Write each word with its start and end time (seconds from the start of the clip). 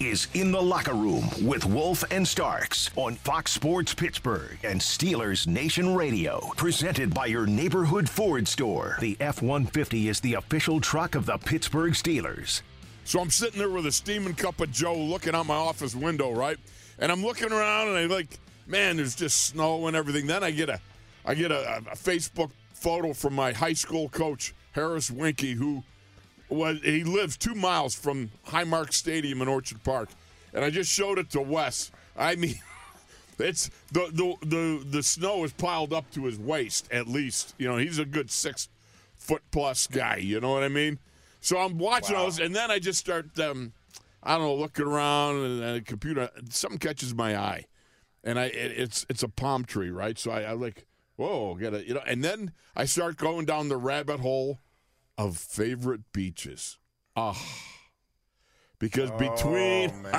Is 0.00 0.28
In 0.32 0.50
the 0.50 0.60
Locker 0.60 0.94
Room 0.94 1.28
with 1.42 1.66
Wolf 1.66 2.02
and 2.10 2.26
Starks 2.26 2.90
on 2.96 3.16
Fox 3.16 3.52
Sports 3.52 3.92
Pittsburgh 3.92 4.58
and 4.64 4.80
Steelers 4.80 5.46
Nation 5.46 5.94
Radio. 5.94 6.40
Presented 6.56 7.12
by 7.12 7.26
your 7.26 7.46
neighborhood 7.46 8.08
Ford 8.08 8.48
store. 8.48 8.96
The 9.00 9.16
F 9.20 9.42
150 9.42 10.08
is 10.08 10.20
the 10.20 10.34
official 10.34 10.80
truck 10.80 11.14
of 11.14 11.26
the 11.26 11.36
Pittsburgh 11.36 11.92
Steelers. 11.92 12.62
So 13.04 13.20
I'm 13.20 13.28
sitting 13.28 13.58
there 13.58 13.68
with 13.68 13.84
a 13.84 13.92
steaming 13.92 14.34
cup 14.34 14.60
of 14.60 14.72
Joe 14.72 14.96
looking 14.96 15.34
out 15.34 15.44
my 15.44 15.54
office 15.54 15.94
window, 15.94 16.32
right? 16.32 16.56
And 16.98 17.12
I'm 17.12 17.22
looking 17.22 17.52
around 17.52 17.88
and 17.88 17.98
I'm 17.98 18.08
like, 18.08 18.38
man, 18.66 18.96
there's 18.96 19.14
just 19.14 19.48
snow 19.48 19.86
and 19.86 19.94
everything. 19.94 20.26
Then 20.26 20.42
I 20.42 20.50
get 20.50 20.70
a 20.70 20.80
I 21.26 21.34
get 21.34 21.52
a, 21.52 21.76
a 21.76 21.96
Facebook 21.96 22.50
photo 22.72 23.12
from 23.12 23.34
my 23.34 23.52
high 23.52 23.74
school 23.74 24.08
coach, 24.08 24.54
Harris 24.72 25.10
Winky, 25.10 25.52
who 25.52 25.84
was 26.50 26.80
he 26.82 27.04
lives 27.04 27.36
two 27.36 27.54
miles 27.54 27.94
from 27.94 28.30
Highmark 28.48 28.92
Stadium 28.92 29.42
in 29.42 29.48
Orchard 29.48 29.82
Park. 29.84 30.08
And 30.52 30.64
I 30.64 30.70
just 30.70 30.90
showed 30.90 31.18
it 31.18 31.30
to 31.30 31.40
Wes. 31.40 31.90
I 32.16 32.34
mean 32.36 32.56
it's 33.38 33.70
the 33.92 34.10
the 34.12 34.46
the 34.46 34.84
the 34.84 35.02
snow 35.02 35.44
is 35.44 35.52
piled 35.52 35.92
up 35.92 36.10
to 36.12 36.24
his 36.24 36.38
waist 36.38 36.88
at 36.92 37.06
least. 37.06 37.54
You 37.58 37.68
know, 37.68 37.76
he's 37.76 37.98
a 37.98 38.04
good 38.04 38.30
six 38.30 38.68
foot 39.16 39.42
plus 39.50 39.86
guy, 39.86 40.16
you 40.16 40.40
know 40.40 40.52
what 40.52 40.62
I 40.62 40.68
mean? 40.68 40.98
So 41.40 41.58
I'm 41.58 41.78
watching 41.78 42.16
all 42.16 42.26
this, 42.26 42.38
and 42.38 42.54
then 42.54 42.70
I 42.70 42.78
just 42.78 42.98
start, 42.98 43.38
um, 43.38 43.72
I 44.22 44.36
don't 44.36 44.46
know, 44.46 44.54
looking 44.54 44.86
around, 44.86 45.36
and 45.36 45.76
the 45.76 45.80
computer, 45.80 46.28
something 46.50 46.78
catches 46.78 47.14
my 47.14 47.36
eye, 47.36 47.66
and 48.24 48.38
I 48.38 48.46
it, 48.46 48.72
it's 48.76 49.06
it's 49.08 49.22
a 49.22 49.28
palm 49.28 49.64
tree, 49.64 49.90
right? 49.90 50.18
So 50.18 50.30
I, 50.30 50.42
I 50.42 50.52
like, 50.52 50.86
whoa, 51.16 51.54
get 51.54 51.72
it, 51.74 51.86
you 51.86 51.94
know, 51.94 52.02
and 52.06 52.22
then 52.22 52.52
I 52.76 52.84
start 52.84 53.16
going 53.16 53.46
down 53.46 53.68
the 53.68 53.76
rabbit 53.76 54.20
hole 54.20 54.58
of 55.20 55.36
favorite 55.36 56.12
beaches. 56.12 56.78
Ah. 57.16 57.36
Because 58.78 59.10
between 59.12 59.92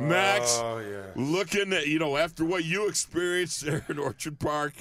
Max 0.00 0.58
Oh, 0.58 0.78
yeah. 0.78 1.02
looking 1.14 1.74
at, 1.74 1.86
you 1.86 1.98
know, 1.98 2.16
after 2.16 2.44
what 2.44 2.64
you 2.64 2.88
experienced 2.88 3.60
there 3.66 3.84
in 3.90 3.98
Orchard 3.98 4.38
Park, 4.38 4.72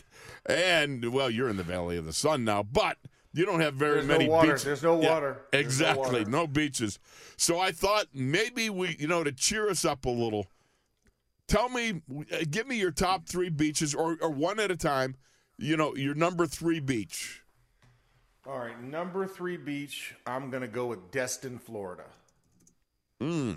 and, 0.45 1.11
well, 1.11 1.29
you're 1.29 1.49
in 1.49 1.57
the 1.57 1.63
Valley 1.63 1.97
of 1.97 2.05
the 2.05 2.13
Sun 2.13 2.45
now, 2.45 2.63
but 2.63 2.97
you 3.33 3.45
don't 3.45 3.59
have 3.59 3.73
very 3.73 3.95
There's 3.95 4.07
no 4.07 4.13
many 4.13 4.29
water. 4.29 4.47
beaches. 4.47 4.63
There's 4.63 4.83
no 4.83 5.01
Yeah, 5.01 5.09
water. 5.13 5.41
No 5.51 5.59
exactly. 5.59 6.19
water. 6.19 6.29
No, 6.29 6.47
beaches. 6.47 6.99
So 7.35 7.59
I 7.59 7.73
thought 7.73 8.05
maybe 8.13 8.69
we, 8.69 8.95
you 8.97 9.07
know, 9.09 9.25
to 9.25 9.33
cheer 9.33 9.69
us 9.69 9.83
up 9.83 10.05
a 10.05 10.09
little, 10.09 10.47
tell 11.49 11.67
me, 11.67 12.01
give 12.49 12.65
me 12.65 12.77
your 12.77 12.91
top 12.91 13.27
three 13.27 13.49
beaches 13.49 13.93
or, 13.93 14.17
or 14.21 14.29
one 14.29 14.61
at 14.61 14.71
a 14.71 14.77
time, 14.77 15.15
you 15.57 15.75
know, 15.75 15.93
your 15.97 16.15
number 16.15 16.47
three 16.47 16.79
beach. 16.79 17.43
All 18.47 18.59
right, 18.59 18.81
number 18.81 19.27
three 19.27 19.57
beach. 19.57 20.15
I'm 20.25 20.49
gonna 20.49 20.67
go 20.67 20.85
with 20.87 21.11
Destin, 21.11 21.59
Florida. 21.59 22.05
Hmm. 23.19 23.53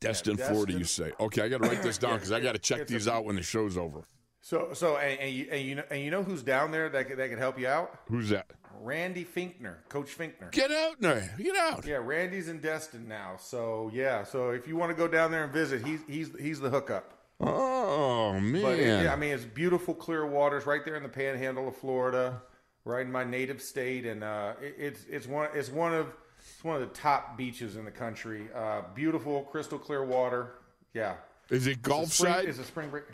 Destin, 0.00 0.36
Yeah, 0.38 0.48
Florida, 0.48 0.72
Destin. 0.78 0.78
you 0.78 0.84
say. 1.10 1.12
Okay, 1.24 1.42
I 1.42 1.48
got 1.48 1.62
to 1.62 1.68
write 1.68 1.82
this 1.82 1.98
down 1.98 2.12
Yeah, 2.12 2.16
because 2.16 2.32
I 2.32 2.40
got 2.40 2.52
to 2.52 2.58
check 2.58 2.80
it's 2.80 2.90
a- 2.90 2.94
these 2.94 3.08
out 3.08 3.24
when 3.26 3.36
the 3.36 3.42
show's 3.42 3.76
over. 3.76 4.02
So, 4.42 4.70
so, 4.72 4.96
and, 4.96 5.20
and 5.20 5.30
you, 5.34 5.48
and 5.50 5.60
you 5.60 5.74
know, 5.74 5.82
and 5.90 6.00
you 6.02 6.10
know 6.10 6.22
who's 6.22 6.42
down 6.42 6.70
there 6.70 6.88
that 6.88 7.08
could, 7.08 7.18
that 7.18 7.28
could 7.28 7.38
help 7.38 7.58
you 7.58 7.68
out? 7.68 8.00
Who's 8.08 8.30
that? 8.30 8.46
Randy 8.80 9.26
Finkner, 9.26 9.74
Coach 9.90 10.16
Finkner. 10.16 10.50
Get 10.52 10.70
out 10.70 10.98
there. 11.00 11.34
Get 11.36 11.54
out. 11.54 11.86
Yeah, 11.86 11.96
Randy's 11.96 12.48
in 12.48 12.60
Destin 12.60 13.06
now. 13.06 13.36
So 13.38 13.90
yeah, 13.92 14.24
so 14.24 14.50
if 14.50 14.66
you 14.66 14.76
want 14.76 14.90
to 14.90 14.96
go 14.96 15.06
down 15.06 15.30
there 15.30 15.44
and 15.44 15.52
visit, 15.52 15.84
he's 15.86 16.00
he's 16.08 16.30
he's 16.38 16.60
the 16.60 16.70
hookup. 16.70 17.12
Oh, 17.38 18.32
man. 18.40 18.62
But 18.62 18.78
yeah, 18.78 19.12
I 19.12 19.16
mean, 19.16 19.32
it's 19.32 19.44
beautiful, 19.44 19.92
clear 19.94 20.26
waters 20.26 20.64
right 20.66 20.82
there 20.84 20.96
in 20.96 21.02
the 21.02 21.08
Panhandle 21.10 21.68
of 21.68 21.76
Florida, 21.76 22.40
right 22.84 23.04
in 23.04 23.12
my 23.12 23.24
native 23.24 23.60
state, 23.62 24.06
and 24.06 24.22
uh, 24.24 24.52
it, 24.60 24.74
it's 24.78 25.04
it's 25.08 25.26
one 25.26 25.48
it's 25.54 25.70
one 25.70 25.94
of 25.94 26.06
it's 26.38 26.64
one 26.64 26.76
of 26.76 26.80
the 26.82 26.94
top 26.94 27.36
beaches 27.36 27.76
in 27.76 27.84
the 27.84 27.90
country. 27.90 28.48
Uh, 28.54 28.82
beautiful, 28.94 29.42
crystal 29.42 29.78
clear 29.78 30.04
water. 30.04 30.52
Yeah. 30.94 31.14
Is 31.50 31.66
it 31.66 31.70
It's 31.72 31.78
a 31.78 31.82
Gulf 31.82 32.12
spring- 32.12 32.32
side? 32.32 32.44
It's 32.46 32.58
a 32.58 32.64
spring 32.64 32.90
break. 32.90 33.04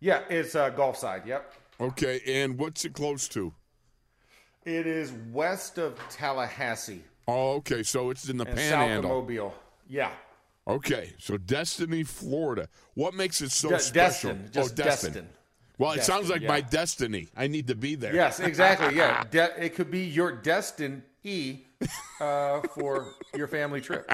Yeah, 0.00 0.22
it's 0.30 0.54
uh, 0.54 0.70
Gulf 0.70 0.96
side. 0.96 1.22
Yep. 1.26 1.52
Okay, 1.80 2.20
and 2.26 2.58
what's 2.58 2.84
it 2.84 2.92
close 2.94 3.28
to? 3.28 3.52
It 4.64 4.86
is 4.86 5.12
west 5.32 5.78
of 5.78 5.98
Tallahassee 6.10 7.02
Oh, 7.26 7.52
okay, 7.56 7.82
so 7.82 8.10
it's 8.10 8.28
in 8.28 8.36
the 8.36 8.44
and 8.46 8.58
south 8.58 8.66
of 8.72 8.78
Panhandle. 8.78 9.10
Mobile. 9.10 9.54
Yeah. 9.88 10.10
Okay, 10.66 11.14
so 11.18 11.36
Destiny, 11.36 12.02
Florida. 12.02 12.68
What 12.94 13.14
makes 13.14 13.40
it 13.40 13.50
so 13.50 13.70
De- 13.70 13.78
special? 13.78 14.32
Destin, 14.34 14.50
just 14.52 14.72
oh, 14.72 14.82
Destin. 14.82 15.12
Destin. 15.12 15.28
Well, 15.80 15.92
it 15.92 15.96
Destin, 15.96 16.14
sounds 16.14 16.28
like 16.28 16.42
yeah. 16.42 16.48
my 16.48 16.60
destiny. 16.60 17.28
I 17.34 17.46
need 17.46 17.66
to 17.68 17.74
be 17.74 17.94
there. 17.94 18.14
Yes, 18.14 18.38
exactly. 18.38 18.94
Yeah, 18.94 19.24
De- 19.30 19.64
it 19.64 19.74
could 19.74 19.90
be 19.90 20.00
your 20.04 20.30
destiny 20.30 21.64
uh, 22.20 22.60
for 22.74 23.14
your 23.34 23.46
family 23.48 23.80
trip. 23.80 24.10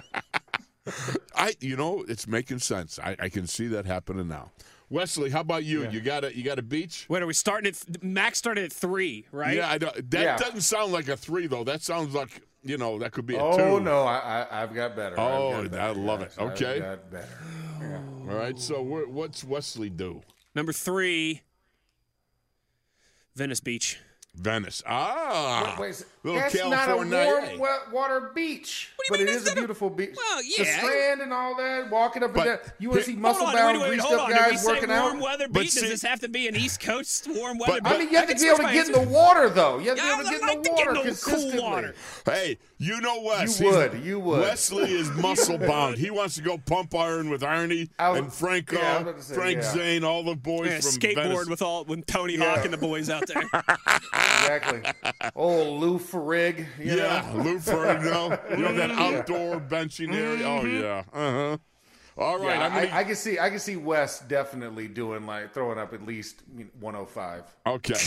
I, 1.35 1.55
you 1.61 1.77
know, 1.77 2.05
it's 2.09 2.29
making 2.29 2.61
sense. 2.61 3.01
I, 3.03 3.17
I 3.19 3.29
can 3.29 3.49
see 3.49 3.67
that 3.69 3.85
happening 3.85 4.29
now. 4.29 4.53
Wesley, 4.89 5.31
how 5.31 5.41
about 5.41 5.65
you? 5.65 5.89
You 5.91 6.01
got 6.01 6.23
a 6.23 6.37
you 6.37 6.45
got 6.45 6.61
a 6.61 6.63
beach? 6.63 7.07
Wait, 7.09 7.21
are 7.21 7.27
we 7.27 7.35
starting 7.35 7.67
at 7.69 8.05
Max 8.05 8.39
started 8.39 8.65
at 8.67 8.73
three, 8.73 9.27
right? 9.33 9.57
Yeah, 9.57 9.69
I 9.69 9.79
don't, 9.79 10.11
that 10.13 10.23
Yeah. 10.23 10.37
doesn't 10.37 10.61
sound 10.61 10.93
like 10.93 11.09
a 11.09 11.17
three 11.17 11.49
though. 11.49 11.65
That 11.65 11.83
sounds 11.83 12.15
like 12.15 12.43
you 12.63 12.79
know 12.79 13.01
that 13.01 13.11
could 13.11 13.27
be 13.27 13.35
a 13.35 13.39
two. 13.39 13.45
Oh 13.45 13.79
no, 13.81 14.05
I, 14.05 14.47
I 14.49 14.63
I've 14.63 14.73
got 14.73 14.95
better. 14.95 15.19
I've 15.19 15.29
Oh, 15.41 15.63
got 15.63 15.71
better. 15.73 15.83
I 15.83 15.91
love 15.91 16.23
it. 16.23 16.31
Yes, 16.31 16.39
I've 16.39 16.53
Okay. 16.53 16.79
got 16.79 17.11
better. 17.11 17.39
Yeah. 17.81 18.01
All 18.31 18.37
right. 18.39 18.57
So 18.57 18.81
what's 18.81 19.43
Wesley 19.43 19.91
do? 19.91 20.23
Number 20.55 20.73
three, 20.73 21.43
Venice 23.37 23.61
Beach. 23.61 23.99
Venice. 24.35 24.83
Ah, 24.87 25.77
Wait, 25.79 26.05
little 26.27 26.41
that's 26.41 26.55
California. 26.55 27.17
not 27.17 27.27
a 27.27 27.47
warm 27.49 27.59
wet 27.61 27.93
water 27.93 28.31
beach, 28.35 28.91
What 28.97 29.07
do 29.07 29.11
but 29.11 29.19
you 29.21 29.25
it 29.25 29.29
mean 29.29 29.37
is 29.37 29.43
a 29.43 29.47
not 29.47 29.53
a- 29.53 29.61
beautiful 29.61 29.91
beach. 29.91 30.11
Well, 30.17 30.43
yeah. 30.43 30.55
The 30.59 30.65
yeah. 30.65 30.79
strand 30.79 31.21
and 31.23 31.33
all 31.33 31.57
that, 31.57 31.91
walking 31.91 32.23
up 32.23 32.35
But 32.35 32.47
and 32.49 32.59
down. 32.61 32.73
You 32.79 32.91
want 32.91 33.01
to 33.03 33.07
see 33.07 33.17
muscle 33.17 33.47
bound, 33.47 33.79
wait, 33.79 33.83
wait, 33.83 33.89
greased 34.01 34.07
up 34.13 34.21
on. 34.21 34.29
Did 34.31 34.37
we 34.37 34.51
guys 34.51 34.63
say 34.63 34.73
working 34.73 34.89
warm 34.91 35.17
out? 35.17 35.23
weather 35.23 35.47
But 35.49 35.61
beach? 35.63 35.71
see- 35.71 35.81
Does 35.83 35.91
this 35.91 36.03
have 36.03 36.21
to 36.21 36.29
be 36.29 36.49
an 36.49 36.57
East 36.57 36.81
Coast 36.81 37.29
warm 37.31 37.59
weather 37.59 37.81
But- 37.83 37.87
I 37.87 37.99
mean, 37.99 38.01
beach? 38.07 38.13
you 38.13 38.19
have 38.19 38.29
to 38.29 38.35
be 38.35 38.47
able 38.47 38.57
to 38.59 38.63
my 38.65 38.73
get 38.73 38.87
in 38.87 38.93
the 38.93 39.01
water, 39.09 39.49
though. 39.49 39.79
You 39.79 39.89
have 39.95 39.99
to 39.99 40.03
be 40.03 40.09
able 40.11 40.25
to 40.25 40.31
get 40.31 40.41
in 40.57 40.63
the 40.63 40.71
water 40.73 40.91
in 40.91 40.95
the 40.97 41.03
cool 41.03 41.09
consistently. 41.35 41.61
water. 41.61 41.95
Hey, 42.25 42.59
you 42.79 43.01
know 43.01 43.23
Wes. 43.23 43.61
You 43.61 43.71
would, 43.71 43.95
you 44.05 44.21
would. 44.21 44.41
Wesley 44.41 44.93
is 44.93 45.11
muscle 45.13 45.59
bound. 45.59 45.97
He 45.99 46.11
wants 46.11 46.35
to 46.35 46.43
go 46.43 46.59
pump 46.59 46.95
iron 46.95 47.31
with 47.31 47.43
Arnie 47.43 47.89
and 47.99 48.33
Franco, 48.33 48.77
yeah, 48.77 48.83
I 48.83 48.93
was 48.95 49.03
about 49.03 49.17
to 49.17 49.23
say, 49.23 49.35
Frank. 49.35 49.63
Zane, 49.63 50.05
all 50.05 50.23
the 50.25 50.35
boys 50.37 50.67
Yeah, 50.71 50.81
from 50.81 50.91
skateboard 51.01 51.49
with 51.49 51.63
all 51.63 51.85
with 51.85 52.05
Tony 52.07 52.37
Hawk 52.37 52.65
and 52.65 52.73
the 52.73 52.77
boys 52.79 53.09
out 53.11 53.27
there. 53.27 53.43
Exactly. 54.47 54.83
Oh, 55.35 55.73
Lou 55.73 55.99
Ferrig. 56.17 56.67
You 56.79 56.97
yeah, 56.97 57.31
Know? 57.35 57.43
Lou 57.43 57.59
Ferrigno. 57.59 58.51
You 58.51 58.65
know 58.65 58.75
that 58.75 58.91
outdoor 58.91 59.61
benching 59.61 60.15
area. 60.15 60.47
Oh 60.47 60.65
yeah. 60.65 61.05
Uh 61.13 61.33
huh. 61.33 61.59
All 62.19 62.39
right. 62.39 62.57
Yeah, 62.59 62.65
I'm 62.65 62.73
gonna, 62.73 62.87
I, 62.95 63.01
I 63.01 63.05
can 63.05 63.15
see. 63.15 63.39
I 63.39 63.51
can 63.51 63.59
see 63.59 63.77
Wes 63.77 64.21
definitely 64.21 64.89
doing 64.89 65.27
like 65.27 65.53
throwing 65.53 65.79
up 65.79 65.93
at 65.93 66.07
least 66.07 66.43
105. 66.81 67.43
okay. 67.67 67.93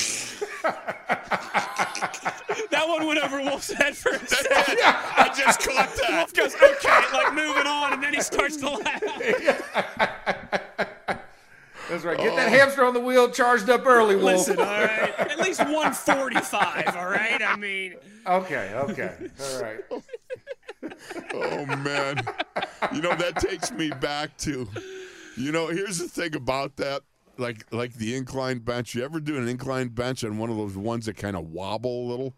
that 2.71 2.87
one 2.87 3.05
went 3.05 3.19
over 3.19 3.39
Wolf's 3.41 3.71
head 3.71 3.95
for 3.95 4.13
a 4.13 4.19
second. 4.27 4.79
I 4.81 5.31
just 5.37 5.61
caught 5.61 5.95
that. 5.95 6.09
Wolf 6.09 6.33
goes, 6.33 6.55
okay, 6.55 7.01
like 7.13 7.35
moving 7.35 7.67
on, 7.67 7.93
and 7.93 8.01
then 8.03 8.15
he 8.15 8.21
starts 8.21 8.57
to 8.57 8.69
laugh. 8.69 9.03
That's 11.89 12.03
right. 12.03 12.17
Get 12.17 12.35
that 12.35 12.47
oh. 12.47 12.49
hamster 12.57 12.85
on 12.85 12.93
the 12.93 12.99
wheel 12.99 13.29
charged 13.29 13.69
up 13.69 13.85
early, 13.85 14.15
Wolf. 14.15 14.47
Listen, 14.47 14.59
all 14.59 14.65
right, 14.65 15.13
at 15.19 15.39
least 15.39 15.59
145, 15.59 16.95
all 16.95 17.05
right? 17.07 17.41
I 17.41 17.55
mean, 17.55 17.95
Okay. 18.27 18.71
Okay. 18.75 19.15
All 19.41 19.61
right. 19.61 19.79
Oh 21.33 21.65
man. 21.65 22.21
You 22.93 23.01
know 23.01 23.15
that 23.15 23.37
takes 23.37 23.71
me 23.71 23.89
back 23.89 24.37
to. 24.39 24.67
You 25.35 25.51
know, 25.51 25.67
here's 25.67 25.97
the 25.97 26.07
thing 26.07 26.35
about 26.35 26.75
that. 26.77 27.01
Like 27.37 27.65
like 27.71 27.93
the 27.93 28.15
inclined 28.15 28.65
bench. 28.65 28.95
You 28.95 29.03
ever 29.03 29.19
do 29.19 29.37
an 29.37 29.47
inclined 29.47 29.95
bench 29.95 30.23
on 30.23 30.37
one 30.37 30.49
of 30.49 30.57
those 30.57 30.75
ones 30.75 31.05
that 31.05 31.17
kind 31.17 31.35
of 31.35 31.47
wobble 31.49 32.05
a 32.05 32.07
little? 32.09 32.33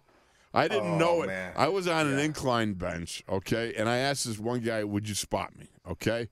I 0.54 0.68
didn't 0.68 0.94
Oh, 0.94 0.98
know 0.98 1.22
it. 1.24 1.28
man. 1.28 1.54
I 1.56 1.70
was 1.70 1.88
on 1.88 2.08
an 2.08 2.20
incline 2.20 2.74
bench, 2.74 3.24
okay, 3.30 3.74
and 3.78 3.88
I 3.88 3.98
asked 3.98 4.26
this 4.28 4.38
one 4.38 4.60
guy, 4.60 4.84
"Would 4.84 5.08
you 5.08 5.16
spot 5.16 5.58
me?" 5.58 5.70
Okay, 5.90 6.28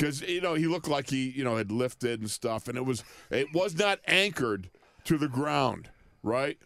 because 0.00 0.22
you 0.22 0.40
know 0.40 0.54
he 0.54 0.66
looked 0.66 0.88
like 0.88 1.10
he 1.10 1.30
you 1.30 1.44
know 1.44 1.56
had 1.56 1.70
lifted 1.70 2.20
and 2.20 2.30
stuff, 2.30 2.68
and 2.68 2.76
it 2.76 2.84
was 2.84 3.04
it 3.30 3.48
was 3.52 3.76
not 3.78 4.00
anchored 4.06 4.70
to 5.04 5.18
the 5.18 5.28
ground, 5.28 5.90
right? 6.22 6.58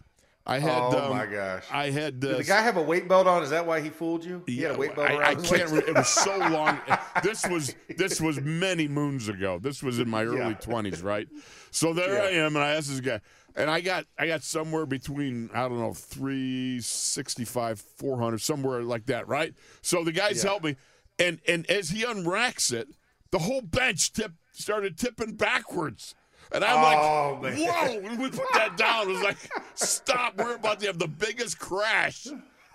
I 0.47 0.59
had. 0.59 0.83
Oh, 0.83 1.05
um, 1.05 1.11
my 1.11 1.25
gosh. 1.27 1.65
I 1.73 1.91
had. 1.91 2.17
Uh, 2.23 2.29
Did 2.29 2.37
the 2.39 2.45
guy 2.45 2.61
have 2.61 2.77
a 2.77 2.83
weight 2.83 3.09
belt 3.09 3.27
on? 3.27 3.43
Is 3.43 3.49
that 3.51 3.67
why 3.67 3.81
he 3.81 3.89
fooled 3.89 4.25
you? 4.25 4.43
He 4.47 4.59
had 4.61 4.73
a 4.73 4.79
weight 4.79 4.95
belt 4.95 5.09
I, 5.11 5.15
around 5.15 5.39
I 5.39 5.43
can't. 5.43 5.71
Re- 5.71 5.79
it 5.87 5.95
was 5.95 6.09
so 6.09 6.37
long. 6.51 6.79
This 7.23 7.47
was 7.49 7.75
this 7.97 8.21
was 8.21 8.41
many 8.41 8.87
moons 8.87 9.29
ago. 9.29 9.59
This 9.59 9.83
was 9.83 9.99
in 9.99 10.09
my 10.09 10.25
early 10.25 10.39
Yeah. 10.39 10.53
twenties, 10.55 11.03
right? 11.03 11.29
So 11.71 11.93
there 11.95 12.23
I 12.23 12.31
am, 12.33 12.57
and 12.57 12.65
I 12.65 12.73
asked 12.75 12.91
this 12.91 13.01
guy, 13.01 13.21
and 13.57 13.71
I 13.71 13.81
got 13.81 14.05
I 14.19 14.27
got 14.27 14.43
somewhere 14.43 14.85
between 14.85 15.49
I 15.55 15.63
don't 15.67 15.79
know 15.81 15.95
three 15.95 16.79
sixty 16.83 17.47
five, 17.47 17.81
four 17.81 18.19
hundred, 18.19 18.43
somewhere 18.43 18.83
like 18.83 19.07
that, 19.07 19.27
right? 19.27 19.55
So 19.81 20.05
the 20.05 20.13
guys 20.13 20.45
Yeah. 20.45 20.51
helped 20.51 20.67
me, 20.67 20.77
and 21.19 21.41
and 21.49 21.65
as 21.71 21.89
he 21.89 22.05
unracks 22.05 22.71
it, 22.71 22.89
the 23.35 23.41
whole 23.41 23.63
bench 23.63 24.13
tip 24.13 24.31
started 24.53 24.97
tipping 24.97 25.33
backwards. 25.35 26.15
And 26.53 26.63
I'm 26.65 26.77
Oh, 26.77 27.41
like, 27.43 27.55
man. 27.55 27.67
whoa! 27.67 28.17
We 28.17 28.29
put 28.31 28.47
that 28.53 28.77
down, 28.77 29.09
it 29.11 29.13
was 29.15 29.23
like, 29.23 29.37
stop! 29.75 30.37
We're 30.37 30.55
about 30.55 30.79
to 30.81 30.87
have 30.87 31.01
the 31.01 31.09
biggest 31.09 31.59
crash 31.59 32.29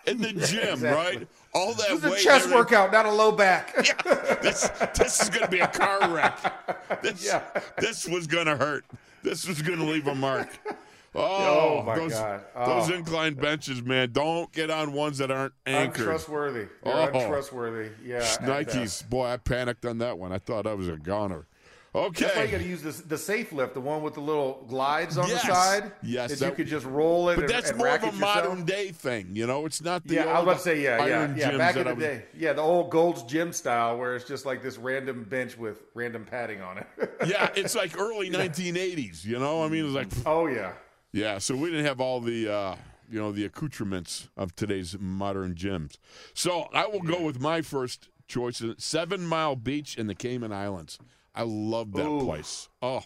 in 0.06 0.18
the 0.18 0.34
gym, 0.34 0.74
exactly. 0.74 0.90
right? 0.90 1.28
All 1.54 1.74
that 1.76 1.88
This 1.88 2.00
is 2.00 2.04
a 2.04 2.10
weight, 2.10 2.16
chest 2.24 2.28
everything- 2.46 2.58
workout, 2.58 2.92
not 2.92 3.06
a 3.06 3.12
low 3.12 3.32
back. 3.32 3.74
this 4.42 4.68
this 4.98 5.22
is 5.22 5.30
going 5.30 5.46
to 5.46 5.50
be 5.52 5.60
a 5.60 5.68
car 5.68 6.14
wreck. 6.14 7.02
This, 7.02 7.24
Yeah. 7.28 7.42
this 7.78 8.06
was 8.06 8.28
going 8.28 8.48
to 8.48 8.58
hurt. 8.58 8.84
This 9.24 9.48
was 9.48 9.62
going 9.62 9.80
to 9.80 9.86
leave 9.86 10.08
a 10.08 10.16
mark. 10.16 10.50
Oh, 11.16 11.80
Oh, 11.80 11.84
my 11.84 11.96
those, 11.96 12.14
God. 12.14 12.42
Those 12.56 12.92
Oh. 12.92 12.94
inclined 12.94 13.40
benches, 13.42 13.82
man. 13.82 14.12
Don't 14.12 14.52
get 14.52 14.70
on 14.70 14.94
ones 14.94 15.18
that 15.18 15.32
aren't 15.32 15.54
anchored. 15.66 16.02
Untrustworthy. 16.02 16.68
They're 16.84 16.94
Oh. 16.94 17.06
untrustworthy. 17.06 17.90
Yeah. 18.04 18.24
and, 18.42 18.50
uh, 18.50 18.56
Nikes, 18.64 19.08
boy, 19.10 19.26
I 19.28 19.38
panicked 19.38 19.86
on 19.86 19.98
that 20.00 20.18
one. 20.18 20.32
I 20.32 20.38
thought 20.38 20.68
I 20.68 20.74
was 20.74 20.88
a 20.88 20.98
goner. 20.98 21.48
Okay. 21.96 22.26
That's 22.26 22.38
why 22.38 22.44
you 22.44 22.52
got 22.52 22.58
to 22.60 22.64
use 22.68 22.84
this, 22.84 23.00
the 23.02 23.18
safe 23.18 23.52
lift, 23.52 23.74
the 23.74 23.82
one 23.82 24.04
with 24.04 24.14
the 24.14 24.20
little 24.20 24.64
glides 24.70 25.18
on 25.18 25.28
Yes. 25.28 25.42
the 25.42 25.56
side. 25.56 25.92
Yes, 26.04 26.38
that, 26.40 26.46
you 26.46 26.52
could 26.52 26.68
just 26.68 26.86
roll 26.86 27.30
it. 27.30 27.36
but 27.38 27.46
and, 27.46 27.54
that's 27.54 27.70
and 27.72 27.80
more 27.80 27.88
of 27.88 28.04
a 28.04 28.12
modern 28.12 28.64
day 28.64 28.92
thing, 28.92 29.30
you 29.34 29.48
know. 29.48 29.66
It's 29.66 29.82
not 29.82 30.06
the 30.06 30.14
Yeah, 30.14 30.26
I 30.26 30.26
was 30.26 30.36
old 30.38 30.44
about 30.50 30.58
to 30.58 30.64
say, 30.64 30.82
yeah, 30.84 31.06
yeah, 31.08 31.34
yeah. 31.36 31.58
Back 31.58 31.78
in 31.78 31.86
the 31.88 31.96
was- 31.96 32.04
day, 32.04 32.26
yeah, 32.38 32.54
the 32.54 32.62
old 32.62 32.92
Gold's 32.92 33.24
Gym 33.24 33.52
style, 33.52 33.98
where 33.98 34.16
it's 34.16 34.26
just 34.26 34.46
like 34.46 34.62
this 34.62 34.78
random 34.78 35.24
bench 35.24 35.58
with 35.58 35.82
random 35.96 36.26
padding 36.30 36.62
on 36.62 36.78
it. 36.78 36.88
Yeah, 37.26 37.50
it's 37.56 37.74
like 37.82 37.98
early 38.00 38.30
1980s. 38.30 39.26
You 39.26 39.40
know, 39.40 39.64
I 39.64 39.68
mean, 39.68 39.84
it's 39.86 39.96
like 39.96 40.10
oh 40.28 40.46
yeah, 40.46 40.74
Yeah, 41.12 41.40
so 41.40 41.56
we 41.56 41.70
didn't 41.70 41.86
have 41.86 42.00
all 42.00 42.20
the 42.20 42.52
uh, 42.52 42.76
you 43.10 43.20
know 43.20 43.32
the 43.32 43.46
accoutrements 43.46 44.30
of 44.38 44.56
today's 44.56 44.98
modern 45.00 45.56
gyms. 45.56 45.98
So 46.34 46.68
I 46.74 46.86
will 46.88 47.02
go 47.02 47.22
with 47.22 47.40
my 47.40 47.62
first 47.62 48.10
choice: 48.28 48.64
Seven 48.78 49.26
Mile 49.26 49.56
Beach 49.56 49.98
in 49.98 50.08
the 50.08 50.16
Cayman 50.16 50.54
Islands. 50.54 51.00
I 51.34 51.44
love 51.44 51.94
that 51.94 52.08
Ooh. 52.08 52.26
place. 52.26 52.70
Oh, 52.82 53.04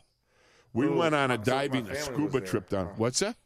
we 0.74 0.88
Ooh. 0.88 0.98
went 0.98 1.16
on 1.16 1.32
a 1.32 1.38
diving, 1.38 1.88
a 1.88 1.96
scuba 1.96 2.42
trip 2.42 2.70
down. 2.70 2.90
Oh. 2.92 2.94
What's 2.98 3.20
that? 3.20 3.38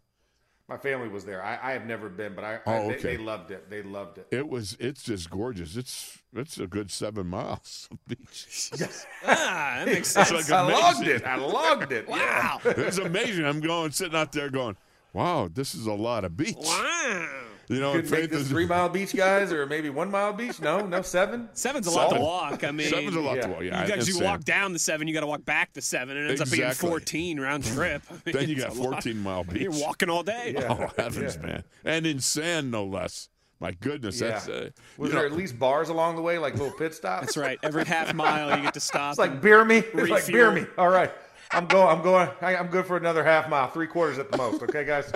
My 0.69 0.77
family 0.77 1.07
was 1.07 1.23
there. 1.25 1.41
I, 1.43 1.57
I 1.61 1.71
have 1.73 1.85
never 1.85 2.09
been, 2.09 2.33
but 2.35 2.43
I, 2.43 2.55
I 2.55 2.59
Oh, 2.65 2.87
they, 2.89 2.95
okay. 2.95 3.15
they 3.15 3.17
loved 3.17 3.51
it. 3.51 3.69
They 3.69 3.81
loved 3.81 4.17
it. 4.17 4.27
It 4.31 4.47
was. 4.49 4.75
It's 4.79 5.03
just 5.03 5.29
gorgeous. 5.29 5.75
It's 5.77 6.17
it's 6.35 6.59
a 6.59 6.67
good 6.67 6.91
seven 6.91 7.27
miles 7.27 7.87
of 7.91 7.97
beach. 8.07 8.71
Ah, 9.25 9.75
that 9.79 9.87
makes 9.87 10.09
sense. 10.09 10.31
like 10.31 10.51
I 10.51 10.61
logged 10.71 11.07
it. 11.07 11.25
I 11.25 11.35
logged 11.37 11.91
it. 11.91 12.07
wow. 12.07 12.59
It 12.65 12.77
was 12.77 12.99
amazing. 12.99 13.45
I'm 13.45 13.59
going 13.59 13.91
sitting 13.91 14.15
out 14.17 14.31
there 14.31 14.49
going, 14.49 14.75
"Wow, 15.13 15.49
this 15.53 15.73
is 15.75 15.85
a 15.87 15.93
lot 15.93 16.23
of 16.25 16.35
beach." 16.37 16.55
Wow. 16.57 17.46
You 17.69 17.81
know, 17.81 17.91
Could 17.91 18.03
and 18.05 18.11
make 18.11 18.29
this 18.29 18.41
is- 18.43 18.47
three 18.49 18.65
mile 18.65 18.87
beach, 18.87 19.13
guys, 19.13 19.51
or 19.51 19.65
maybe 19.65 19.89
one 19.89 20.09
mile 20.09 20.31
beach. 20.31 20.61
No, 20.61 20.85
no 20.85 21.01
seven. 21.01 21.49
Seven's 21.51 21.85
a 21.87 21.91
lot 21.91 22.09
Seven. 22.09 22.17
to 22.19 22.23
walk. 22.23 22.63
I 22.63 22.71
mean, 22.71 22.87
Seven's 22.89 23.15
a 23.15 23.19
lot 23.19 23.35
yeah. 23.35 23.41
to 23.41 23.47
walk. 23.49 23.61
Yeah, 23.63 23.81
you 23.83 23.87
guys 23.89 24.07
it's 24.07 24.17
you 24.17 24.23
walk 24.23 24.45
down 24.45 24.71
the 24.71 24.79
seven, 24.79 25.05
you 25.07 25.13
got 25.13 25.19
to 25.19 25.27
walk 25.27 25.43
back 25.43 25.73
the 25.73 25.81
seven, 25.81 26.15
and 26.15 26.27
it 26.27 26.29
ends 26.29 26.41
up 26.41 26.49
being 26.49 26.71
14 26.71 27.39
round 27.41 27.65
trip. 27.65 28.03
I 28.09 28.13
mean, 28.25 28.35
Then 28.37 28.49
you 28.49 28.55
got 28.55 28.69
a 28.69 28.73
lot. 28.73 29.03
14 29.03 29.17
mile 29.21 29.43
beach. 29.43 29.61
You're 29.63 29.71
walking 29.73 30.09
all 30.09 30.23
day. 30.23 30.53
Yeah. 30.57 30.77
Oh 30.79 31.01
heavens, 31.01 31.37
man! 31.39 31.63
And 31.83 32.07
in 32.07 32.19
sand, 32.21 32.71
no 32.71 32.85
less. 32.85 33.27
My 33.59 33.71
goodness, 33.71 34.21
Yeah. 34.21 34.27
that's 34.29 34.47
uh, 34.47 34.69
Was 34.97 35.11
there 35.11 35.19
know, 35.21 35.25
at 35.25 35.31
least 35.33 35.59
bars 35.59 35.89
along 35.89 36.15
the 36.15 36.21
way, 36.21 36.37
like 36.37 36.53
little 36.53 36.71
pit 36.71 36.93
stops? 36.93 37.25
That's 37.25 37.37
right. 37.37 37.59
Every 37.63 37.83
half 37.85 38.13
mile, 38.13 38.55
you 38.55 38.63
get 38.63 38.75
to 38.75 38.79
stop. 38.79 39.09
It's 39.11 39.19
like 39.19 39.41
beer 39.41 39.65
me. 39.65 39.77
It's 39.93 40.09
like 40.09 40.27
beer 40.27 40.51
me. 40.51 40.65
All 40.77 40.89
right, 40.89 41.11
I'm 41.51 41.65
going. 41.65 41.87
I'm 41.97 42.01
going. 42.01 42.29
I'm 42.41 42.67
good 42.67 42.85
for 42.85 42.95
another 42.95 43.25
half 43.25 43.49
mile, 43.49 43.67
three 43.67 43.87
quarters 43.87 44.19
at 44.19 44.31
the 44.31 44.37
most. 44.37 44.61
Okay, 44.63 44.85
guys. 44.85 45.11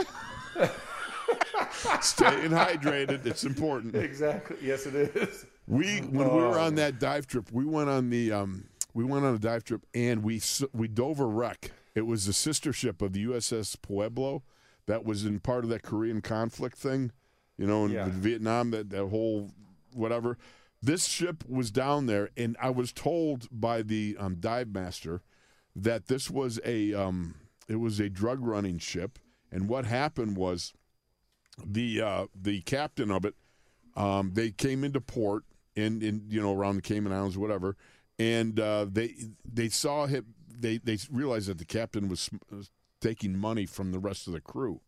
staying 2.02 2.52
hydrated. 2.52 3.26
It's 3.26 3.44
important. 3.44 3.96
exactly. 3.96 4.58
Yes, 4.62 4.86
it 4.86 4.96
is. 4.96 5.46
We 5.68 6.00
when 6.00 6.30
we 6.30 6.36
were 6.42 6.58
Oh, 6.60 6.66
on 6.66 6.76
that 6.76 7.00
dive 7.00 7.28
trip, 7.28 7.52
we 7.52 7.66
went 7.66 7.90
on 7.90 8.10
the 8.10 8.32
um, 8.32 8.66
we 8.94 9.04
went 9.04 9.26
on 9.26 9.36
a 9.36 9.40
dive 9.40 9.64
trip 9.64 9.86
and 9.94 10.24
we 10.24 10.42
we 10.74 10.88
dove 10.88 11.20
a 11.20 11.26
wreck. 11.26 11.72
It 11.96 12.06
was 12.08 12.26
the 12.26 12.34
sister 12.34 12.72
ship 12.74 13.02
of 13.02 13.14
the 13.14 13.26
USS 13.26 13.82
Pueblo 13.82 14.44
that 14.88 15.06
was 15.06 15.26
in 15.26 15.40
part 15.40 15.64
of 15.64 15.70
that 15.70 15.84
Korean 15.84 16.22
conflict 16.22 16.78
thing, 16.78 17.12
you 17.58 17.68
know, 17.68 17.86
in 17.86 17.92
Yeah. 17.92 18.08
Vietnam. 18.10 18.72
That 18.72 18.90
that 18.90 19.08
whole 19.08 19.52
whatever. 19.94 20.38
This 20.84 21.06
ship 21.06 21.44
was 21.48 21.70
down 21.70 22.08
there, 22.08 22.32
and 22.36 22.58
I 22.60 22.72
was 22.72 22.92
told 22.92 23.48
by 23.52 23.84
the 23.84 24.18
um, 24.20 24.38
dive 24.40 24.74
master 24.74 25.22
that 25.76 26.08
this 26.08 26.30
was 26.30 26.60
a 26.66 26.92
um, 26.94 27.36
it 27.68 27.76
was 27.76 28.00
a 28.00 28.10
drug 28.10 28.44
running 28.46 28.80
ship, 28.80 29.20
and 29.52 29.70
what 29.70 29.86
happened 29.86 30.36
was 30.38 30.74
the 31.66 32.02
uh, 32.02 32.26
the 32.40 32.62
captain 32.62 33.12
of 33.12 33.26
it 33.26 33.36
um, 33.96 34.32
they 34.34 34.52
came 34.52 34.84
into 34.84 35.02
port 35.02 35.44
in, 35.76 36.02
in 36.02 36.24
you 36.30 36.42
know 36.42 36.54
around 36.54 36.76
the 36.76 36.82
Cayman 36.82 37.12
Islands, 37.12 37.38
whatever, 37.38 37.76
and 38.20 38.60
uh, 38.60 38.86
they 38.90 39.16
they 39.46 39.70
saw 39.70 40.06
him. 40.06 40.34
They 40.50 40.78
they 40.78 40.98
realized 41.10 41.48
that 41.48 41.58
the 41.58 41.66
captain 41.66 42.08
was 42.08 42.22
sm- 42.22 42.38
taking 43.00 43.38
money 43.38 43.66
from 43.66 43.92
the 43.92 44.00
rest 44.00 44.28
of 44.28 44.34
the 44.34 44.42
crew, 44.42 44.82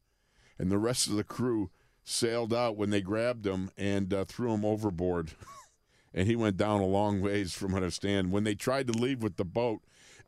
and 0.58 0.72
the 0.72 0.78
rest 0.78 1.08
of 1.08 1.16
the 1.16 1.24
crew 1.24 1.70
sailed 2.04 2.54
out 2.54 2.76
when 2.76 2.90
they 2.90 3.02
grabbed 3.02 3.46
him 3.46 3.72
and 3.78 4.14
uh, 4.14 4.26
threw 4.26 4.54
him 4.54 4.66
overboard, 4.66 5.32
and 6.14 6.28
he 6.28 6.36
went 6.36 6.58
down 6.58 6.82
a 6.82 6.86
long 6.86 7.22
ways 7.22 7.54
from 7.54 7.72
what 7.72 7.80
I 7.80 7.86
understand. 7.86 8.32
When 8.32 8.44
they 8.44 8.56
tried 8.56 8.88
to 8.88 8.94
leave 8.94 9.24
with 9.24 9.38
the 9.38 9.46
boat, 9.46 9.82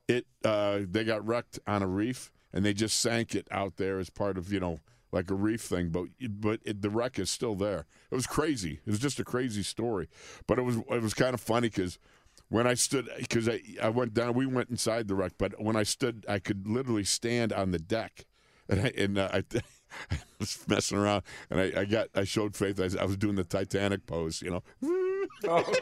it 0.07 0.25
uh, 0.44 0.80
they 0.89 1.03
got 1.03 1.25
wrecked 1.25 1.59
on 1.68 1.81
a 1.81 1.88
reef, 1.88 2.31
and 2.51 2.65
they 2.65 2.74
just 2.74 3.00
sank 3.00 3.36
it 3.36 3.48
out 3.51 3.77
there 3.77 4.00
as 4.00 4.09
part 4.09 4.38
of 4.38 4.51
you 4.51 4.59
know 4.59 4.80
like 5.15 5.31
a 5.31 5.33
reef 5.33 5.62
thing. 5.62 5.89
But 5.89 6.06
but 6.29 6.59
it, 6.63 6.81
the 6.81 6.89
wreck 6.89 7.17
is 7.17 7.31
still 7.31 7.56
there. 7.56 7.85
It 8.12 8.15
was 8.15 8.27
crazy. 8.27 8.81
It 8.85 8.89
was 8.89 9.00
just 9.00 9.19
a 9.19 9.23
crazy 9.23 9.63
story, 9.63 10.07
but 10.45 10.59
it 10.59 10.63
was 10.63 10.77
it 10.77 11.01
was 11.01 11.13
kind 11.13 11.33
of 11.33 11.41
funny 11.41 11.69
because. 11.69 11.97
When 12.47 12.67
I 12.67 12.75
stood, 12.75 13.09
because 13.17 13.50
I, 13.50 13.59
I 13.81 13.89
went 13.89 14.13
down, 14.13 14.35
we 14.35 14.45
went 14.45 14.69
inside 14.69 15.07
the 15.07 15.15
wreck, 15.15 15.31
but 15.39 15.59
when 15.59 15.75
I 15.75 15.81
stood, 15.81 16.27
I 16.29 16.38
could 16.38 16.67
literally 16.67 17.03
stand 17.03 17.51
on 17.51 17.71
the 17.71 17.79
deck, 17.79 18.27
and 18.69 18.81
I, 18.81 18.93
and 18.95 19.17
uh, 19.17 19.29
I, 19.34 19.38
I 20.12 20.17
was 20.38 20.63
messing 20.67 21.00
around, 21.00 21.24
and 21.50 21.60
I, 21.60 21.81
I 21.81 21.86
got, 21.86 22.10
I 22.13 22.24
showed 22.24 22.55
Faith, 22.55 22.79
I, 22.79 23.01
I 23.01 23.05
was 23.05 23.17
doing 23.17 23.36
the 23.36 23.43
Titanic 23.43 24.05
pose, 24.05 24.43
you 24.43 24.51
know. 24.51 24.63
Oh. 25.48 25.74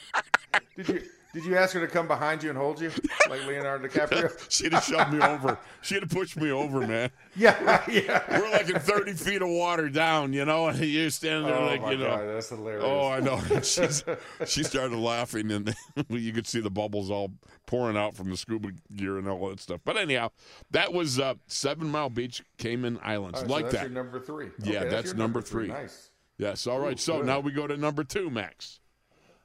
did 0.76 0.88
you 0.88 1.02
did 1.32 1.44
you 1.44 1.56
ask 1.56 1.72
her 1.74 1.80
to 1.80 1.86
come 1.86 2.06
behind 2.06 2.42
you 2.42 2.50
and 2.50 2.58
hold 2.58 2.80
you 2.80 2.90
like 3.28 3.46
Leonardo 3.46 3.88
DiCaprio? 3.88 4.30
She'd 4.50 4.72
have 4.72 4.84
shoved 4.84 5.12
me 5.12 5.20
over. 5.20 5.58
She'd 5.80 6.00
have 6.00 6.10
pushed 6.10 6.36
me 6.36 6.50
over, 6.50 6.86
man. 6.86 7.10
Yeah, 7.34 7.82
yeah. 7.90 8.22
We're 8.38 8.50
like 8.50 8.68
in 8.68 8.78
30 8.78 9.14
feet 9.14 9.40
of 9.40 9.48
water 9.48 9.88
down, 9.88 10.34
you 10.34 10.44
know, 10.44 10.66
and 10.66 10.78
you're 10.78 11.08
standing 11.08 11.46
there 11.46 11.56
Oh 11.56 11.64
like, 11.64 11.80
you 11.90 11.96
know. 11.96 12.04
god, 12.14 12.26
that's 12.26 12.50
hilarious. 12.50 12.84
Oh, 12.86 13.08
I 13.08 13.20
know. 13.20 13.40
She's, 13.62 14.04
she 14.46 14.62
started 14.62 14.98
laughing, 14.98 15.50
and 15.50 15.74
you 16.10 16.34
could 16.34 16.46
see 16.46 16.60
the 16.60 16.68
bubbles 16.70 17.10
all 17.10 17.32
pouring 17.64 17.96
out 17.96 18.14
from 18.14 18.28
the 18.28 18.36
scuba 18.36 18.72
gear 18.94 19.16
and 19.16 19.26
all 19.26 19.48
that 19.48 19.60
stuff. 19.60 19.80
But 19.82 19.96
anyhow, 19.96 20.28
that 20.72 20.92
was 20.92 21.18
uh, 21.18 21.34
Seven 21.46 21.88
Mile 21.90 22.10
Beach, 22.10 22.42
Cayman 22.58 22.98
Islands. 23.02 23.40
Right, 23.40 23.48
so 23.48 23.54
like 23.54 23.64
that's 23.64 23.74
that. 23.76 23.82
your 23.84 23.90
number 23.92 24.20
three. 24.20 24.50
Yeah, 24.62 24.80
Okay, 24.80 24.88
that's 24.90 25.06
your 25.06 25.16
number 25.16 25.40
three. 25.40 25.68
Nice. 25.68 26.10
yes. 26.36 26.66
All 26.66 26.80
right. 26.80 27.00
So 27.00 27.16
good. 27.16 27.26
now 27.26 27.40
we 27.40 27.52
go 27.52 27.66
to 27.66 27.78
number 27.78 28.04
two, 28.04 28.28
Max. 28.28 28.80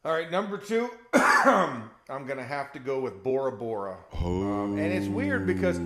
All 0.05 0.13
right, 0.13 0.31
number 0.31 0.57
two, 0.57 0.89
I'm 1.13 1.89
gonna 2.25 2.43
have 2.43 2.71
to 2.73 2.79
go 2.79 2.99
with 3.01 3.23
Bora 3.23 3.51
Bora. 3.51 3.97
Um, 4.23 4.77
and 4.77 4.93
it's 4.93 5.07
weird 5.07 5.45
because 5.45 5.79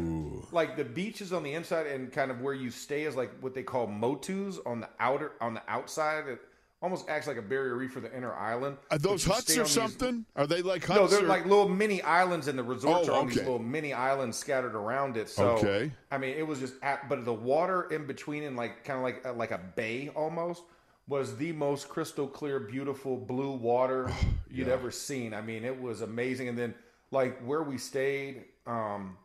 like 0.52 0.76
the 0.78 0.84
beaches 0.86 1.34
on 1.34 1.44
the 1.44 1.54
inside 1.54 1.88
and 1.88 2.12
kind 2.12 2.30
of 2.30 2.42
where 2.42 2.54
you 2.54 2.70
stay 2.70 3.04
is 3.04 3.16
like 3.16 3.32
what 3.40 3.54
they 3.56 3.64
call 3.64 3.88
motus 3.88 4.60
on 4.66 4.82
the 4.82 4.90
outer 5.00 5.32
on 5.42 5.54
the 5.56 5.62
outside. 5.68 6.28
It 6.28 6.40
almost 6.84 7.10
acts 7.10 7.26
like 7.26 7.38
a 7.38 7.42
barrier 7.42 7.76
reef 7.76 7.94
for 7.94 8.00
the 8.00 8.16
inner 8.16 8.34
island. 8.36 8.78
Are 8.92 8.98
those 9.00 9.24
huts 9.26 9.56
or 9.58 9.62
on 9.62 9.66
these- 9.66 9.74
something? 9.74 10.26
Are 10.36 10.46
they 10.46 10.62
like 10.62 10.86
huts? 10.86 11.00
No, 11.00 11.08
they're 11.08 11.24
or- 11.24 11.28
like 11.28 11.46
little 11.46 11.70
mini 11.70 12.04
islands, 12.04 12.48
and 12.48 12.60
the 12.60 12.64
resorts 12.64 13.08
Oh, 13.10 13.14
are 13.16 13.20
on 13.22 13.28
these 13.28 13.38
little 13.38 13.58
mini 13.60 13.94
islands 13.94 14.38
scattered 14.38 14.76
around 14.76 15.18
it. 15.18 15.30
So, 15.30 15.52
Okay. 15.58 15.92
I 16.12 16.18
mean, 16.20 16.36
it 16.38 16.46
was 16.46 16.60
just, 16.60 16.74
at, 16.84 17.08
but 17.10 17.24
the 17.26 17.34
water 17.34 17.84
in 17.92 18.06
between, 18.06 18.44
and 18.44 18.56
like 18.56 18.84
kind 18.84 18.98
of 18.98 19.04
like 19.04 19.26
uh, 19.26 19.34
like 19.34 19.52
a 19.52 19.60
bay 19.76 20.10
almost, 20.16 20.64
was 21.12 21.36
the 21.36 21.52
most 21.52 21.90
crystal 21.90 22.26
clear, 22.26 22.58
beautiful 22.58 23.18
blue 23.18 23.52
water 23.52 24.10
you'd 24.50 24.70
ever 24.70 24.90
seen. 24.90 25.34
I 25.34 25.42
mean, 25.42 25.66
it 25.66 25.80
was 25.80 26.02
amazing. 26.02 26.48
And 26.48 26.58
then 26.58 26.74
like 27.12 27.38
where 27.42 27.62
we 27.62 27.78
stayed, 27.78 28.46
um, 28.66 29.18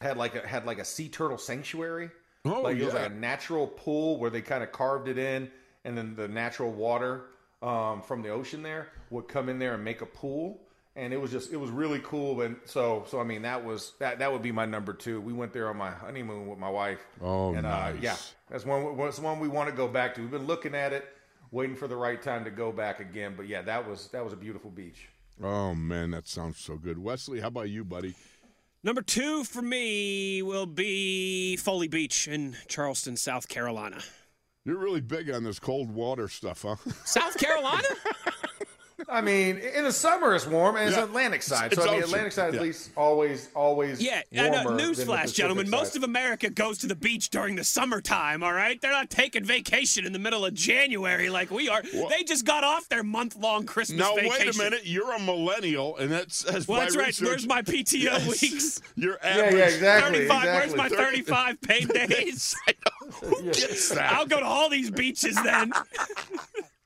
had 0.00 0.16
like 0.16 0.34
a 0.34 0.46
had 0.46 0.64
like 0.64 0.78
a 0.78 0.84
sea 0.84 1.10
turtle 1.10 1.36
sanctuary. 1.36 2.10
Oh, 2.46 2.62
like 2.62 2.78
it 2.78 2.84
was 2.86 2.94
like 2.94 3.10
a 3.10 3.14
natural 3.14 3.66
pool 3.66 4.18
where 4.18 4.30
they 4.30 4.40
kind 4.40 4.62
of 4.62 4.72
carved 4.72 5.08
it 5.08 5.18
in, 5.18 5.50
and 5.84 5.96
then 5.96 6.16
the 6.16 6.26
natural 6.26 6.72
water 6.72 7.26
um, 7.60 8.00
from 8.00 8.22
the 8.22 8.30
ocean 8.30 8.62
there 8.62 8.88
would 9.10 9.28
come 9.28 9.50
in 9.50 9.58
there 9.58 9.74
and 9.74 9.84
make 9.84 10.00
a 10.00 10.06
pool. 10.06 10.62
And 10.96 11.12
it 11.12 11.20
was 11.20 11.30
just 11.30 11.52
it 11.52 11.56
was 11.56 11.70
really 11.70 12.00
cool. 12.00 12.42
And 12.42 12.56
so 12.64 13.04
so 13.08 13.20
I 13.20 13.24
mean 13.24 13.42
that 13.42 13.64
was 13.64 13.92
that 14.00 14.18
that 14.18 14.32
would 14.32 14.42
be 14.42 14.52
my 14.52 14.66
number 14.66 14.92
two. 14.92 15.20
We 15.20 15.32
went 15.32 15.52
there 15.52 15.68
on 15.68 15.76
my 15.76 15.90
honeymoon 15.90 16.48
with 16.48 16.58
my 16.58 16.68
wife. 16.68 17.00
Oh, 17.22 17.54
and, 17.54 17.62
nice. 17.62 17.94
Uh, 17.94 17.98
yeah, 18.00 18.16
that's 18.50 18.66
one. 18.66 18.96
That's 18.96 19.18
one 19.20 19.38
we 19.40 19.48
want 19.48 19.70
to 19.70 19.74
go 19.74 19.86
back 19.86 20.14
to. 20.16 20.20
We've 20.20 20.30
been 20.30 20.46
looking 20.46 20.74
at 20.74 20.92
it, 20.92 21.08
waiting 21.52 21.76
for 21.76 21.88
the 21.88 21.96
right 21.96 22.20
time 22.20 22.44
to 22.44 22.50
go 22.50 22.72
back 22.72 23.00
again. 23.00 23.34
But 23.36 23.46
yeah, 23.46 23.62
that 23.62 23.88
was 23.88 24.08
that 24.08 24.24
was 24.24 24.32
a 24.32 24.36
beautiful 24.36 24.70
beach. 24.70 25.08
Oh 25.42 25.74
man, 25.74 26.10
that 26.10 26.26
sounds 26.26 26.58
so 26.58 26.76
good. 26.76 26.98
Wesley, 26.98 27.40
how 27.40 27.48
about 27.48 27.70
you, 27.70 27.84
buddy? 27.84 28.14
Number 28.82 29.02
two 29.02 29.44
for 29.44 29.60
me 29.60 30.42
will 30.42 30.66
be 30.66 31.56
Folly 31.56 31.86
Beach 31.86 32.26
in 32.26 32.56
Charleston, 32.66 33.16
South 33.16 33.46
Carolina. 33.48 34.00
You're 34.64 34.78
really 34.78 35.00
big 35.00 35.30
on 35.30 35.44
this 35.44 35.58
cold 35.58 35.90
water 35.90 36.28
stuff, 36.28 36.62
huh? 36.62 36.76
South 37.04 37.36
Carolina? 37.36 37.88
I 39.10 39.20
mean, 39.20 39.58
in 39.58 39.84
the 39.84 39.92
summer 39.92 40.34
it's 40.34 40.46
warm, 40.46 40.76
and 40.76 40.88
it's 40.88 40.96
Yeah. 40.96 41.04
Atlantic 41.04 41.42
side. 41.42 41.72
It's 41.72 41.82
so 41.82 41.88
I 41.88 41.94
mean. 41.94 42.02
Atlantic 42.04 42.32
side 42.32 42.54
Yeah. 42.54 42.60
at 42.60 42.66
least 42.66 42.90
always 42.96 43.48
always 43.54 44.00
Yeah, 44.00 44.22
I 44.32 44.48
know. 44.48 44.58
Uh, 44.60 44.64
warmer 44.64 44.76
than 44.78 44.92
Newsflash, 44.94 45.34
gentlemen. 45.34 45.66
side. 45.66 45.70
Most 45.70 45.96
of 45.96 46.02
America 46.04 46.48
goes 46.50 46.78
to 46.78 46.86
the 46.86 46.94
beach 46.94 47.30
during 47.30 47.56
the 47.56 47.64
summertime, 47.64 48.42
all 48.42 48.52
right? 48.52 48.80
They're 48.80 48.90
not 48.92 49.10
taking 49.10 49.44
vacation 49.44 50.06
in 50.06 50.12
the 50.12 50.18
middle 50.18 50.44
of 50.44 50.54
January 50.54 51.28
like 51.30 51.50
we 51.50 51.68
are. 51.68 51.82
They 51.82 52.22
just 52.24 52.44
got 52.44 52.62
off 52.64 52.88
their 52.88 53.02
month 53.02 53.36
long 53.36 53.64
Christmas 53.66 53.98
now 54.00 54.14
vacation. 54.14 54.46
wait 54.46 54.54
a 54.54 54.58
minute. 54.58 54.80
You're 54.84 55.12
a 55.12 55.18
millennial, 55.20 55.96
and 55.96 56.10
that's 56.10 56.36
says 56.36 56.66
Well, 56.68 56.78
by 56.80 56.84
that's 56.84 56.96
right. 56.96 57.06
research- 57.08 57.26
Where's 57.28 57.46
my 57.46 57.62
PTO 57.62 58.02
Yes. 58.02 58.42
weeks? 58.42 58.80
Your 58.96 59.18
average. 59.22 59.54
yeah, 59.54 59.64
exactly. 59.66 60.18
35. 60.28 60.42
exactly. 60.44 60.50
Where's 60.52 60.76
my 60.76 60.88
35 60.96 61.60
paid 61.60 61.88
days? 61.92 62.54
Who 63.22 63.42
gets 63.42 63.88
that? 63.90 64.12
I'll 64.12 64.26
go 64.26 64.38
to 64.38 64.46
all 64.46 64.68
these 64.68 64.90
beaches 64.90 65.34
then. 65.42 65.72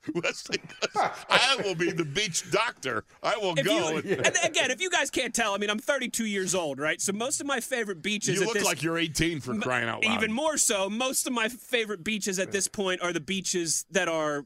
Wesley 0.15 0.59
goes, 0.59 0.91
I 1.29 1.57
will 1.65 1.75
be 1.75 1.91
the 1.93 2.05
beach 2.05 2.51
doctor. 2.51 3.05
I 3.23 3.37
will 3.37 3.55
If 3.59 3.65
go. 3.65 3.91
you, 3.91 3.97
and- 3.99 4.27
and 4.27 4.37
again, 4.45 4.71
if 4.71 4.81
you 4.81 4.91
guys 4.91 5.11
can't 5.11 5.35
tell, 5.35 5.55
I 5.55 5.59
mean, 5.59 5.71
I'm 5.71 5.79
32 5.79 6.27
years 6.27 6.55
old, 6.55 6.79
right? 6.79 7.01
So 7.01 7.13
most 7.13 7.41
of 7.41 7.47
my 7.47 7.61
favorite 7.61 8.03
beaches 8.03 8.39
you 8.39 8.45
look 8.47 8.55
this 8.55 8.65
like 8.65 8.83
you're 8.83 8.99
18 8.99 9.41
for 9.41 9.57
crying 9.59 9.89
out 9.89 10.05
loud. 10.05 10.17
Even 10.17 10.33
more 10.33 10.57
so, 10.57 10.89
most 10.91 11.27
of 11.27 11.33
my 11.33 11.49
favorite 11.49 12.05
beaches 12.05 12.39
at 12.39 12.53
this 12.53 12.69
point 12.69 13.01
are 13.03 13.13
the 13.13 13.21
beaches 13.21 13.85
that 13.91 14.09
are 14.09 14.45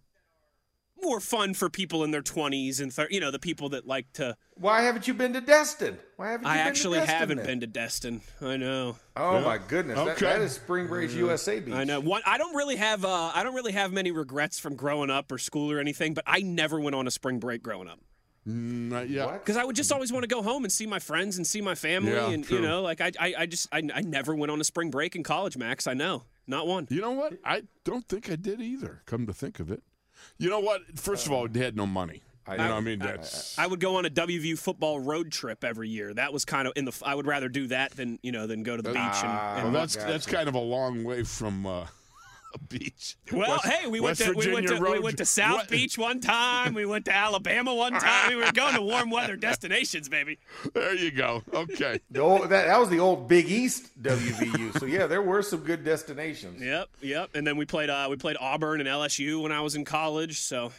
more 1.02 1.20
fun 1.20 1.54
for 1.54 1.68
people 1.70 2.04
in 2.04 2.10
their 2.10 2.22
20s 2.22 2.80
and 2.80 2.92
thir- 2.92 3.08
you 3.10 3.20
know 3.20 3.30
the 3.30 3.38
people 3.38 3.68
that 3.70 3.86
like 3.86 4.12
to. 4.14 4.36
Why 4.54 4.82
haven't 4.82 5.06
you 5.08 5.14
been 5.14 5.32
to 5.34 5.40
Destin? 5.40 5.98
Why 6.16 6.32
haven't 6.32 6.46
you 6.46 6.52
I 6.52 6.56
been 6.58 6.66
actually 6.66 6.94
to 7.00 7.06
Destin 7.06 7.18
haven't 7.18 7.36
then? 7.38 7.46
been 7.46 7.60
to 7.60 7.66
Destin. 7.66 8.20
I 8.40 8.56
know. 8.56 8.96
Oh 9.16 9.40
my 9.40 9.58
goodness, 9.58 9.96
that, 9.98 10.08
Okay. 10.16 10.26
that 10.26 10.40
is 10.40 10.52
Spring 10.52 10.86
Break 10.86 11.12
USA 11.14 11.60
beach. 11.60 11.74
I 11.74 11.84
know. 11.84 12.00
One, 12.00 12.22
I 12.26 12.38
don't 12.38 12.54
really 12.54 12.76
have. 12.76 13.04
Uh, 13.04 13.30
I 13.34 13.42
don't 13.42 13.54
really 13.54 13.72
have 13.72 13.92
many 13.92 14.10
regrets 14.10 14.58
from 14.58 14.74
growing 14.76 15.10
up 15.10 15.30
or 15.32 15.38
school 15.38 15.70
or 15.70 15.78
anything. 15.78 16.14
But 16.14 16.24
I 16.26 16.40
never 16.40 16.80
went 16.80 16.94
on 16.96 17.06
a 17.06 17.10
spring 17.10 17.38
break 17.38 17.62
growing 17.62 17.88
up 17.88 18.00
Not 18.44 19.08
yet. 19.10 19.32
Because 19.44 19.56
I 19.56 19.64
would 19.64 19.76
just 19.76 19.92
always 19.92 20.12
want 20.12 20.22
to 20.24 20.28
go 20.28 20.42
home 20.42 20.64
and 20.64 20.72
see 20.72 20.86
my 20.86 20.98
friends 20.98 21.36
and 21.36 21.46
see 21.46 21.60
my 21.60 21.74
family. 21.74 22.12
Yeah, 22.12 22.30
and 22.30 22.44
true. 22.44 22.56
you 22.58 22.62
know, 22.62 22.82
like 22.82 23.00
I, 23.00 23.12
I, 23.20 23.34
I 23.40 23.46
just, 23.46 23.68
I, 23.72 23.82
I 23.94 24.00
never 24.00 24.34
went 24.34 24.50
on 24.50 24.60
a 24.60 24.64
spring 24.64 24.90
break 24.90 25.14
in 25.16 25.22
college, 25.22 25.56
Max. 25.56 25.86
I 25.86 25.94
know, 25.94 26.24
not 26.46 26.66
one. 26.66 26.86
You 26.90 27.00
know 27.00 27.10
what? 27.12 27.34
I 27.44 27.62
don't 27.84 28.08
think 28.08 28.30
I 28.30 28.36
did 28.36 28.60
either. 28.60 29.02
Come 29.06 29.26
to 29.26 29.32
think 29.34 29.60
of 29.60 29.70
it, 29.70 29.82
you 30.38 30.48
know 30.50 30.60
what? 30.60 30.82
First 30.98 31.26
of 31.26 31.32
all, 31.32 31.48
they 31.48 31.60
had 31.60 31.76
no 31.76 31.86
money. 31.86 32.22
I 32.46 32.52
you 32.52 32.58
know. 32.58 32.76
I 32.76 32.80
mean, 32.80 32.98
that's 32.98 33.58
I 33.58 33.66
would 33.66 33.80
go 33.80 33.96
on 33.96 34.06
a 34.06 34.10
WVU 34.10 34.58
football 34.58 34.98
road 35.00 35.30
trip 35.30 35.64
every 35.64 35.88
year. 35.88 36.14
That 36.14 36.32
was 36.32 36.44
kind 36.44 36.66
of 36.66 36.72
in 36.76 36.86
the. 36.86 37.02
I 37.04 37.14
would 37.14 37.26
rather 37.26 37.48
do 37.48 37.66
that 37.68 37.92
than 37.92 38.18
you 38.22 38.32
know 38.32 38.46
than 38.46 38.62
go 38.62 38.76
to 38.76 38.82
the 38.82 38.90
beach 38.90 38.98
and. 38.98 39.26
Ah, 39.26 39.60
well, 39.64 39.72
that's 39.72 39.96
that's 39.96 40.26
kind 40.26 40.48
of 40.48 40.54
a 40.54 40.60
long 40.60 41.04
way 41.04 41.24
from 41.24 41.66
uh, 41.66 41.86
beach. 42.68 43.16
well, 43.32 43.50
West- 43.50 43.66
hey, 43.66 43.86
we 43.86 44.00
went 44.00 44.18
West 44.18 44.30
to 44.30 44.36
we 44.36 44.52
went 44.52 44.68
to, 44.68 44.80
we 44.80 44.98
went 44.98 45.18
to 45.18 45.24
South 45.24 45.56
What- 45.56 45.70
Beach 45.70 45.98
one 45.98 46.20
time. 46.20 46.74
We 46.74 46.86
went 46.86 47.04
to 47.06 47.14
Alabama 47.14 47.74
one 47.74 47.92
time. 48.00 48.30
We 48.30 48.36
were 48.36 48.52
going 48.52 48.74
to 48.74 48.82
warm 48.82 49.10
weather 49.10 49.36
destinations, 49.36 50.08
baby. 50.08 50.38
There 50.74 50.94
you 50.94 51.10
go. 51.10 51.42
Okay. 51.52 52.00
The 52.10 52.20
old, 52.20 52.42
that, 52.42 52.66
that 52.66 52.80
was 52.80 52.88
the 52.88 53.00
old 53.00 53.28
Big 53.28 53.50
East 53.50 54.02
WVU. 54.02 54.78
so 54.78 54.86
yeah, 54.86 55.06
there 55.06 55.22
were 55.22 55.42
some 55.42 55.60
good 55.60 55.84
destinations. 55.84 56.60
Yep, 56.60 56.88
yep. 57.02 57.30
And 57.34 57.46
then 57.46 57.56
we 57.56 57.64
played 57.64 57.90
uh, 57.90 58.06
we 58.08 58.16
played 58.16 58.36
Auburn 58.40 58.80
and 58.80 58.88
LSU 58.88 59.42
when 59.42 59.52
I 59.52 59.60
was 59.60 59.74
in 59.74 59.84
college. 59.84 60.40
So 60.40 60.72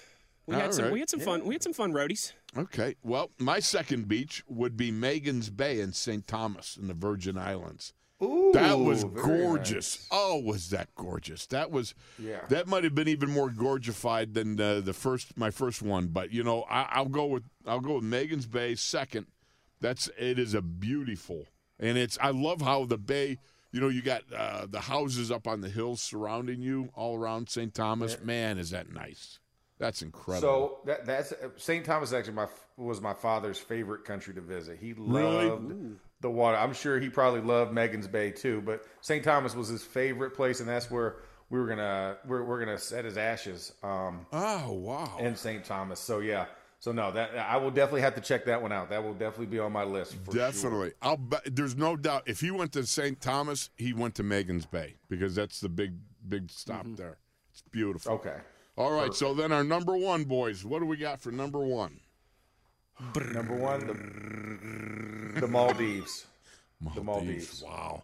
we 0.47 0.55
had 0.55 0.73
some 0.73 0.85
right. 0.85 0.93
we 0.93 0.99
had 0.99 1.09
some 1.09 1.19
fun 1.19 1.45
we 1.45 1.53
had 1.53 1.63
some 1.63 1.73
fun 1.73 1.93
roadies. 1.93 2.33
Okay. 2.57 2.95
Well, 3.03 3.29
my 3.37 3.59
second 3.59 4.07
beach 4.07 4.43
would 4.47 4.75
be 4.75 4.91
Magens 4.91 5.55
Bay 5.55 5.79
in 5.79 5.93
St. 5.93 6.25
Thomas 6.27 6.77
in 6.77 6.87
the 6.87 6.93
Virgin 6.95 7.37
Islands. 7.37 7.93
That 8.53 8.79
was 8.79 9.03
gorgeous. 9.03 9.99
nice. 9.99 10.07
Oh, 10.11 10.39
was 10.39 10.69
that 10.69 10.93
gorgeous? 10.95 11.45
That 11.47 11.71
was. 11.71 11.93
Yeah. 12.17 12.41
That 12.49 12.67
might 12.67 12.83
have 12.83 12.95
been 12.95 13.07
even 13.07 13.29
more 13.29 13.49
gorgified 13.49 14.33
than 14.33 14.59
uh, 14.59 14.81
the 14.81 14.93
first, 14.93 15.37
my 15.37 15.51
first 15.51 15.81
one. 15.81 16.07
But 16.07 16.31
you 16.31 16.43
know, 16.43 16.63
I, 16.69 16.87
I'll 16.91 17.05
go 17.05 17.25
with 17.25 17.43
I'll 17.65 17.79
go 17.79 17.95
with 17.95 18.03
Magens 18.03 18.49
Bay 18.49 18.75
second. 18.75 19.27
That's 19.81 20.09
it 20.17 20.39
is 20.39 20.53
a 20.53 20.61
beautiful, 20.61 21.45
and 21.79 21.97
it's 21.97 22.17
I 22.21 22.31
love 22.31 22.61
how 22.61 22.85
the 22.85 22.97
bay. 22.97 23.37
You 23.71 23.81
know, 23.81 23.89
you 23.89 24.01
got 24.01 24.23
uh, 24.35 24.65
the 24.67 24.79
houses 24.79 25.29
up 25.29 25.47
on 25.47 25.61
the 25.61 25.69
hills 25.69 26.01
surrounding 26.01 26.59
you 26.59 26.89
all 26.95 27.15
around 27.15 27.49
St. 27.49 27.71
Thomas. 27.71 28.19
Man, 28.23 28.57
is 28.57 28.71
that 28.71 28.91
nice? 28.91 29.37
That's 29.77 30.01
incredible. 30.01 30.41
So 30.41 30.79
that 30.85 31.05
that's 31.05 31.33
St. 31.57 31.85
Thomas 31.85 32.11
actually 32.11 32.33
my 32.33 32.47
was 32.77 32.99
my 32.99 33.13
father's 33.13 33.57
favorite 33.57 34.03
country 34.03 34.33
to 34.33 34.41
visit. 34.41 34.77
He 34.79 34.93
Really? 34.93 35.95
Loved 36.21 36.33
the 36.33 36.37
water. 36.37 36.57
I'm 36.57 36.73
sure 36.73 36.99
he 36.99 37.09
probably 37.09 37.41
loved 37.41 37.73
Magens 37.73 38.11
Bay 38.11 38.31
too, 38.31 38.61
but 38.65 38.83
St. 39.01 39.23
Thomas 39.23 39.55
was 39.55 39.67
his 39.67 39.83
favorite 39.83 40.31
place, 40.31 40.59
and 40.59 40.67
that's 40.67 40.91
where 40.91 41.17
we 41.49 41.59
were 41.59 41.67
gonna 41.67 42.17
we're, 42.25 42.43
we're 42.43 42.59
gonna 42.59 42.77
set 42.77 43.05
his 43.05 43.17
ashes 43.17 43.73
um, 43.83 44.25
oh 44.33 44.73
wow. 44.73 45.17
in 45.19 45.35
St. 45.35 45.63
Thomas. 45.63 45.99
So 45.99 46.19
yeah, 46.19 46.45
so 46.79 46.91
no, 46.91 47.11
that 47.11 47.37
I 47.37 47.57
will 47.57 47.71
definitely 47.71 48.01
have 48.01 48.15
to 48.15 48.21
check 48.21 48.45
that 48.45 48.61
one 48.61 48.71
out. 48.71 48.89
That 48.89 49.03
will 49.03 49.13
definitely 49.13 49.47
be 49.47 49.59
on 49.59 49.71
my 49.71 49.83
list. 49.83 50.15
For 50.25 50.31
Sure. 50.31 50.41
Definitely. 50.41 50.91
I'll 51.01 51.17
bet 51.17 51.55
there's 51.55 51.75
no 51.75 51.95
doubt 51.95 52.23
if 52.25 52.41
he 52.41 52.51
went 52.51 52.73
to 52.73 52.85
St. 52.85 53.19
Thomas, 53.21 53.69
he 53.77 53.93
went 53.93 54.15
to 54.15 54.23
Magens 54.23 54.69
Bay 54.69 54.95
because 55.09 55.35
that's 55.35 55.59
the 55.59 55.69
big 55.69 55.93
big 56.27 56.51
stop 56.51 56.85
there. 56.95 57.17
It's 57.51 57.63
beautiful. 57.71 58.13
Okay. 58.13 58.37
All 58.77 58.93
right, 58.93 59.13
so 59.13 59.33
then 59.33 59.51
our 59.51 59.63
number 59.65 59.97
1 59.97 60.23
boys, 60.23 60.63
what 60.63 60.79
do 60.79 60.85
we 60.85 60.95
got 60.95 61.19
for 61.19 61.33
number 61.33 61.59
1? 61.59 61.99
Number 63.33 63.55
one, 63.55 63.87
the, 63.87 65.41
the 65.41 65.47
Maldives. 65.47 66.25
The 66.95 67.01
Maldives. 67.03 67.63
Wow. 67.63 68.03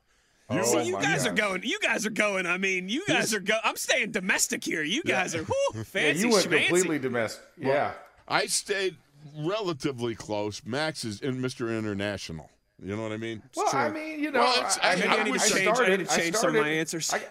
Oh, 0.50 0.62
See, 0.64 0.84
you 0.88 0.94
my 0.94 1.02
guys 1.02 1.26
are 1.26 1.34
going. 1.34 1.64
You 1.64 1.80
guys 1.82 2.06
are 2.06 2.10
going. 2.12 2.46
I 2.46 2.58
mean, 2.58 2.88
you 2.88 3.04
guys 3.08 3.34
are 3.34 3.40
going. 3.40 3.62
I'm 3.64 3.76
staying 3.78 4.12
domestic 4.12 4.64
here. 4.64 4.84
You 4.84 5.02
guys 5.04 5.34
are 5.36 5.44
whew, 5.44 5.56
Yeah, 5.74 5.84
fancy 5.84 6.22
you 6.28 6.30
went 6.34 6.46
schmancy. 6.48 6.68
completely 6.68 7.00
domestic. 7.00 7.44
Yeah. 7.58 7.94
I 8.28 8.46
stayed 8.46 8.96
relatively 9.40 10.14
close. 10.16 10.62
Max 10.66 11.04
is 11.04 11.20
in 11.22 11.42
Mr. 11.42 11.76
International. 11.78 12.50
You 12.82 12.96
know 12.96 13.04
what 13.04 13.12
I 13.12 13.18
mean? 13.18 13.42
Well, 13.56 13.70
I 13.74 13.90
mean, 13.90 14.20
you 14.20 14.32
know, 14.32 14.42
Well, 14.42 14.54
it's- 14.58 14.78
I, 14.84 14.92
I- 14.92 14.96
Maybe 14.98 15.08
I, 15.08 15.24
need 15.24 15.34
to 15.34 15.40
I 15.40 15.48
change. 15.48 15.68
I 15.68 15.74
started- 15.74 16.00
need 16.00 16.08
to 16.10 16.34
some 16.38 16.56
of 16.56 16.62
my 16.62 16.70
answers. 16.70 17.14
I, 17.14 17.22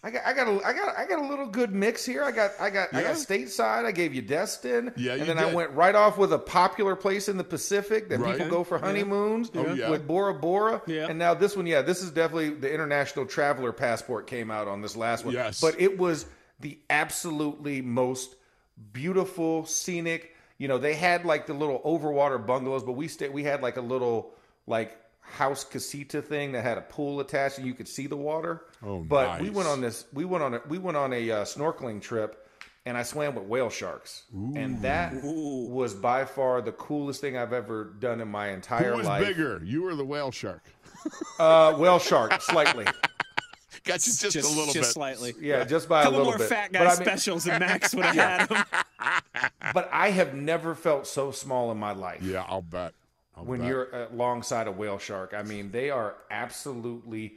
I 0.00 0.10
got, 0.12 0.22
I 0.24 0.32
got, 0.32 0.46
a, 0.46 0.64
I 0.64 0.72
got, 0.72 0.96
I 0.98 1.06
got 1.06 1.18
a 1.18 1.26
little 1.26 1.46
good 1.48 1.74
mix 1.74 2.06
here. 2.06 2.22
I 2.22 2.30
got, 2.30 2.52
I 2.60 2.70
got, 2.70 2.94
I 2.94 3.02
got 3.02 3.16
stateside. 3.16 3.84
I 3.84 3.90
gave 3.90 4.14
you 4.14 4.22
Destin. 4.22 4.92
Yeah, 4.96 5.14
you 5.14 5.22
and 5.22 5.28
then 5.30 5.38
I 5.38 5.52
went 5.52 5.72
right 5.72 5.94
off 5.94 6.16
with 6.16 6.32
a 6.32 6.38
popular 6.38 6.94
place 6.94 7.28
in 7.28 7.36
the 7.36 7.42
Pacific 7.42 8.08
that 8.10 8.20
Right. 8.20 8.36
people 8.38 8.48
go 8.50 8.62
for 8.62 8.78
honeymoons 8.78 9.50
Oh, 9.56 9.74
yeah. 9.74 9.90
with 9.90 10.06
Bora 10.06 10.34
Bora. 10.34 10.82
Yeah. 10.86 11.08
And 11.08 11.18
now 11.18 11.34
this 11.34 11.56
one, 11.56 11.66
yeah, 11.66 11.82
this 11.82 12.00
is 12.00 12.12
definitely 12.12 12.50
the 12.50 12.72
international 12.72 13.26
traveler 13.26 13.72
passport 13.72 14.28
came 14.28 14.52
out 14.52 14.68
on 14.68 14.82
this 14.82 14.94
last 14.96 15.24
one. 15.24 15.34
Yes. 15.34 15.60
but 15.60 15.80
it 15.80 15.98
was 15.98 16.26
the 16.60 16.78
absolutely 16.90 17.82
most 17.82 18.36
beautiful, 18.92 19.66
scenic. 19.66 20.34
You 20.58 20.68
know, 20.68 20.78
they 20.78 20.94
had 20.94 21.24
like 21.24 21.46
the 21.46 21.54
little 21.54 21.80
overwater 21.80 22.44
bungalows, 22.44 22.82
but 22.82 22.92
we 22.92 23.08
stayed. 23.08 23.32
We 23.32 23.44
had 23.44 23.62
like 23.62 23.76
a 23.76 23.80
little 23.80 24.32
like 24.66 24.96
house 25.30 25.64
casita 25.64 26.20
thing 26.22 26.52
that 26.52 26.62
had 26.64 26.78
a 26.78 26.82
pool 26.82 27.20
attached, 27.20 27.58
and 27.58 27.66
you 27.66 27.74
could 27.74 27.88
see 27.88 28.06
the 28.06 28.16
water. 28.16 28.62
Oh, 28.84 29.00
but 29.00 29.40
we 29.40 29.50
went 29.50 29.68
on 29.68 29.80
this. 29.80 30.04
We 30.12 30.24
went 30.24 30.42
on 30.44 30.54
a 30.54 30.60
we 30.68 30.78
went 30.78 30.96
on 30.96 31.12
a 31.12 31.30
uh, 31.30 31.44
snorkeling 31.44 32.00
trip, 32.02 32.48
and 32.86 32.96
I 32.96 33.02
swam 33.02 33.34
with 33.34 33.44
whale 33.44 33.70
sharks, 33.70 34.24
and 34.32 34.80
that 34.82 35.12
was 35.22 35.94
by 35.94 36.24
far 36.24 36.60
the 36.62 36.72
coolest 36.72 37.20
thing 37.20 37.36
I've 37.36 37.52
ever 37.52 37.92
done 37.98 38.20
in 38.20 38.28
my 38.28 38.48
entire 38.48 38.92
Who 38.92 38.98
was 38.98 39.06
life. 39.06 39.26
bigger, 39.26 39.60
you 39.64 39.86
or 39.86 39.94
the 39.94 40.04
whale 40.04 40.30
shark? 40.30 40.62
Uh, 41.38 41.74
whale 41.78 42.00
shark, 42.00 42.42
slightly. 42.42 42.84
Got 43.84 44.04
you 44.04 44.12
just, 44.12 44.20
just 44.32 44.36
a 44.36 44.48
little 44.48 44.64
just 44.74 44.74
bit. 44.74 44.84
slightly. 44.86 45.32
Yeah, 45.40 45.62
just 45.64 45.88
by 45.88 45.98
A 45.98 46.02
a 46.02 46.04
couple 46.06 46.18
little 46.18 46.32
more 46.32 46.38
bit. 46.38 46.48
fat 46.48 46.70
But 46.72 46.78
guy 46.80 46.84
I 46.84 46.88
mean- 46.88 46.96
specials 46.96 47.44
than 47.44 47.60
Max 47.60 47.94
would 47.94 48.04
have 48.04 48.14
had 48.50 48.52
'em. 48.52 48.64
But 49.72 49.88
I 49.92 50.10
have 50.10 50.34
never 50.34 50.74
felt 50.74 51.06
so 51.06 51.30
small 51.30 51.70
in 51.70 51.78
my 51.78 51.92
life. 51.92 52.20
Yeah, 52.22 52.44
I'll 52.48 52.60
bet. 52.62 52.92
I'll 53.38 53.44
when 53.44 53.64
you're 53.64 54.08
alongside 54.12 54.66
a 54.66 54.72
whale 54.72 54.98
shark. 54.98 55.34
I 55.34 55.42
mean, 55.42 55.70
they 55.70 55.90
are 55.90 56.16
absolutely 56.30 57.36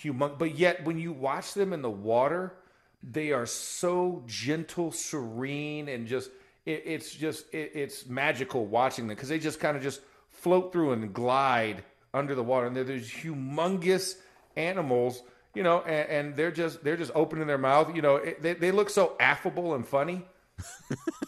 humongous. 0.00 0.38
But 0.38 0.58
yet, 0.58 0.84
when 0.84 0.98
you 0.98 1.12
watch 1.12 1.54
them 1.54 1.72
in 1.72 1.82
the 1.82 1.90
water, 1.90 2.54
they 3.02 3.32
are 3.32 3.46
so 3.46 4.22
gentle, 4.26 4.92
serene, 4.92 5.88
and 5.88 6.06
just 6.06 6.30
it, 6.66 6.82
it's 6.84 7.14
just 7.14 7.52
it, 7.54 7.72
it's 7.74 8.06
magical 8.06 8.66
watching 8.66 9.06
them 9.06 9.16
because 9.16 9.28
they 9.28 9.38
just 9.38 9.60
kind 9.60 9.76
of 9.76 9.82
just 9.82 10.00
float 10.28 10.72
through 10.72 10.92
and 10.92 11.12
glide 11.12 11.82
under 12.12 12.34
the 12.34 12.42
water, 12.42 12.66
and 12.66 12.76
they're 12.76 12.84
these 12.84 13.10
humongous 13.10 14.16
animals. 14.56 15.22
You 15.54 15.62
know, 15.62 15.80
and, 15.80 16.08
and 16.10 16.36
they're 16.36 16.50
just 16.50 16.84
they're 16.84 16.96
just 16.96 17.12
opening 17.14 17.46
their 17.46 17.58
mouth. 17.58 17.94
You 17.96 18.02
know, 18.02 18.16
it, 18.16 18.42
they 18.42 18.54
they 18.54 18.70
look 18.70 18.90
so 18.90 19.16
affable 19.18 19.74
and 19.74 19.86
funny. 19.86 20.24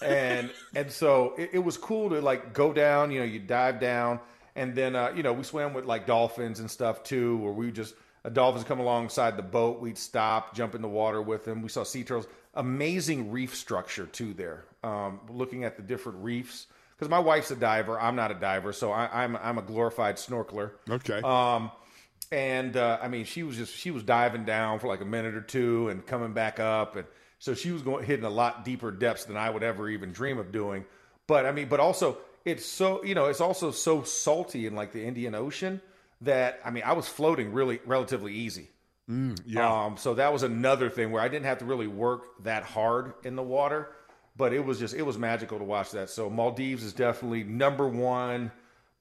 And 0.02 0.50
and 0.74 0.90
so 0.90 1.34
it, 1.36 1.50
it 1.54 1.58
was 1.58 1.76
cool 1.76 2.10
to 2.10 2.20
like 2.20 2.52
go 2.52 2.72
down. 2.72 3.10
You 3.10 3.20
know, 3.20 3.26
you 3.26 3.38
dive 3.38 3.80
down, 3.80 4.20
and 4.56 4.74
then 4.74 4.96
uh, 4.96 5.12
you 5.14 5.22
know 5.22 5.32
we 5.32 5.42
swam 5.42 5.74
with 5.74 5.84
like 5.84 6.06
dolphins 6.06 6.60
and 6.60 6.70
stuff 6.70 7.02
too, 7.02 7.36
where 7.38 7.52
we 7.52 7.70
just 7.70 7.94
a 8.24 8.30
dolphins 8.30 8.64
come 8.64 8.80
alongside 8.80 9.36
the 9.36 9.42
boat, 9.42 9.80
we'd 9.80 9.98
stop, 9.98 10.54
jump 10.54 10.74
in 10.74 10.82
the 10.82 10.88
water 10.88 11.22
with 11.22 11.44
them. 11.44 11.62
We 11.62 11.68
saw 11.68 11.84
sea 11.84 12.04
turtles. 12.04 12.26
Amazing 12.54 13.30
reef 13.30 13.54
structure 13.54 14.06
too 14.06 14.34
there. 14.34 14.64
Um, 14.82 15.20
looking 15.28 15.64
at 15.64 15.76
the 15.76 15.82
different 15.82 16.22
reefs 16.22 16.66
because 16.96 17.08
my 17.08 17.18
wife's 17.18 17.50
a 17.50 17.56
diver, 17.56 17.98
I'm 17.98 18.14
not 18.16 18.30
a 18.30 18.34
diver, 18.34 18.72
so 18.72 18.92
I, 18.92 19.24
I'm 19.24 19.36
I'm 19.36 19.56
a 19.58 19.62
glorified 19.62 20.16
snorkeler. 20.16 20.72
Okay. 20.88 21.20
Um, 21.22 21.70
and 22.30 22.76
uh, 22.76 22.98
I 23.00 23.08
mean, 23.08 23.24
she 23.24 23.42
was 23.42 23.56
just 23.56 23.74
she 23.74 23.90
was 23.90 24.02
diving 24.02 24.44
down 24.44 24.78
for 24.80 24.88
like 24.88 25.00
a 25.00 25.06
minute 25.06 25.34
or 25.34 25.40
two 25.40 25.88
and 25.88 26.04
coming 26.06 26.32
back 26.32 26.60
up, 26.60 26.96
and 26.96 27.06
so 27.40 27.54
she 27.54 27.72
was 27.72 27.82
going 27.82 28.04
hitting 28.04 28.24
a 28.24 28.30
lot 28.30 28.64
deeper 28.64 28.92
depths 28.92 29.24
than 29.24 29.36
I 29.36 29.50
would 29.50 29.62
ever 29.64 29.88
even 29.88 30.12
dream 30.12 30.38
of 30.38 30.52
doing. 30.52 30.84
But 31.26 31.46
I 31.46 31.52
mean, 31.52 31.68
but 31.68 31.80
also 31.80 32.18
it's 32.44 32.64
so 32.64 33.02
you 33.02 33.14
know 33.14 33.26
it's 33.26 33.40
also 33.40 33.72
so 33.72 34.02
salty 34.04 34.66
in 34.66 34.76
like 34.76 34.92
the 34.92 35.04
Indian 35.04 35.34
Ocean 35.34 35.80
that 36.20 36.60
I 36.64 36.70
mean 36.70 36.84
I 36.84 36.92
was 36.92 37.08
floating 37.08 37.52
really 37.52 37.80
relatively 37.84 38.34
easy. 38.34 38.68
yeah. 39.44 39.84
Um, 39.84 39.96
so 39.96 40.14
that 40.14 40.32
was 40.32 40.44
another 40.44 40.88
thing 40.88 41.10
where 41.10 41.22
I 41.22 41.28
didn't 41.28 41.46
have 41.46 41.58
to 41.58 41.64
really 41.64 41.88
work 41.88 42.44
that 42.44 42.62
hard 42.62 43.14
in 43.24 43.34
the 43.34 43.42
water, 43.42 43.88
but 44.36 44.52
it 44.52 44.64
was 44.64 44.78
just 44.78 44.94
it 44.94 45.02
was 45.02 45.18
magical 45.18 45.58
to 45.58 45.64
watch 45.64 45.90
that. 45.92 46.10
So 46.10 46.28
Maldives 46.28 46.84
is 46.84 46.92
definitely 46.92 47.42
number 47.42 47.88
one 47.88 48.52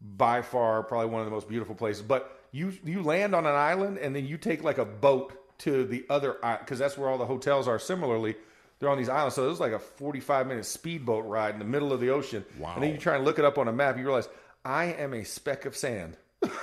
by 0.02 0.42
far, 0.42 0.82
probably 0.84 1.10
one 1.10 1.20
of 1.20 1.26
the 1.26 1.32
most 1.32 1.50
beautiful 1.50 1.76
places. 1.76 2.04
But 2.04 2.40
you 2.54 2.72
you 2.86 3.04
land 3.04 3.36
on 3.36 3.46
an 3.46 3.56
island 3.56 3.98
and 3.98 4.16
then 4.16 4.26
you 4.26 4.38
take 4.38 4.64
like 4.64 4.78
a 4.78 4.86
boat 4.86 5.39
to 5.60 5.86
the 5.86 6.06
other 6.10 6.38
because 6.60 6.80
that's 6.80 6.98
where 6.98 7.10
all 7.10 7.18
the 7.18 7.26
hotels 7.26 7.68
are. 7.68 7.80
Similarly, 7.80 8.36
they're 8.80 8.90
on 8.90 8.98
these 8.98 9.10
islands, 9.10 9.36
so 9.36 9.46
it 9.46 9.50
was 9.50 9.60
like 9.60 9.74
a 9.74 9.80
forty 9.80 10.20
five 10.20 10.48
minute 10.48 10.66
speedboat 10.66 11.26
ride 11.26 11.54
in 11.54 11.60
the 11.60 11.66
middle 11.66 11.94
of 11.94 12.00
the 12.00 12.10
ocean. 12.10 12.46
Wow. 12.58 12.74
And 12.76 12.84
then 12.84 12.92
you 12.92 12.98
try 12.98 13.16
and 13.16 13.26
look 13.26 13.40
it 13.40 13.46
up 13.46 13.58
on 13.58 13.68
a 13.68 13.74
map, 13.74 13.98
you 13.98 14.04
realize 14.06 14.30
I 14.66 14.86
am 14.86 15.14
a 15.14 15.24
speck 15.24 15.66
of 15.66 15.76
sand 15.76 16.18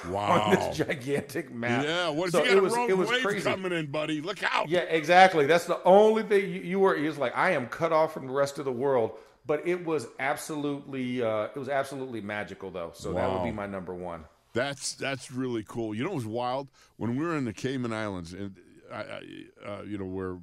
wow. 0.09 0.43
on 0.47 0.51
this 0.51 0.77
gigantic 0.77 1.53
map. 1.53 1.85
Yeah. 1.85 2.09
What 2.09 2.27
if 2.27 2.33
So 2.33 2.43
you 2.43 2.49
got 2.49 2.57
it 2.57 2.63
was, 2.63 2.77
a 2.77 2.95
was 2.95 3.11
wave 3.11 3.23
crazy. 3.23 3.51
coming 3.51 3.73
in, 3.73 3.87
buddy? 3.87 4.21
Look 4.21 4.43
out. 4.43 4.69
Yeah, 4.69 4.81
exactly. 4.81 5.47
That's 5.47 5.67
the 5.67 5.83
only 5.85 6.23
thing 6.23 6.51
you, 6.51 6.61
you 6.61 6.79
were. 6.79 6.97
He 6.97 7.07
was 7.07 7.19
like, 7.19 7.37
I 7.37 7.53
am 7.53 7.67
cut 7.67 7.93
off 7.93 8.15
from 8.15 8.27
the 8.27 8.33
rest 8.33 8.59
of 8.59 8.65
the 8.65 8.73
world. 8.73 9.13
But 9.47 9.67
it 9.67 9.85
was 9.85 10.09
absolutely, 10.19 11.23
uh, 11.23 11.45
it 11.55 11.57
was 11.57 11.69
absolutely 11.69 12.21
magical, 12.21 12.71
though. 12.71 12.91
So 12.95 13.13
that 13.13 13.31
would 13.31 13.45
be 13.45 13.53
my 13.53 13.67
number 13.67 13.95
one. 13.95 14.25
That's 14.55 14.95
that's 14.95 15.31
really 15.31 15.63
cool. 15.63 15.95
You 15.95 16.03
know, 16.03 16.13
it 16.13 16.17
was 16.17 16.27
wild 16.27 16.69
when 16.97 17.15
we 17.17 17.25
were 17.25 17.37
in 17.37 17.45
the 17.45 17.53
Cayman 17.53 17.93
Islands, 17.93 18.33
and 18.33 18.57
I, 18.93 18.97
I 19.01 19.21
uh, 19.67 19.83
you 19.83 19.99
know, 19.99 20.05
where 20.07 20.35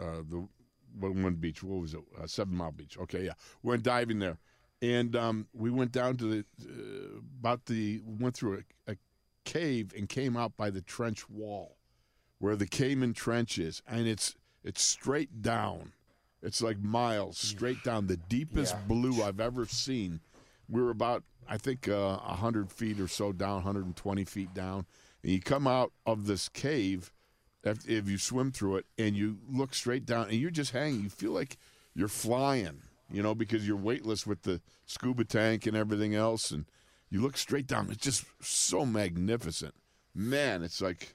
uh, 0.00 0.22
the 0.28 0.46
one 0.98 1.22
one 1.22 1.34
beach. 1.34 1.62
What 1.62 1.80
was 1.80 1.94
it? 1.94 2.00
Uh, 2.20 2.26
Seven 2.26 2.54
Mile 2.54 2.72
Beach. 2.72 2.96
Okay, 2.98 3.24
yeah, 3.24 3.32
we 3.62 3.70
went 3.70 3.82
diving 3.82 4.18
there, 4.18 4.38
and 4.82 5.14
um, 5.16 5.46
we 5.52 5.70
went 5.70 5.92
down 5.92 6.16
to 6.18 6.24
the 6.24 6.44
uh, 6.62 7.18
about 7.40 7.66
the 7.66 8.00
went 8.04 8.34
through 8.34 8.62
a, 8.86 8.92
a 8.92 8.96
cave 9.44 9.92
and 9.96 10.08
came 10.08 10.36
out 10.36 10.56
by 10.56 10.70
the 10.70 10.80
trench 10.82 11.28
wall, 11.28 11.76
where 12.38 12.56
the 12.56 12.66
Cayman 12.66 13.14
Trench 13.14 13.58
is, 13.58 13.82
and 13.86 14.06
it's 14.06 14.34
it's 14.64 14.82
straight 14.82 15.42
down. 15.42 15.92
It's 16.42 16.62
like 16.62 16.78
miles 16.78 17.36
straight 17.36 17.82
down, 17.82 18.06
the 18.06 18.16
deepest 18.16 18.74
Yeah. 18.74 18.80
blue 18.86 19.22
I've 19.24 19.40
ever 19.40 19.66
seen. 19.66 20.20
We 20.68 20.80
were 20.80 20.90
about, 20.90 21.24
I 21.48 21.56
think, 21.58 21.88
uh, 21.88 22.18
100 22.18 22.70
feet 22.70 23.00
or 23.00 23.08
so 23.08 23.32
down, 23.32 23.54
120 23.56 24.24
feet 24.24 24.54
down. 24.54 24.86
And 25.24 25.32
you 25.32 25.40
come 25.40 25.66
out 25.66 25.92
of 26.06 26.26
this 26.26 26.48
cave, 26.48 27.12
if, 27.64 28.08
you 28.08 28.18
swim 28.18 28.52
through 28.52 28.76
it, 28.76 28.86
and 28.98 29.16
you 29.16 29.38
look 29.50 29.74
straight 29.74 30.06
down, 30.06 30.24
and 30.28 30.34
you're 30.34 30.50
just 30.50 30.72
hanging. 30.72 31.02
You 31.02 31.08
feel 31.10 31.32
like 31.32 31.56
you're 31.94 32.08
flying, 32.08 32.82
you 33.10 33.22
know, 33.22 33.34
because 33.34 33.66
you're 33.66 33.76
weightless 33.76 34.26
with 34.26 34.42
the 34.42 34.60
scuba 34.86 35.24
tank 35.24 35.66
and 35.66 35.76
everything 35.76 36.14
else. 36.14 36.50
And 36.50 36.64
you 37.10 37.20
look 37.20 37.36
straight 37.36 37.66
down. 37.66 37.90
It's 37.90 38.02
just 38.04 38.24
so 38.40 38.86
magnificent. 38.86 39.74
Man, 40.14 40.62
it's 40.62 40.80
like 40.80 41.14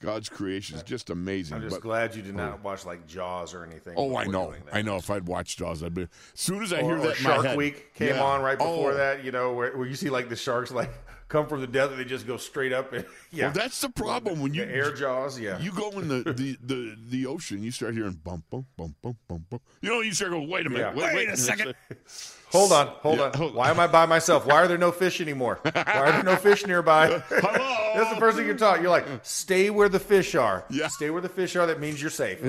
God's 0.00 0.28
creation 0.28 0.76
is 0.76 0.82
just 0.82 1.10
amazing. 1.10 1.56
I'm 1.56 1.62
just 1.62 1.76
But- 1.76 1.82
glad 1.82 2.14
you 2.14 2.22
did 2.22 2.34
not 2.34 2.54
oh. 2.54 2.60
watch 2.62 2.86
like 2.86 3.06
Jaws 3.06 3.52
or 3.52 3.64
anything. 3.64 3.94
Oh, 3.96 4.16
I 4.16 4.24
know. 4.24 4.54
I 4.72 4.82
know. 4.82 4.96
If 4.96 5.10
I'd 5.10 5.26
watched 5.26 5.58
Jaws, 5.58 5.82
I'd 5.82 5.94
be. 5.94 6.02
As 6.02 6.08
soon 6.34 6.62
as 6.62 6.72
I 6.72 6.80
Or, 6.80 6.96
hear 6.96 7.08
that, 7.08 7.16
Shark 7.16 7.56
Week 7.56 7.92
came 7.94 8.14
Yeah. 8.14 8.22
on 8.22 8.42
right 8.42 8.56
before 8.58 8.92
Oh. 8.92 8.96
that. 8.96 9.24
You 9.24 9.32
know, 9.32 9.52
where, 9.52 9.76
where 9.76 9.86
you 9.86 9.94
see 9.96 10.08
like 10.10 10.28
the 10.28 10.36
sharks 10.36 10.70
like 10.70 10.90
come 11.30 11.46
from 11.46 11.62
the 11.62 11.66
depth 11.66 11.96
they 11.96 12.04
just 12.04 12.26
go 12.26 12.36
straight 12.36 12.72
up. 12.74 12.92
And, 12.92 13.06
yeah, 13.30 13.44
Well, 13.46 13.52
that's 13.54 13.80
the 13.80 13.88
problem 13.88 14.40
when 14.40 14.52
you 14.52 14.66
the 14.66 14.70
air 14.74 14.92
jaws. 14.92 15.40
Yeah, 15.40 15.58
you 15.60 15.70
go 15.72 15.88
in 15.92 16.08
the, 16.08 16.22
the, 16.36 16.58
the, 16.62 16.96
the 17.08 17.26
ocean, 17.26 17.62
you 17.62 17.70
start 17.70 17.94
hearing 17.94 18.20
bump 18.22 18.44
bump 18.50 18.66
bump 18.76 18.96
bump 19.00 19.16
bump 19.28 19.48
bump. 19.48 19.62
You 19.80 19.88
know, 19.88 20.00
you 20.02 20.12
start 20.12 20.32
going, 20.32 20.50
wait 20.50 20.66
a 20.66 20.68
minute, 20.68 20.94
Yeah. 20.94 21.02
wait, 21.06 21.14
Wait 21.16 21.28
a 21.30 21.36
second. 21.38 21.74
Hold 22.50 22.72
on, 22.72 22.88
hold 22.88 23.18
Yeah, 23.18 23.26
on. 23.26 23.32
hold- 23.34 23.54
Why 23.54 23.70
am 23.70 23.78
I 23.78 23.86
by 23.86 24.06
myself? 24.06 24.44
Why 24.44 24.54
are 24.56 24.66
there 24.66 24.76
no 24.76 24.90
fish 24.90 25.20
anymore? 25.20 25.60
Why 25.62 25.84
are 25.84 26.10
there 26.10 26.24
no 26.24 26.34
fish 26.34 26.66
nearby? 26.66 27.06
Hello. 27.28 27.92
That's 27.94 28.10
the 28.12 28.18
first 28.18 28.36
thing 28.36 28.44
you're 28.46 28.56
taught. 28.56 28.80
You're 28.80 28.90
like, 28.90 29.06
stay 29.22 29.70
where 29.70 29.88
the 29.88 30.00
fish 30.00 30.34
are. 30.34 30.64
Yeah. 30.68 30.88
Stay 30.88 31.10
where 31.10 31.22
the 31.22 31.28
fish 31.28 31.54
are. 31.54 31.64
That 31.68 31.78
means 31.78 32.02
you're 32.02 32.10
safe. 32.10 32.40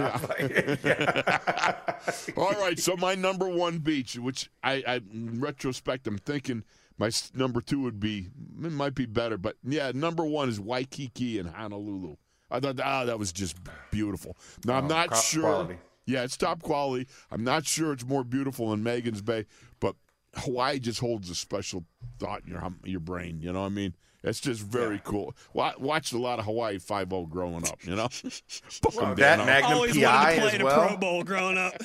All 2.35 2.51
right, 2.53 2.79
so 2.79 2.95
my 2.97 3.13
number 3.13 3.47
one 3.47 3.77
beach, 3.77 4.17
which 4.17 4.49
I, 4.63 4.83
I 4.87 4.95
in 4.95 5.39
retrospect, 5.39 6.07
I'm 6.07 6.17
thinking 6.17 6.63
my 7.01 7.09
number 7.33 7.61
two 7.61 7.81
would 7.81 7.99
be 7.99 8.29
it 8.63 8.71
might 8.71 8.93
be 8.95 9.05
better, 9.07 9.37
but 9.37 9.57
yeah, 9.63 9.91
number 9.93 10.23
one 10.23 10.47
is 10.49 10.59
Waikiki 10.59 11.39
in 11.39 11.47
Honolulu. 11.47 12.15
I 12.51 12.59
thought 12.59 12.79
ah 12.79 13.05
that 13.05 13.17
was 13.17 13.31
just 13.31 13.57
beautiful. 13.91 14.37
Now 14.65 14.75
I'm 14.75 14.85
Oh, 14.85 14.87
not 14.87 15.09
co- 15.11 15.19
sure. 15.19 15.41
quality. 15.41 15.77
Yeah, 16.05 16.23
it's 16.23 16.37
top 16.37 16.61
quality. 16.61 17.07
I'm 17.31 17.43
not 17.43 17.65
sure 17.65 17.91
it's 17.93 18.05
more 18.05 18.23
beautiful 18.23 18.69
than 18.69 18.83
Magens 18.83 19.23
Bay, 19.25 19.45
but 19.79 19.95
Hawaii 20.35 20.79
just 20.79 20.99
holds 20.99 21.29
a 21.29 21.35
special 21.35 21.85
thought 22.19 22.43
in 22.45 22.51
your 22.51 22.71
your 22.83 22.99
brain. 22.99 23.41
You 23.41 23.51
know 23.53 23.61
what 23.61 23.67
I 23.67 23.69
mean? 23.69 23.95
It's 24.23 24.39
just 24.39 24.61
very 24.61 25.01
cool. 25.03 25.33
Wa- 25.53 25.73
watched 25.79 26.13
a 26.13 26.19
lot 26.19 26.37
of 26.37 26.45
Hawaii 26.45 26.77
Five 26.77 27.11
O 27.13 27.25
growing 27.25 27.67
up. 27.67 27.83
You 27.83 27.95
know, 27.95 28.07
Boom, 28.21 29.15
that 29.15 29.37
down. 29.37 29.45
Magnum 29.47 29.73
Always 29.73 29.97
PI 29.97 30.03
wanted 30.03 30.35
to 30.35 30.41
play 30.41 30.57
as 30.57 30.63
well. 30.63 30.87
Pro 30.89 30.97
Bowl 30.97 31.23
growing 31.23 31.57
up. 31.57 31.73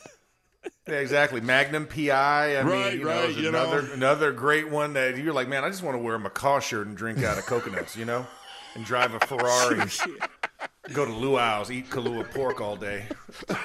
Yeah, 0.89 0.95
exactly. 0.95 1.41
Magnum 1.41 1.87
PI. 1.87 2.57
I 2.57 2.63
Right, 2.63 2.91
mean, 2.93 2.99
you 3.01 3.05
know, 3.05 3.11
right, 3.11 3.31
is 3.31 3.37
you 3.37 3.51
know. 3.51 3.61
another 3.71 3.93
another 3.93 4.33
great 4.33 4.69
one 4.71 4.93
that 4.93 5.17
you're 5.17 5.35
like, 5.35 5.49
man, 5.49 5.65
I 5.65 5.69
just 5.69 5.83
want 5.83 5.97
to 5.97 6.03
wear 6.03 6.15
a 6.15 6.19
macaw 6.21 6.61
shirt 6.61 6.87
and 6.87 6.97
drink 6.97 7.23
out 7.25 7.39
of 7.39 7.47
coconuts, 7.47 7.97
you 7.97 8.05
know, 8.05 8.27
and 8.75 8.85
drive 8.85 9.13
a 9.15 9.21
Ferrari, 9.27 9.79
go 10.93 11.05
to 11.05 11.11
luau's, 11.13 11.71
eat 11.73 11.91
kalua 11.91 12.31
pork 12.33 12.61
all 12.61 12.77
day. 12.77 13.07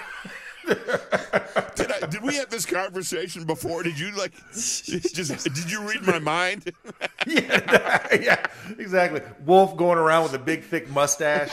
Did, 1.76 1.92
I, 1.92 2.06
did 2.08 2.22
we 2.22 2.36
have 2.36 2.50
this 2.50 2.66
conversation 2.66 3.46
before? 3.46 3.82
Did 3.84 3.98
you 3.98 4.12
like 4.12 4.34
just 4.54 5.44
did 5.44 5.72
you 5.72 5.82
read 5.88 6.06
my 6.06 6.20
mind? 6.20 6.72
yeah, 7.28 8.08
yeah, 8.22 8.46
exactly. 8.78 9.22
Wolf 9.46 9.76
going 9.78 9.98
around 9.98 10.24
with 10.24 10.34
a 10.34 10.40
big 10.40 10.64
thick 10.64 10.90
mustache, 10.90 11.52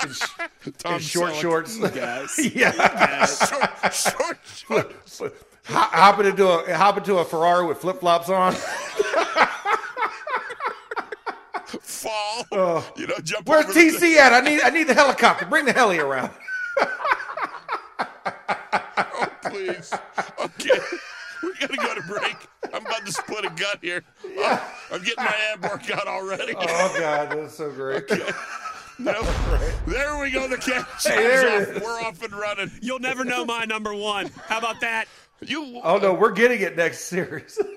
and, 0.00 0.78
Tom 0.78 0.94
and 0.94 1.02
short 1.02 1.32
Selleck. 1.32 1.40
shorts. 1.40 1.78
Guys. 1.78 2.54
yeah, 2.54 3.24
short, 3.26 4.38
short, 4.44 4.92
short. 5.06 5.34
Hop- 5.66 5.92
hopping 5.92 6.26
into 6.26 6.46
a 6.46 6.74
hop 6.76 6.98
into 6.98 7.16
a 7.18 7.24
Ferrari 7.24 7.66
with 7.66 7.78
flip 7.78 8.00
flops 8.00 8.28
on. 8.28 8.52
fall. 11.80 12.46
Oh. 12.52 12.92
you 12.96 13.06
know, 13.06 13.14
jump. 13.22 13.48
Where's 13.48 13.64
over 13.64 13.72
the- 13.72 13.80
TC 13.80 14.16
at? 14.16 14.32
I 14.32 14.40
need 14.40 14.60
I 14.62 14.70
need 14.70 14.88
the 14.88 14.94
helicopter. 14.94 15.46
Bring 15.46 15.64
the 15.64 15.72
heli 15.72 15.98
around. 15.98 16.30
Please. 19.54 19.92
Okay, 20.40 20.78
we 21.42 21.54
gotta 21.60 21.76
go 21.76 21.94
to 21.94 22.02
break. 22.02 22.36
I'm 22.72 22.84
about 22.84 23.06
to 23.06 23.12
split 23.12 23.44
a 23.44 23.50
gut 23.50 23.78
here. 23.82 24.02
Oh, 24.38 24.74
I'm 24.92 25.02
getting 25.02 25.24
my 25.24 25.34
ab 25.52 25.62
workout 25.62 26.08
already. 26.08 26.54
Oh 26.56 26.96
God, 26.98 27.30
that's 27.30 27.54
so 27.56 27.70
great. 27.70 28.04
No. 28.96 29.22
There 29.88 30.20
we 30.20 30.30
go. 30.30 30.46
The 30.46 30.56
catch 30.56 31.02
there 31.02 31.62
it 31.62 31.76
off. 31.76 31.82
We're 31.82 32.00
off 32.00 32.22
and 32.22 32.32
running. 32.32 32.70
You'll 32.80 33.00
never 33.00 33.24
know 33.24 33.44
my 33.44 33.64
number 33.64 33.92
one. 33.92 34.30
How 34.46 34.58
about 34.58 34.80
that? 34.82 35.06
You. 35.40 35.80
Oh 35.82 35.98
no, 35.98 36.14
we're 36.14 36.30
getting 36.30 36.60
it 36.60 36.76
next 36.76 37.00
series. 37.00 37.58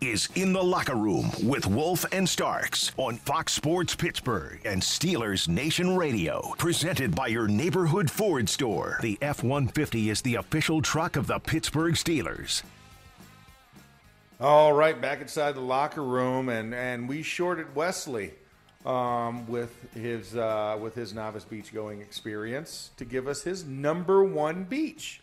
is 0.00 0.28
In 0.34 0.52
the 0.52 0.62
Locker 0.62 0.94
Room 0.94 1.30
with 1.42 1.66
Wolf 1.66 2.04
and 2.12 2.28
Starks 2.28 2.92
on 2.96 3.16
Fox 3.16 3.52
Sports 3.52 3.94
Pittsburgh 3.96 4.60
and 4.64 4.80
Steelers 4.80 5.48
Nation 5.48 5.96
Radio. 5.96 6.54
Presented 6.56 7.14
by 7.14 7.26
your 7.26 7.48
neighborhood 7.48 8.10
Ford 8.10 8.48
store. 8.48 8.98
The 9.02 9.18
F 9.20 9.42
150 9.42 10.10
is 10.10 10.22
the 10.22 10.36
official 10.36 10.80
truck 10.82 11.16
of 11.16 11.26
the 11.26 11.38
Pittsburgh 11.40 11.94
Steelers. 11.94 12.62
All 14.40 14.72
right, 14.72 15.00
back 15.00 15.20
inside 15.20 15.56
the 15.56 15.60
locker 15.60 16.04
room, 16.04 16.48
and 16.48 16.72
and 16.72 17.08
we 17.08 17.22
shorted 17.24 17.74
Wesley 17.74 18.34
um, 18.86 19.48
with 19.48 19.74
his 19.94 20.36
uh, 20.36 20.78
with 20.80 20.94
his 20.94 21.12
novice 21.12 21.44
beach 21.44 21.74
going 21.74 22.00
experience 22.00 22.90
to 22.98 23.04
give 23.04 23.26
us 23.26 23.42
his 23.42 23.64
number 23.64 24.22
one 24.22 24.62
beach. 24.62 25.20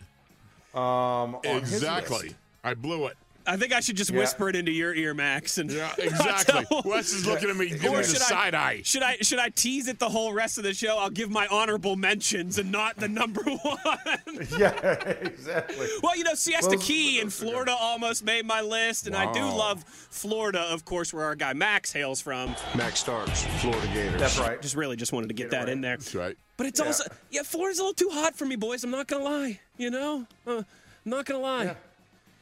um, 0.74 0.82
on 0.82 1.62
his 1.62 1.72
Exactly. 1.76 2.18
list. 2.28 2.36
I 2.66 2.74
blew 2.74 3.06
it. 3.08 3.16
I 3.48 3.58
think 3.58 3.74
I 3.74 3.80
should 3.80 3.96
just 3.98 4.12
Yeah. 4.12 4.20
whisper 4.20 4.50
it 4.50 4.56
into 4.56 4.72
your 4.72 4.94
ear, 4.94 5.14
Max. 5.14 5.58
And 5.58 5.70
Yeah, 5.72 5.94
exactly. 5.98 6.66
Wes 6.84 7.14
is 7.14 7.26
looking 7.26 7.50
at 7.50 7.56
me, 7.56 7.70
giving 7.70 7.82
me 7.82 7.88
Or 7.90 8.02
the 8.04 8.10
I- 8.10 8.30
side 8.30 8.56
eye. 8.56 8.82
Should 8.84 9.04
I 9.04 9.18
should 9.18 9.40
I 9.40 9.50
tease 9.50 9.88
it 9.88 10.00
the 10.00 10.10
whole 10.10 10.34
rest 10.34 10.58
of 10.58 10.64
the 10.64 10.74
show? 10.74 10.98
I'll 10.98 11.10
give 11.10 11.30
my 11.30 11.48
honorable 11.48 11.96
mentions 11.96 12.58
and 12.58 12.72
not 12.72 12.96
the 12.98 13.08
number 13.08 13.42
one. 13.44 13.78
Yeah, 14.58 14.72
exactly. 15.22 15.88
well, 16.04 16.16
you 16.18 16.24
know, 16.24 16.34
Siesta 16.34 16.70
Well, 16.72 16.80
Key 16.80 17.20
in 17.20 17.26
those 17.28 17.42
are 17.42 17.46
good. 17.46 17.50
Florida 17.52 17.76
almost 17.80 18.24
made 18.24 18.46
my 18.46 18.62
list, 18.62 19.08
and 19.08 19.16
I 19.16 19.32
do 19.32 19.42
love 19.42 19.84
Florida, 19.86 20.62
of 20.62 20.86
course, 20.86 21.14
where 21.14 21.26
our 21.26 21.36
guy 21.36 21.54
Max 21.54 21.92
hails 21.92 22.22
from. 22.22 22.56
Max 22.76 23.00
Starks, 23.00 23.44
Florida 23.62 23.88
Gators. 23.94 24.20
That's 24.20 24.38
right. 24.40 24.62
Just 24.62 24.76
really 24.76 24.96
just 24.96 25.14
wanted 25.14 25.28
to 25.28 25.34
get 25.34 25.52
that 25.52 25.70
in 25.70 25.82
there. 25.82 25.98
That's 25.98 26.14
right. 26.16 26.38
But 26.58 26.68
it's 26.68 26.80
also 26.80 27.04
yeah, 27.32 27.44
Florida's 27.44 27.80
a 27.80 27.84
little 27.84 27.94
too 27.94 28.10
hot 28.12 28.36
for 28.36 28.46
me, 28.46 28.56
boys. 28.56 28.84
I'm 28.84 28.92
not 28.92 29.08
gonna 29.08 29.24
lie. 29.24 29.60
You 29.78 29.90
know, 29.92 30.26
uh, 30.48 30.52
I'm 30.52 30.66
not 31.06 31.26
gonna 31.26 31.40
lie. 31.40 31.64
Yeah. 31.66 31.74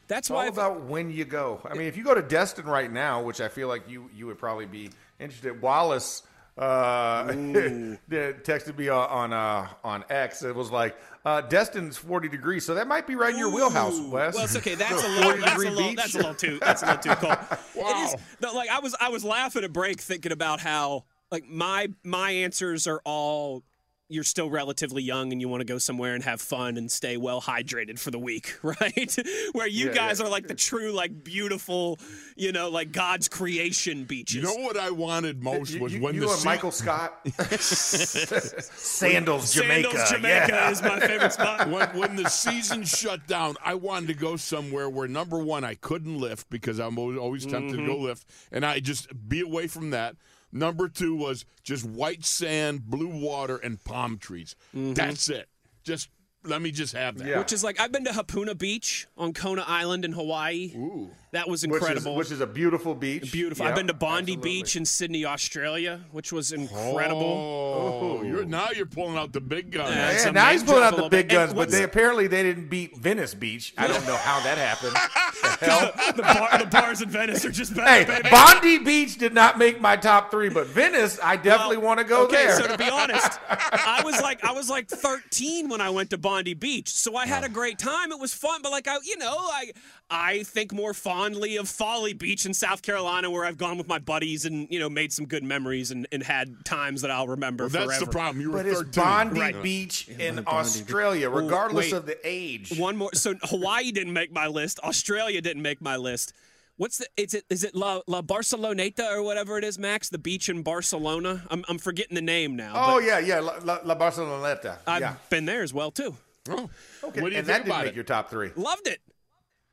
That's 0.08 0.26
It's 0.26 0.30
all 0.30 0.36
why. 0.38 0.42
I've- 0.46 0.52
about 0.54 0.82
when 0.82 1.10
you 1.10 1.24
go. 1.24 1.60
I 1.68 1.74
mean, 1.74 1.86
if 1.86 1.96
you 1.96 2.04
go 2.04 2.14
to 2.14 2.22
Destin 2.22 2.66
right 2.66 2.90
now, 2.92 3.22
which 3.22 3.40
I 3.40 3.48
feel 3.48 3.68
like 3.68 3.88
you 3.88 4.10
you 4.14 4.26
would 4.26 4.38
probably 4.38 4.66
be 4.66 4.90
interested. 5.18 5.60
Wallace 5.62 6.22
uh, 6.56 7.24
texted 8.10 8.78
me 8.78 8.88
on 8.88 9.08
on, 9.08 9.32
uh, 9.32 9.68
on 9.82 10.04
X. 10.08 10.42
It 10.42 10.54
was 10.54 10.70
like 10.70 10.96
uh, 11.24 11.40
Destin's 11.42 11.96
forty 11.96 12.28
degrees, 12.28 12.64
so 12.64 12.74
that 12.74 12.86
might 12.86 13.06
be 13.06 13.14
right 13.16 13.32
in 13.32 13.38
your 13.38 13.50
wheelhouse, 13.52 13.98
Wes. 14.00 14.34
Well, 14.34 14.44
it's 14.44 14.56
okay. 14.56 14.74
That's 14.74 15.02
a 15.02 15.08
little. 15.08 15.22
40 15.32 15.40
That's 15.40 15.54
a 15.64 15.70
little. 15.70 15.94
That's 15.94 16.14
a 16.14 16.18
little 16.18 16.34
too. 16.34 16.58
That's 16.60 16.82
a 16.82 16.86
little 16.86 17.02
too 17.02 17.14
cold. 17.16 17.36
It 17.76 17.96
is. 18.06 18.14
Wow. 18.14 18.20
No, 18.40 18.54
like 18.54 18.70
I 18.70 18.78
was. 18.80 18.94
I 19.00 19.08
was 19.08 19.24
laughing 19.24 19.64
at 19.64 19.72
break, 19.72 20.00
thinking 20.00 20.32
about 20.32 20.60
how 20.60 21.04
like 21.30 21.44
my 21.48 21.88
my 22.04 22.30
answers 22.30 22.86
are 22.86 23.00
all. 23.04 23.62
You're 24.10 24.22
still 24.22 24.50
relatively 24.50 25.02
young 25.02 25.32
and 25.32 25.40
you 25.40 25.48
want 25.48 25.62
to 25.62 25.64
go 25.64 25.78
somewhere 25.78 26.14
and 26.14 26.22
have 26.24 26.38
fun 26.38 26.76
and 26.76 26.92
stay 26.92 27.16
well 27.16 27.40
hydrated 27.40 27.98
for 27.98 28.10
the 28.10 28.18
week, 28.18 28.54
right? 28.62 29.16
Where 29.52 29.66
you 29.66 29.86
Yeah, 29.86 29.94
guys 29.94 30.20
yeah. 30.20 30.26
are 30.26 30.28
like 30.28 30.46
the 30.46 30.54
true, 30.54 30.92
like 30.92 31.24
beautiful, 31.24 31.98
you 32.36 32.52
know, 32.52 32.68
like 32.68 32.92
God's 32.92 33.28
creation 33.28 34.04
beaches. 34.04 34.36
You 34.36 34.42
know 34.42 34.56
what 34.62 34.76
I 34.76 34.90
wanted 34.90 35.42
most 35.42 35.70
You, 35.72 35.80
was 35.82 35.94
you- 35.94 36.02
when 36.02 36.14
you 36.14 36.20
the 36.20 36.28
and 36.28 36.38
se- 36.38 36.44
Michael 36.44 36.70
Scott, 36.70 37.18
Sandals, 37.60 39.52
Jamaica, 39.54 39.90
Sandals, 39.90 40.10
Jamaica 40.10 40.46
yeah. 40.50 40.70
is 40.70 40.82
my 40.82 41.00
favorite 41.00 41.32
spot. 41.40 41.68
when, 41.70 41.88
when 41.96 42.16
the 42.16 42.28
season 42.28 42.84
shut 42.84 43.26
down, 43.26 43.56
I 43.64 43.74
wanted 43.74 44.08
to 44.08 44.14
go 44.14 44.36
somewhere 44.36 44.88
where 44.90 45.08
number 45.08 45.38
one 45.42 45.64
I 45.64 45.74
couldn't 45.76 46.18
lift 46.18 46.50
because 46.50 46.78
I'm 46.78 46.98
always, 46.98 47.18
always 47.18 47.46
tempted 47.46 47.76
to 47.78 47.86
go 47.86 47.94
Mm-hmm. 47.94 48.04
lift, 48.04 48.26
and 48.52 48.66
I 48.66 48.80
just 48.80 49.08
be 49.28 49.40
away 49.40 49.66
from 49.66 49.90
that. 49.90 50.16
Number 50.54 50.88
two 50.88 51.16
was 51.16 51.44
just 51.64 51.84
white 51.84 52.24
sand, 52.24 52.88
blue 52.88 53.08
water, 53.08 53.56
and 53.56 53.82
palm 53.82 54.18
trees. 54.18 54.54
That's 54.72 55.28
it. 55.28 55.48
Just 55.82 56.08
let 56.44 56.62
me 56.62 56.70
just 56.70 56.94
have 56.94 57.18
that. 57.18 57.24
Mm-hmm. 57.24 57.30
Yeah. 57.32 57.38
Which 57.40 57.52
is 57.52 57.64
like 57.64 57.80
I've 57.80 57.90
been 57.90 58.04
to 58.04 58.12
Hapuna 58.12 58.56
Beach 58.56 59.08
on 59.16 59.32
Kona 59.32 59.64
Island 59.66 60.04
in 60.04 60.12
Hawaii. 60.12 60.72
Ooh. 60.76 61.10
That 61.34 61.48
was 61.48 61.62
which 61.66 61.70
is, 61.70 61.76
incredible. 61.78 62.14
which 62.14 62.30
is 62.30 62.40
a 62.40 62.46
beautiful 62.46 62.94
beach. 62.94 63.32
Beautiful. 63.32 63.64
Yeah, 63.64 63.70
I've 63.70 63.76
been 63.76 63.88
to 63.88 63.92
Bondi 63.92 64.34
absolutely. 64.34 64.50
Beach 64.62 64.76
in 64.76 64.84
Sydney, 64.84 65.24
Australia, 65.24 66.00
which 66.12 66.32
was 66.32 66.52
incredible. 66.52 67.22
Oh, 67.22 68.22
you're, 68.22 68.44
now 68.44 68.68
you're 68.70 68.86
pulling 68.86 69.16
out 69.16 69.32
the 69.32 69.40
big 69.40 69.72
guns. 69.72 69.96
Yeah. 69.96 70.24
Yeah, 70.26 70.30
now 70.30 70.50
he's 70.52 70.62
pulling 70.62 70.84
out 70.84 70.96
the 70.96 71.08
big 71.08 71.28
guns, 71.28 71.50
but 71.52 71.56
what's- 71.56 71.72
they 71.72 71.82
apparently 71.82 72.28
they 72.28 72.44
didn't 72.44 72.68
beat 72.68 72.96
Venice 72.96 73.34
Beach. 73.34 73.74
I 73.76 73.88
don't 73.88 74.06
know 74.06 74.14
how 74.16 74.40
that 74.44 74.58
happened. 74.58 74.96
The 75.44 75.66
hell? 75.70 75.92
the, 76.16 76.22
bar, 76.22 76.58
the 76.58 76.66
bars 76.66 77.02
in 77.02 77.10
Venice 77.10 77.44
are 77.44 77.50
just 77.50 77.74
better, 77.74 77.86
Hey, 77.88 78.04
baby. 78.04 78.28
Bondi 78.30 78.78
Beach 78.78 79.18
did 79.18 79.34
not 79.34 79.58
make 79.58 79.80
my 79.80 79.94
top 79.94 80.30
three, 80.30 80.48
but 80.48 80.66
Venice, 80.68 81.18
I 81.22 81.36
definitely 81.36 81.76
Well, 81.76 81.86
want 81.86 82.00
to 82.00 82.04
go 82.04 82.24
okay, 82.24 82.46
there. 82.46 82.56
so 82.56 82.66
to 82.66 82.78
be 82.78 82.88
honest, 82.88 83.38
I 83.50 84.02
was 84.04 84.20
like 84.22 84.42
I 84.42 84.52
was 84.52 84.70
like 84.70 84.88
13 84.88 85.68
when 85.68 85.80
I 85.80 85.90
went 85.90 86.10
to 86.10 86.18
Bondi 86.18 86.54
Beach, 86.54 86.88
so 86.88 87.14
I 87.16 87.26
had 87.26 87.44
a 87.44 87.48
great 87.48 87.78
time. 87.78 88.10
It 88.10 88.18
was 88.18 88.32
fun, 88.32 88.62
but 88.62 88.72
like 88.72 88.88
I, 88.88 88.96
you 89.04 89.18
know, 89.18 89.36
I 89.36 89.72
I 90.10 90.42
think 90.42 90.72
more 90.72 90.92
fondly 90.92 91.56
of 91.56 91.68
Folly 91.68 92.12
Beach 92.12 92.44
in 92.44 92.52
South 92.52 92.82
Carolina, 92.82 93.30
where 93.30 93.44
I've 93.44 93.56
gone 93.56 93.78
with 93.78 93.88
my 93.88 93.98
buddies 93.98 94.44
and 94.44 94.68
you 94.70 94.78
know 94.78 94.88
made 94.90 95.12
some 95.12 95.26
good 95.26 95.42
memories 95.42 95.90
and, 95.90 96.06
and 96.12 96.22
had 96.22 96.64
times 96.64 97.02
that 97.02 97.10
I'll 97.10 97.28
remember 97.28 97.64
Well, 97.64 97.70
that's 97.70 97.84
forever. 97.86 98.04
the 98.04 98.10
problem. 98.10 98.40
You 98.40 98.50
were 98.50 98.58
but 98.58 98.66
it's 98.66 98.82
13. 98.82 99.02
Bondi 99.02 99.40
Right. 99.40 99.62
Beach 99.62 100.08
in 100.08 100.44
Australia, 100.46 101.30
regardless 101.30 101.92
wait. 101.92 101.96
of 101.96 102.06
the 102.06 102.18
age. 102.22 102.78
One 102.78 102.96
more. 102.96 103.10
So 103.14 103.34
Hawaii 103.44 103.92
didn't 103.92 104.12
make 104.12 104.32
my 104.32 104.46
list. 104.46 104.78
Australia 104.84 105.40
didn't 105.40 105.62
make 105.62 105.80
my 105.80 105.96
list. 105.96 106.32
What's 106.76 106.98
the? 106.98 107.06
Is 107.16 107.34
it 107.34 107.44
is 107.48 107.64
it 107.64 107.74
La 107.74 108.00
La 108.06 108.20
Barceloneta 108.20 109.10
or 109.10 109.22
whatever 109.22 109.56
it 109.58 109.64
is, 109.64 109.78
Max? 109.78 110.08
The 110.08 110.18
beach 110.18 110.48
in 110.48 110.62
Barcelona. 110.62 111.44
I'm 111.50 111.64
I'm 111.68 111.78
forgetting 111.78 112.14
the 112.14 112.22
name 112.22 112.56
now. 112.56 112.72
Oh 112.74 112.98
yeah, 112.98 113.20
yeah, 113.20 113.40
La, 113.40 113.54
La, 113.62 113.78
La 113.84 113.94
Barceloneta. 113.96 114.78
I've 114.86 115.00
yeah, 115.00 115.14
been 115.30 115.44
there 115.46 115.62
as 115.62 115.72
well 115.72 115.90
too. 115.90 116.14
Oh. 116.50 116.68
oh 117.02 117.08
okay. 117.08 117.22
What 117.22 117.30
do 117.30 117.34
you 117.34 117.38
and 117.38 117.46
think 117.46 117.46
that 117.46 117.52
didn't 117.58 117.66
about 117.68 117.84
make 117.86 117.94
your 117.94 118.04
top 118.04 118.28
three. 118.28 118.50
Loved 118.56 118.86
it. 118.88 119.00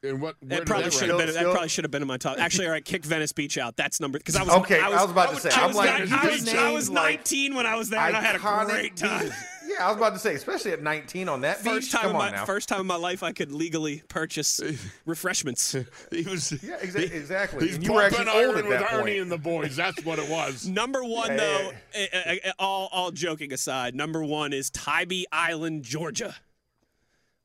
And 0.03 0.19
what? 0.19 0.35
That 0.41 0.65
probably 0.65 0.85
that 0.85 0.93
should 0.93 1.09
have 1.09 1.17
been. 1.19 1.29
Still- 1.29 1.43
That 1.43 1.51
probably 1.51 1.69
should 1.69 1.83
have 1.83 1.91
been 1.91 2.01
in 2.01 2.07
my 2.07 2.17
top. 2.17 2.39
Actually, 2.39 2.65
all 2.65 2.71
right, 2.71 2.83
kick 2.83 3.05
Venice 3.05 3.33
Beach 3.33 3.57
out. 3.59 3.75
That's 3.77 3.99
number 3.99 4.17
because 4.17 4.35
I 4.35 4.43
was 4.43 4.53
Okay, 4.55 4.79
I 4.79 4.89
was, 4.89 4.97
I 4.97 5.01
was 5.03 5.11
about 5.11 5.29
to 5.31 5.35
say, 5.39 5.49
I 5.51 5.61
I'm 5.61 5.67
was, 5.67 5.75
like, 5.77 5.89
I 5.89 6.01
was, 6.01 6.11
I 6.53 6.71
was 6.71 6.89
named, 6.89 6.95
like, 6.97 7.19
19 7.19 7.55
when 7.55 7.65
I 7.67 7.75
was 7.75 7.89
there, 7.89 7.99
and 7.99 8.17
I 8.17 8.21
had 8.21 8.35
a 8.35 8.65
great 8.65 8.95
time. 8.97 9.19
beaches. 9.25 9.35
Yeah, 9.67 9.85
I 9.85 9.89
was 9.89 9.97
about 9.97 10.13
to 10.13 10.19
say, 10.19 10.33
especially 10.33 10.71
at 10.71 10.81
19 10.81 11.29
on 11.29 11.41
that 11.41 11.59
First 11.59 11.65
beach. 11.81 11.91
time 11.91 12.01
Come 12.01 12.09
in 12.09 12.15
on 12.17 12.21
my 12.23 12.31
now. 12.31 12.45
first 12.45 12.67
time 12.67 12.81
in 12.81 12.87
my 12.87 12.95
life 12.95 13.21
I 13.23 13.31
could 13.31 13.51
legally 13.53 14.01
purchase 14.09 14.59
refreshments. 15.05 15.73
He 16.11 16.23
was. 16.23 16.51
Yeah, 16.63 16.77
exa- 16.79 17.09
exactly. 17.11 17.67
He's 17.67 17.75
And 17.75 17.83
you 17.85 17.93
were 17.93 18.01
pumping 18.09 18.27
actually 18.27 18.43
old 18.45 18.55
iron 18.55 18.65
at 18.65 18.69
with 18.69 18.79
that 18.79 18.93
Ernie 18.93 19.03
point. 19.03 19.19
and 19.21 19.31
the 19.31 19.37
boys. 19.37 19.75
That's 19.75 20.03
what 20.03 20.17
it 20.19 20.27
was. 20.29 20.67
Number 20.81 21.03
one, 21.03 21.29
Yeah, 21.29 21.37
though, 21.37 21.71
yeah, 21.93 22.01
eh, 22.01 22.07
eh, 22.11 22.37
eh, 22.43 22.51
all, 22.59 22.89
all 22.91 23.11
joking 23.11 23.53
aside, 23.53 23.93
number 23.95 24.23
one 24.25 24.51
is 24.51 24.71
Tybee 24.71 25.25
Island, 25.31 25.83
Georgia. 25.83 26.35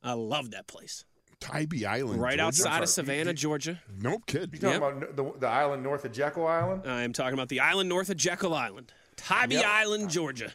I 0.02 0.14
love 0.14 0.50
that 0.52 0.66
place. 0.66 1.04
Tybee 1.40 1.84
Island, 1.86 2.20
Right 2.20 2.38
Georgia? 2.38 2.46
outside 2.46 2.82
of 2.82 2.88
Savannah, 2.88 3.34
Georgia. 3.34 3.80
No 4.00 4.18
kid. 4.26 4.50
You 4.52 4.58
talking 4.58 4.76
about 4.76 5.16
the, 5.16 5.32
the 5.40 5.46
island 5.48 5.82
north 5.82 6.04
of 6.04 6.12
Jekyll 6.12 6.46
Island? 6.46 6.82
I 6.86 7.02
am 7.02 7.12
talking 7.12 7.34
about 7.34 7.48
the 7.48 7.60
island 7.60 7.88
north 7.88 8.08
of 8.10 8.16
Jekyll 8.16 8.54
Island. 8.54 8.92
Tybee 9.16 9.56
Yep. 9.56 9.64
Island, 9.66 10.10
Georgia. 10.10 10.52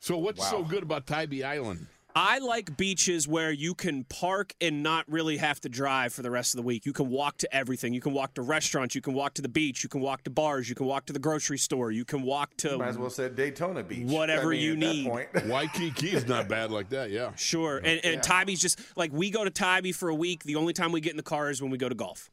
So 0.00 0.16
what's 0.18 0.48
so 0.48 0.62
good 0.64 0.82
about 0.82 1.06
Tybee 1.06 1.44
Island? 1.44 1.86
I 2.14 2.38
like 2.38 2.76
beaches 2.76 3.28
where 3.28 3.50
you 3.50 3.74
can 3.74 4.04
park 4.04 4.54
and 4.60 4.82
not 4.82 5.04
really 5.08 5.36
have 5.36 5.60
to 5.60 5.68
drive 5.68 6.12
for 6.12 6.22
the 6.22 6.30
rest 6.30 6.54
of 6.54 6.58
the 6.58 6.62
week. 6.62 6.86
You 6.86 6.92
can 6.92 7.08
walk 7.08 7.38
to 7.38 7.54
everything. 7.54 7.94
You 7.94 8.00
can 8.00 8.12
walk 8.12 8.34
to 8.34 8.42
restaurants. 8.42 8.94
You 8.94 9.00
can 9.00 9.14
walk 9.14 9.34
to 9.34 9.42
the 9.42 9.48
beach. 9.48 9.82
You 9.82 9.88
can 9.88 10.00
walk 10.00 10.24
to 10.24 10.30
bars. 10.30 10.68
You 10.68 10.74
can 10.74 10.86
walk 10.86 11.06
to 11.06 11.12
the 11.12 11.18
grocery 11.18 11.58
store. 11.58 11.90
You 11.90 12.04
can 12.04 12.22
walk 12.22 12.56
to 12.58 12.78
Might 12.78 12.88
as 12.88 12.98
well 12.98 13.10
say 13.10 13.28
Daytona 13.28 13.82
Beach. 13.82 14.08
Whatever 14.08 14.48
I 14.48 14.56
mean, 14.56 14.60
you 14.60 14.72
at 14.72 14.80
that 14.80 14.86
need. 14.86 15.06
point. 15.08 15.28
Waikiki 15.46 16.10
is 16.10 16.26
not 16.26 16.48
bad 16.48 16.70
like 16.70 16.90
that. 16.90 17.10
Yeah. 17.10 17.34
Sure. 17.36 17.78
And, 17.78 18.04
and 18.04 18.20
Tybee's 18.20 18.60
just 18.60 18.80
like 18.96 19.12
we 19.12 19.30
go 19.30 19.44
to 19.44 19.50
Tybee 19.50 19.92
for 19.92 20.08
a 20.08 20.14
week. 20.14 20.44
The 20.44 20.56
only 20.56 20.72
time 20.72 20.92
we 20.92 21.00
get 21.00 21.12
in 21.12 21.16
the 21.16 21.22
car 21.22 21.50
is 21.50 21.62
when 21.62 21.70
we 21.70 21.78
go 21.78 21.88
to 21.88 21.94
golf. 21.94 22.30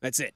That's 0.00 0.18
it. 0.20 0.34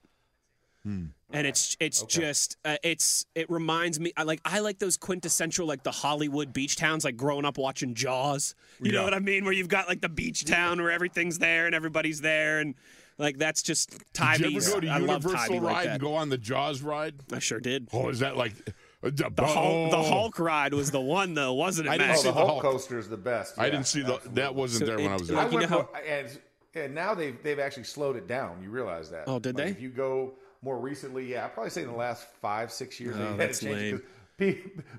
And 1.32 1.44
it's 1.46 1.76
it's 1.80 2.02
just 2.04 2.56
uh, 2.64 2.76
it's 2.84 3.26
it 3.34 3.50
reminds 3.50 3.98
me 3.98 4.12
I 4.16 4.22
like 4.22 4.40
I 4.44 4.60
like 4.60 4.78
those 4.78 4.96
quintessential 4.96 5.66
like 5.66 5.82
the 5.82 5.90
Hollywood 5.90 6.52
beach 6.52 6.76
towns 6.76 7.04
like 7.04 7.16
growing 7.16 7.44
up 7.44 7.58
watching 7.58 7.94
Jaws. 7.94 8.54
You 8.80 8.92
know 8.92 9.02
what 9.02 9.12
I 9.14 9.18
mean? 9.18 9.44
Where 9.44 9.52
you've 9.52 9.66
got 9.68 9.88
like 9.88 10.00
the 10.00 10.08
beach 10.08 10.44
town 10.44 10.80
where 10.80 10.92
everything's 10.92 11.38
there 11.38 11.66
and 11.66 11.74
everybody's 11.74 12.20
there 12.20 12.60
and 12.60 12.74
like 13.18 13.38
that's 13.38 13.62
just 13.62 13.90
Did 14.12 14.38
you 14.52 14.56
ever 14.58 14.70
go 14.70 14.80
to 14.80 14.88
I 14.88 14.98
love 14.98 15.24
Universal 15.24 15.60
ride 15.60 15.72
like 15.72 15.88
and 15.88 16.00
go 16.00 16.14
on 16.14 16.28
the 16.28 16.38
Jaws 16.38 16.80
ride? 16.82 17.14
I 17.32 17.40
sure 17.40 17.58
did. 17.58 17.88
Oh, 17.92 18.08
is 18.08 18.20
that 18.20 18.36
like 18.36 18.54
the, 19.02 19.12
The 19.34 19.46
Hulk, 19.46 19.90
the 19.90 20.02
Hulk 20.04 20.38
ride 20.38 20.74
was 20.74 20.92
the 20.92 21.00
one 21.00 21.34
though, 21.34 21.54
wasn't 21.54 21.88
it? 21.88 21.90
I 21.92 21.96
didn't 21.98 22.08
Max? 22.10 22.20
Oh, 22.20 22.22
see 22.22 22.28
the 22.28 22.34
the 22.34 22.38
Hulk 22.46 22.62
Hulk. 22.62 22.62
coaster 22.62 22.98
is 23.00 23.08
the 23.08 23.16
best. 23.16 23.58
I 23.58 23.68
didn't 23.68 23.86
see 23.88 24.02
the, 24.02 24.20
that 24.34 24.54
wasn't 24.54 24.80
So 24.80 24.86
there 24.86 24.96
when 24.98 25.10
I 25.10 25.14
was 25.16 25.26
there. 25.26 25.36
like, 25.38 25.50
you 25.50 25.58
went 25.58 25.70
know 25.70 25.88
for- 25.92 25.98
and, 25.98 26.38
and 26.74 26.94
now 26.94 27.14
they've 27.14 27.36
they've 27.42 27.58
actually 27.58 27.84
slowed 27.84 28.14
it 28.16 28.28
down. 28.28 28.62
You 28.62 28.70
realize 28.70 29.10
that? 29.10 29.24
Oh, 29.26 29.40
did 29.40 29.56
Like, 29.56 29.64
they? 29.64 29.70
If 29.72 29.80
you 29.80 29.88
go 29.88 30.34
more 30.66 30.78
recently, 30.78 31.24
yeah, 31.32 31.44
I'd 31.46 31.54
probably 31.54 31.70
say 31.70 31.82
in 31.82 31.88
the 31.88 31.94
last 31.94 32.26
five 32.42 32.70
six 32.72 32.98
years, 33.00 33.16
had 33.16 33.38
that's 33.38 33.62
lame. 33.62 34.02
pe- 34.36 34.58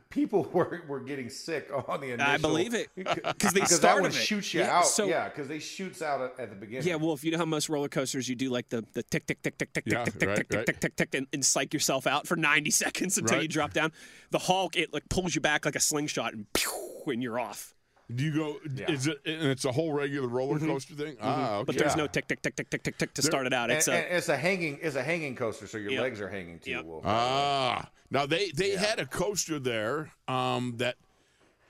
people 0.10 0.44
were, 0.54 0.82
were 0.88 1.00
getting 1.02 1.30
sick 1.30 1.70
on 1.90 2.00
the 2.02 2.12
initial. 2.14 2.32
I 2.34 2.38
believe 2.38 2.74
it. 2.74 2.88
'Cause 3.38 3.52
they 3.54 3.60
because 3.62 3.80
that 3.82 3.96
one 4.02 4.06
it. 4.10 4.14
shoots 4.14 4.54
you 4.54 4.62
Yeah, 4.62 4.78
out. 4.80 4.86
so- 4.88 5.06
yeah, 5.06 5.28
because 5.30 5.48
they 5.48 5.60
shoots 5.60 6.02
out 6.02 6.22
at, 6.22 6.40
at 6.40 6.50
the 6.50 6.56
beginning. 6.56 6.88
Yeah, 6.88 6.96
well, 6.96 7.14
if 7.14 7.24
you 7.24 7.32
know 7.32 7.38
how 7.38 7.46
most 7.46 7.68
roller 7.70 7.90
coasters, 7.90 8.28
you 8.30 8.36
do 8.36 8.50
like 8.50 8.70
the 8.70 8.84
the 8.94 9.04
tick 9.04 9.28
tick 9.28 9.42
tick 9.44 9.58
tick 9.58 9.74
tick 9.74 9.84
Yeah, 9.86 10.06
tick 10.06 10.18
tick 10.18 10.28
right, 10.30 10.38
tick 10.38 10.50
tick 10.50 10.58
right. 10.58 10.66
tick 10.66 10.80
tick 10.80 10.96
tick 10.96 11.14
and, 11.14 11.28
and 11.34 11.46
psych 11.46 11.74
yourself 11.74 12.08
out 12.08 12.26
for 12.26 12.36
90 12.38 12.72
seconds 12.84 13.18
until 13.18 13.42
you 13.42 13.48
drop 13.48 13.74
down. 13.74 13.92
The 14.32 14.40
Hulk, 14.40 14.76
it 14.78 14.94
like 14.94 15.08
pulls 15.10 15.36
you 15.36 15.42
back 15.42 15.66
like 15.66 15.76
a 15.76 15.80
slingshot 15.82 16.34
and 16.34 16.52
pew, 16.54 16.72
and 17.08 17.22
you're 17.22 17.40
off. 17.40 17.76
Do 18.14 18.24
you 18.24 18.34
go? 18.34 18.58
Is 18.88 19.08
it? 19.08 19.20
And 19.26 19.44
it's 19.48 19.66
a 19.66 19.72
whole 19.72 19.92
regular 19.92 20.28
roller 20.30 20.60
coaster 20.60 20.94
thing. 20.94 21.18
Ah, 21.22 21.56
okay. 21.58 21.64
But 21.66 21.78
there's 21.78 21.92
Yeah. 21.92 22.04
no 22.04 22.08
tick 22.08 22.28
tick 22.28 22.42
tick 22.42 22.56
tick 22.56 22.70
tick 22.70 22.84
tick 22.84 22.98
tick 22.98 23.14
to 23.16 23.22
start 23.22 23.48
it 23.48 23.54
out. 23.54 23.70
It's 23.70 23.88
and 23.90 23.98
a 23.98 24.16
it's 24.18 24.30
a 24.30 24.38
hanging 24.38 24.80
it's 24.82 24.96
a 24.96 25.04
hanging 25.04 25.36
coaster, 25.36 25.68
so 25.68 25.78
your 25.78 25.92
Yep. 25.92 26.02
legs 26.02 26.22
are 26.22 26.30
hanging 26.30 26.60
too. 26.60 26.72
Yep. 26.72 26.86
Wolf. 26.86 27.06
Ah, 27.06 27.90
now 28.10 28.26
they 28.26 28.52
they 28.52 28.72
had 28.78 29.00
a 29.00 29.06
coaster 29.06 29.60
there. 29.60 30.14
Um, 30.30 30.76
that 30.78 30.96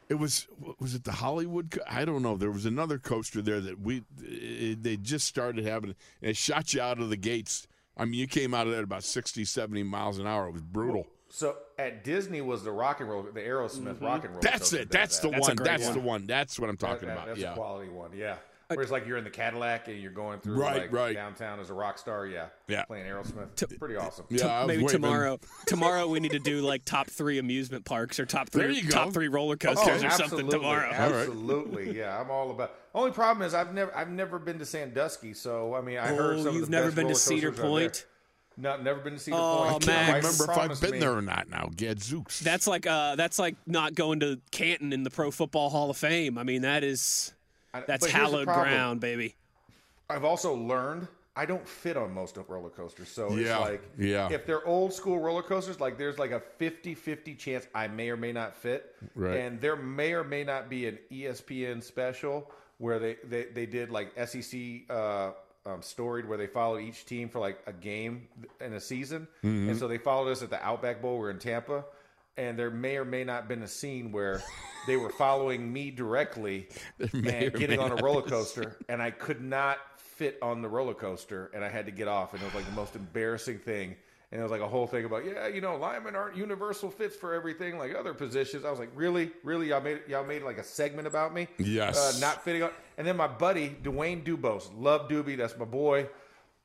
it 0.09 0.15
was 0.15 0.47
was 0.79 0.93
it 0.93 1.05
the 1.05 1.13
Hollywood? 1.13 1.71
co- 1.71 1.81
I 1.87 2.05
don't 2.05 2.21
know. 2.21 2.37
There 2.37 2.51
was 2.51 2.67
another 2.67 2.99
coaster 2.99 3.41
there 3.41 3.59
that 3.59 3.79
we 3.81 4.03
it, 4.21 4.83
they 4.83 4.95
just 4.95 5.25
started 5.27 5.65
having. 5.65 5.95
And 6.21 6.29
it 6.31 6.37
shot 6.37 6.71
you 6.71 6.81
out 6.81 6.99
of 6.99 7.09
the 7.09 7.17
gates. 7.17 7.67
I 7.97 8.05
mean, 8.05 8.13
you 8.13 8.27
came 8.27 8.53
out 8.53 8.67
of 8.67 8.71
there 8.73 8.81
at 8.81 8.83
about 8.83 9.03
60, 9.03 9.43
70 9.43 9.81
miles 9.81 10.19
an 10.19 10.27
hour. 10.27 10.47
It 10.47 10.51
was 10.53 10.61
brutal. 10.61 11.07
So 11.37 11.55
at 11.77 12.03
Disney 12.03 12.41
was 12.41 12.63
the 12.63 12.71
rock 12.71 12.99
and 12.99 13.07
roll, 13.07 13.21
the 13.21 13.39
Aerosmith 13.41 14.01
rock 14.01 14.23
and 14.23 14.33
roll. 14.33 14.41
That's 14.41 14.57
coaster 14.57 14.77
it. 14.77 14.89
that- 14.89 14.91
That's 14.91 15.19
the 15.19 15.29
That's 15.29 15.47
one. 15.47 15.55
That's 15.57 15.83
one. 15.85 15.93
the 15.93 15.99
one. 15.99 16.25
That's 16.25 16.59
what 16.59 16.67
I'm 16.67 16.77
talking 16.77 17.09
that- 17.09 17.13
about. 17.13 17.27
That's 17.27 17.39
Yeah. 17.39 17.51
a 17.51 17.55
quality 17.55 17.89
one. 17.91 18.09
Yeah. 18.15 18.37
Uh, 18.71 18.73
Where 18.73 18.81
it's 18.81 18.91
like 18.91 19.05
you're 19.05 19.17
in 19.17 19.23
the 19.23 19.29
Cadillac 19.29 19.87
and 19.87 20.01
you're 20.01 20.11
going 20.11 20.39
through 20.39 20.59
Right, 20.59 20.81
like 20.81 20.91
right. 20.91 21.13
downtown 21.13 21.59
as 21.59 21.69
a 21.69 21.73
rock 21.75 21.99
star. 21.99 22.25
Yeah, 22.25 22.47
Yeah. 22.67 22.85
playing 22.85 23.05
Aerosmith. 23.05 23.79
Pretty 23.79 23.95
awesome. 23.95 24.25
Yeah, 24.29 24.63
I 24.63 24.65
Maybe 24.65 24.83
tomorrow. 24.87 25.39
tomorrow 25.67 26.07
we 26.07 26.19
need 26.19 26.31
to 26.31 26.39
do 26.39 26.61
like 26.61 26.83
top 26.85 27.05
three 27.07 27.37
amusement 27.37 27.85
parks 27.85 28.19
or 28.19 28.25
top 28.25 28.49
three 28.49 28.81
top 28.89 29.13
three 29.13 29.27
roller 29.27 29.53
oh, 29.53 29.57
coasters 29.73 30.03
Oh, 30.03 30.07
or 30.07 30.09
something 30.09 30.49
tomorrow. 30.49 30.89
Absolutely, 30.91 31.95
yeah. 31.97 32.19
I'm 32.19 32.31
all 32.31 32.49
about. 32.49 32.73
Only 32.95 33.11
problem 33.11 33.45
is 33.45 33.53
I've 33.53 33.73
never 33.75 33.95
I've 33.95 34.09
never 34.09 34.39
been 34.39 34.57
to 34.59 34.65
Sandusky, 34.65 35.33
so 35.35 35.75
I 35.75 35.81
mean 35.81 35.99
I 35.99 36.07
heard 36.07 36.39
Oh, 36.39 36.43
some 36.45 36.55
you've 36.55 36.65
the 36.65 36.71
never 36.71 36.87
best 36.87 36.95
been 36.95 37.07
to 37.09 37.15
Cedar 37.15 37.49
coasters 37.51 37.63
are. 37.63 37.67
Point? 37.69 38.05
No, 38.57 38.75
never 38.77 38.99
been 39.01 39.13
to 39.13 39.19
Cedar 39.19 39.37
Oh, 39.39 39.67
Point. 39.71 39.87
man. 39.87 39.97
I 39.97 40.01
I 40.01 40.05
can't 40.05 40.23
Wife 40.23 40.39
remember 40.39 40.51
if 40.53 40.71
I've 40.71 40.81
been 40.81 40.91
me- 40.93 40.99
there 40.99 41.13
or 41.13 41.21
not 41.21 41.49
now. 41.49 41.69
Gadzooks. 41.75 42.39
That's 42.39 42.65
like 42.67 42.87
uh, 42.87 43.15
that's 43.15 43.37
like 43.37 43.55
not 43.67 43.93
going 43.95 44.19
to 44.21 44.39
Canton 44.51 44.93
in 44.93 45.03
the 45.03 45.09
Pro 45.11 45.29
Football 45.31 45.69
Hall 45.69 45.89
of 45.91 45.97
Fame. 45.97 46.37
I 46.37 46.43
mean, 46.43 46.63
that 46.63 46.83
is 46.83 47.33
that's 47.85 48.05
but 48.05 48.11
hallowed 48.11 48.45
ground, 48.47 48.99
baby. 48.99 49.35
I've 50.09 50.23
also 50.23 50.55
learned 50.55 51.07
I 51.35 51.45
don't 51.45 51.67
fit 51.67 51.97
on 51.97 52.11
most 52.11 52.37
of 52.37 52.49
roller 52.49 52.71
coasters. 52.71 53.09
So 53.09 53.29
Yeah, 53.35 53.59
it's 53.59 53.69
like 53.69 53.83
yeah. 53.99 54.27
if 54.31 54.47
they're 54.47 54.65
old 54.65 54.91
school 54.91 55.19
roller 55.19 55.43
coasters, 55.43 55.79
like 55.79 55.95
there's 55.95 56.17
like 56.17 56.31
a 56.31 56.41
50-50 56.59 57.37
chance 57.37 57.67
I 57.75 57.87
may 57.87 58.09
or 58.09 58.17
may 58.17 58.31
not 58.31 58.55
fit. 58.55 58.95
Right. 59.13 59.37
And 59.37 59.61
there 59.61 59.75
may 59.75 60.13
or 60.13 60.23
may 60.23 60.43
not 60.43 60.67
be 60.67 60.87
an 60.87 60.97
ESPN 61.11 61.83
special 61.83 62.49
where 62.79 62.97
they, 62.97 63.17
they, 63.23 63.43
they 63.53 63.65
did 63.67 63.91
like 63.91 64.13
SEC 64.27 64.59
uh, 64.89 65.31
um, 65.67 65.81
storied 65.81 66.27
where 66.27 66.37
they 66.37 66.47
follow 66.47 66.77
each 66.77 67.05
team 67.05 67.29
for 67.29 67.39
like 67.39 67.59
a 67.67 67.73
game 67.73 68.27
in 68.61 68.73
a 68.73 68.79
season. 68.79 69.27
Mm-hmm. 69.43 69.69
And 69.69 69.79
so 69.79 69.87
they 69.87 69.97
followed 69.97 70.31
us 70.31 70.41
at 70.41 70.49
the 70.49 70.63
Outback 70.63 71.01
Bowl. 71.01 71.17
We're 71.17 71.31
in 71.31 71.39
Tampa. 71.39 71.83
And 72.37 72.57
there 72.57 72.69
may 72.69 72.97
or 72.97 73.05
may 73.05 73.23
not 73.23 73.47
been 73.47 73.63
a 73.63 73.67
scene 73.67 74.11
where 74.11 74.43
they 74.85 74.95
were 74.95 75.09
following 75.09 75.73
me 75.73 75.89
directly 75.89 76.69
and 76.99 77.51
getting 77.53 77.79
on 77.79 77.91
a 77.91 77.95
roller 77.95 78.21
coaster, 78.21 78.77
and 78.87 79.01
I 79.01 79.09
could 79.09 79.41
not 79.41 79.79
fit 79.97 80.37
on 80.43 80.61
the 80.61 80.69
roller 80.69 80.93
coaster, 80.93 81.49
and 81.55 81.65
I 81.65 81.69
had 81.69 81.87
to 81.87 81.91
get 81.91 82.07
off, 82.07 82.33
and 82.33 82.41
it 82.43 82.45
was 82.45 82.53
like 82.53 82.65
the 82.65 82.75
most 82.75 82.95
embarrassing 82.95 83.57
thing. 83.57 83.95
And 84.31 84.41
it 84.41 84.43
was 84.43 84.51
like 84.51 84.59
a 84.61 84.67
whole 84.67 84.87
thing 84.87 85.05
about, 85.05 85.23
yeah, 85.25 85.47
you 85.47 85.61
know, 85.61 85.77
linemen 85.77 86.13
aren't 86.15 86.35
universal 86.35 86.91
fits 86.91 87.15
for 87.15 87.33
everything 87.33 87.77
like 87.77 87.95
other 87.95 88.13
positions. 88.13 88.65
I 88.65 88.69
was 88.69 88.77
like, 88.79 88.91
really, 88.93 89.31
really, 89.43 89.69
y'all 89.69 89.79
made 89.79 90.01
y'all 90.09 90.25
made 90.25 90.43
like 90.43 90.57
a 90.57 90.63
segment 90.65 91.07
about 91.07 91.33
me, 91.33 91.47
Yes. 91.57 91.97
uh, 91.97 92.19
not 92.19 92.43
fitting 92.43 92.63
on. 92.63 92.71
And 92.97 93.07
then 93.07 93.15
my 93.15 93.27
buddy 93.27 93.69
Dwayne 93.83 94.25
Dubose, 94.25 94.69
love 94.77 95.07
Doobie, 95.07 95.37
that's 95.37 95.57
my 95.57 95.63
boy. 95.63 96.09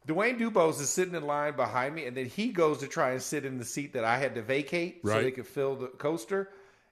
Dwayne 0.09 0.41
Dubose 0.41 0.81
is 0.81 0.91
sitting 0.91 1.15
in 1.15 1.25
line 1.25 1.55
behind 1.55 1.95
me, 1.95 2.07
and 2.07 2.17
then 2.17 2.27
he 2.27 2.49
goes 2.49 2.79
to 2.79 2.89
try 2.89 3.11
and 3.13 3.23
sit 3.23 3.45
in 3.45 3.59
the 3.59 3.65
seat 3.65 3.93
that 3.93 4.05
I 4.05 4.19
had 4.19 4.35
to 4.35 4.43
vacate 4.43 5.01
so 5.05 5.11
Right. 5.11 5.23
they 5.23 5.31
could 5.31 5.47
fill 5.47 5.77
the 5.77 5.87
coaster. 5.87 6.49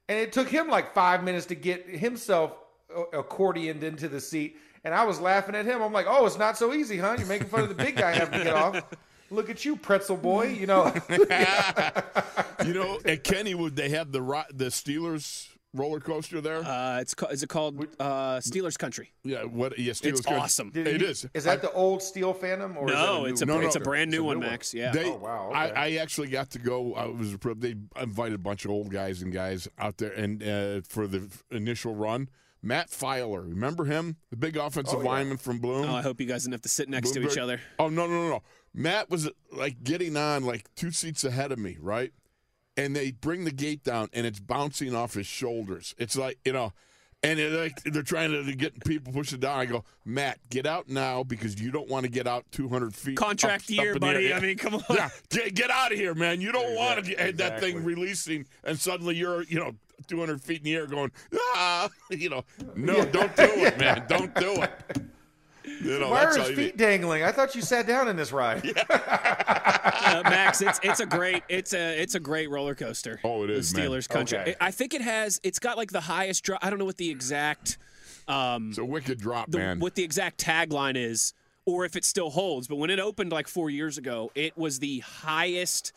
And 0.08 0.16
it 0.20 0.32
took 0.32 0.48
him 0.48 0.68
like 0.68 0.94
five 0.94 1.24
minutes 1.24 1.46
to 1.46 1.56
get 1.56 1.88
himself 1.88 2.52
accordioned 3.12 3.82
into 3.82 4.08
the 4.08 4.20
seat. 4.20 4.56
And 4.84 4.94
I 4.94 5.04
was 5.04 5.20
laughing 5.20 5.54
at 5.54 5.66
him. 5.66 5.82
I'm 5.82 5.92
like, 5.92 6.06
oh, 6.08 6.26
it's 6.26 6.38
not 6.38 6.56
so 6.56 6.72
easy, 6.72 6.96
huh? 6.98 7.16
You're 7.18 7.26
making 7.26 7.48
fun 7.48 7.60
of 7.62 7.68
the 7.68 7.74
big 7.74 7.96
guy 7.96 8.12
having 8.12 8.38
to 8.38 8.44
get 8.44 8.54
off. 8.54 8.82
Look 9.30 9.48
at 9.50 9.64
you, 9.64 9.76
pretzel 9.76 10.16
boy. 10.16 10.48
You 10.48 10.66
know, 10.66 10.86
you 11.08 12.74
know, 12.74 12.98
at 13.04 13.24
Kennywood 13.24 13.74
they 13.76 13.90
have 13.90 14.12
the 14.12 14.20
the 14.52 14.66
Steelers 14.66 15.48
roller 15.72 16.00
coaster 16.00 16.40
there. 16.40 16.64
Uh, 16.64 17.00
it's 17.00 17.14
ca- 17.14 17.28
is 17.28 17.42
it 17.44 17.48
called 17.48 17.86
uh, 18.00 18.38
Steelers 18.38 18.76
Country? 18.78 19.12
yeah, 19.22 19.44
what? 19.44 19.78
Yeah, 19.78 19.92
Steelers. 19.92 20.06
It's 20.06 20.20
Country. 20.22 20.42
awesome. 20.42 20.70
Did 20.70 20.86
It 20.88 21.00
you- 21.00 21.06
is. 21.06 21.26
Is 21.34 21.44
that 21.44 21.62
the 21.62 21.70
old 21.72 22.02
Steel 22.02 22.32
Phantom? 22.34 22.76
Or 22.76 22.88
is 22.88 22.94
that 22.96 23.02
No, 23.06 23.24
a 23.24 23.28
it's 23.28 23.42
a 23.42 23.46
new 23.46 23.52
No, 23.54 23.60
it's 23.60 23.76
a 23.76 23.80
brand 23.80 24.10
new 24.10 24.22
a 24.22 24.24
one, 24.24 24.38
new 24.38 24.44
one. 24.44 24.50
Max. 24.50 24.74
Yeah. 24.74 24.90
They, 24.92 25.04
Oh, 25.10 25.16
wow, 25.16 25.50
I, 25.54 25.66
okay. 25.70 25.74
I 25.76 26.02
actually 26.02 26.28
got 26.28 26.50
to 26.50 26.58
go. 26.58 26.94
I 26.94 27.06
was 27.06 27.36
they 27.58 27.76
invited 28.00 28.34
a 28.34 28.38
bunch 28.38 28.64
of 28.64 28.70
old 28.72 28.90
guys 28.90 29.22
and 29.22 29.32
guys 29.32 29.68
out 29.78 29.98
there, 29.98 30.10
and 30.12 30.42
uh, 30.42 30.80
for 30.88 31.06
the 31.06 31.28
initial 31.52 31.94
run, 31.94 32.28
Matt 32.62 32.90
Feiler, 32.90 33.48
remember 33.48 33.84
him, 33.86 34.16
the 34.30 34.36
big 34.36 34.56
offensive 34.56 34.98
Oh, 34.98 35.02
yeah. 35.02 35.08
lineman 35.08 35.36
from 35.38 35.60
Bloom. 35.60 35.88
oh, 35.88 35.94
I 35.94 36.02
hope 36.02 36.20
you 36.20 36.26
guys 36.26 36.42
didn't 36.42 36.54
have 36.54 36.62
to 36.62 36.68
sit 36.68 36.88
next 36.90 37.12
to 37.12 37.22
each 37.22 37.38
other. 37.38 37.58
Oh 37.78 37.88
no, 37.88 38.06
no, 38.06 38.12
no, 38.12 38.28
no. 38.28 38.42
Matt 38.74 39.10
was 39.10 39.28
like 39.52 39.82
getting 39.82 40.16
on 40.16 40.44
like 40.44 40.72
two 40.74 40.90
seats 40.90 41.24
ahead 41.24 41.52
of 41.52 41.58
me, 41.58 41.76
right? 41.80 42.12
And 42.76 42.94
they 42.94 43.10
bring 43.10 43.44
the 43.44 43.50
gate 43.50 43.82
down, 43.84 44.08
and 44.12 44.26
it's 44.26 44.40
bouncing 44.40 44.94
off 44.94 45.14
his 45.14 45.26
shoulders. 45.26 45.94
It's 45.98 46.16
like 46.16 46.38
you 46.44 46.52
know, 46.52 46.72
and 47.22 47.38
it, 47.38 47.52
like 47.52 47.82
they're 47.82 48.02
trying 48.02 48.30
to 48.32 48.54
get 48.54 48.82
people 48.84 49.12
push 49.12 49.32
it 49.32 49.40
down. 49.40 49.58
I 49.58 49.66
go, 49.66 49.84
Matt, 50.04 50.38
get 50.48 50.66
out 50.66 50.88
now 50.88 51.22
because 51.22 51.60
you 51.60 51.70
don't 51.70 51.88
want 51.88 52.04
to 52.04 52.10
get 52.10 52.26
out 52.26 52.44
200 52.52 52.94
feet. 52.94 53.16
Contract 53.16 53.64
up- 53.64 53.78
up 53.78 53.84
year, 53.84 53.92
in 53.94 54.00
the 54.00 54.06
air. 54.06 54.12
buddy. 54.14 54.26
Yeah. 54.28 54.36
I 54.36 54.40
mean, 54.40 54.56
come 54.56 54.74
on. 54.76 54.82
Yeah, 54.88 55.10
get, 55.28 55.54
get 55.54 55.70
out 55.70 55.92
of 55.92 55.98
here, 55.98 56.14
man. 56.14 56.40
You 56.40 56.52
don't 56.52 56.74
want 56.76 57.04
to 57.04 57.10
get 57.14 57.36
that 57.38 57.60
thing 57.60 57.84
releasing, 57.84 58.46
and 58.64 58.78
suddenly 58.78 59.16
you're, 59.16 59.42
you 59.42 59.58
know, 59.58 59.72
200 60.06 60.40
feet 60.40 60.58
in 60.58 60.64
the 60.64 60.74
air 60.76 60.86
going, 60.86 61.12
ah, 61.34 61.90
you 62.10 62.30
know, 62.30 62.44
no, 62.74 63.04
don't 63.04 63.34
do 63.36 63.42
it, 63.42 63.78
man. 63.80 64.04
Don't 64.08 64.34
do 64.36 64.62
it. 64.62 64.70
You 65.80 65.98
know, 65.98 66.10
Why 66.10 66.24
are 66.24 66.36
his 66.36 66.48
feet 66.48 66.56
need. 66.56 66.76
dangling? 66.76 67.22
I 67.22 67.32
thought 67.32 67.54
you 67.54 67.62
sat 67.62 67.86
down 67.86 68.08
in 68.08 68.16
this 68.16 68.32
ride. 68.32 68.62
Uh, 70.02 70.22
Max, 70.24 70.60
it's 70.60 70.80
it's 70.82 71.00
a 71.00 71.06
great 71.06 71.42
it's 71.48 71.72
a 71.74 72.00
it's 72.00 72.14
a 72.14 72.20
great 72.20 72.50
roller 72.50 72.74
coaster. 72.74 73.20
Oh, 73.22 73.44
it 73.44 73.50
is, 73.50 73.72
the 73.72 73.80
man. 73.80 73.90
Steelers 73.90 74.08
country. 74.08 74.38
Okay. 74.38 74.56
I 74.60 74.70
think 74.70 74.94
it 74.94 75.02
has 75.02 75.40
it's 75.42 75.58
got 75.58 75.76
like 75.76 75.90
the 75.90 76.00
highest 76.00 76.42
drop. 76.44 76.60
I 76.62 76.70
don't 76.70 76.78
know 76.78 76.84
what 76.84 76.96
the 76.96 77.10
exact 77.10 77.78
um 78.28 78.70
It's 78.70 78.78
a 78.78 78.84
wicked 78.84 79.18
drop, 79.20 79.50
the, 79.50 79.58
man. 79.58 79.78
what 79.80 79.94
the 79.94 80.02
exact 80.02 80.38
tagline 80.40 80.96
is 80.96 81.34
or 81.66 81.84
if 81.84 81.96
it 81.96 82.04
still 82.04 82.30
holds. 82.30 82.66
But 82.66 82.76
when 82.76 82.90
it 82.90 82.98
opened 82.98 83.30
like 83.32 83.46
four 83.46 83.70
years 83.70 83.98
ago, 83.98 84.30
it 84.34 84.56
was 84.56 84.78
the 84.80 85.00
highest 85.00 85.92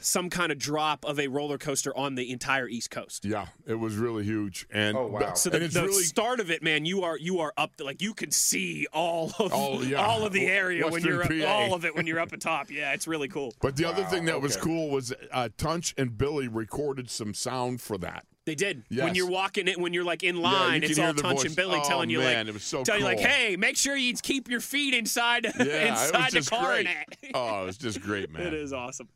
some 0.00 0.30
kind 0.30 0.50
of 0.52 0.58
drop 0.58 1.04
of 1.04 1.18
a 1.20 1.28
roller 1.28 1.58
coaster 1.58 1.96
on 1.96 2.14
the 2.14 2.30
entire 2.30 2.68
East 2.68 2.90
Coast. 2.90 3.24
Yeah, 3.24 3.46
it 3.66 3.74
was 3.74 3.96
really 3.96 4.24
huge, 4.24 4.66
and 4.72 4.96
Oh, 4.96 5.06
wow. 5.06 5.18
but- 5.20 5.38
So 5.38 5.50
and 5.50 5.60
the, 5.60 5.64
it's 5.66 5.74
the 5.74 5.84
really 5.84 6.02
start 6.04 6.40
of 6.40 6.50
it, 6.50 6.62
man, 6.62 6.84
you 6.84 7.02
are 7.04 7.16
you 7.18 7.38
are 7.40 7.52
up 7.56 7.72
like 7.80 8.02
you 8.02 8.14
can 8.14 8.30
see 8.30 8.86
all 8.92 9.32
of 9.38 9.52
Oh, 9.54 9.82
yeah. 9.82 9.96
all 10.04 10.24
of 10.26 10.32
the 10.32 10.46
area 10.46 10.86
when 10.88 11.02
you're 11.02 11.22
up, 11.22 11.28
PA. 11.30 11.44
all 11.46 11.74
of 11.74 11.84
it 11.84 11.94
when 11.94 12.06
you're 12.06 12.20
up 12.20 12.32
at 12.32 12.40
top. 12.40 12.70
Yeah, 12.70 12.92
it's 12.92 13.06
really 13.06 13.28
cool. 13.28 13.54
But 13.60 13.76
the 13.76 13.84
other 13.84 14.04
thing 14.04 14.24
that 14.26 14.40
was 14.40 14.56
cool 14.56 14.90
was 14.90 15.12
uh, 15.32 15.48
Tunch 15.56 15.94
and 15.96 16.16
Billy 16.16 16.48
recorded 16.48 17.10
some 17.10 17.34
sound 17.34 17.80
for 17.80 17.98
that. 17.98 18.26
They 18.44 18.56
did. 18.56 18.82
Yes. 18.90 19.04
When 19.04 19.14
you're 19.14 19.30
walking 19.30 19.68
it, 19.68 19.78
when 19.78 19.94
you're 19.94 20.02
like 20.04 20.24
in 20.24 20.42
line, 20.42 20.80
can 20.80 20.90
it's 20.90 20.98
all 20.98 21.14
Tunch 21.14 21.38
voice. 21.38 21.44
and 21.46 21.54
Billy 21.56 21.78
Oh, 21.80 21.88
telling 21.88 22.10
you 22.10 22.18
man, 22.18 22.38
like, 22.38 22.48
it 22.48 22.54
was 22.54 22.64
so 22.64 22.82
telling 22.82 23.02
you 23.02 23.06
like, 23.06 23.20
hey, 23.20 23.54
make 23.56 23.76
sure 23.76 23.94
you 23.94 24.12
keep 24.14 24.50
your 24.50 24.58
feet 24.58 24.94
inside 24.94 25.44
Yeah, 25.58 25.90
inside 25.92 26.32
the 26.32 26.36
just 26.38 26.50
car 26.50 26.72
great. 26.72 26.86
and 26.88 26.88
that. 26.88 27.30
Oh, 27.34 27.62
it 27.62 27.66
was 27.66 27.76
just 27.78 28.00
great, 28.00 28.30
man. 28.32 28.42
It 28.42 28.54
is 28.54 28.72
awesome. 28.72 29.08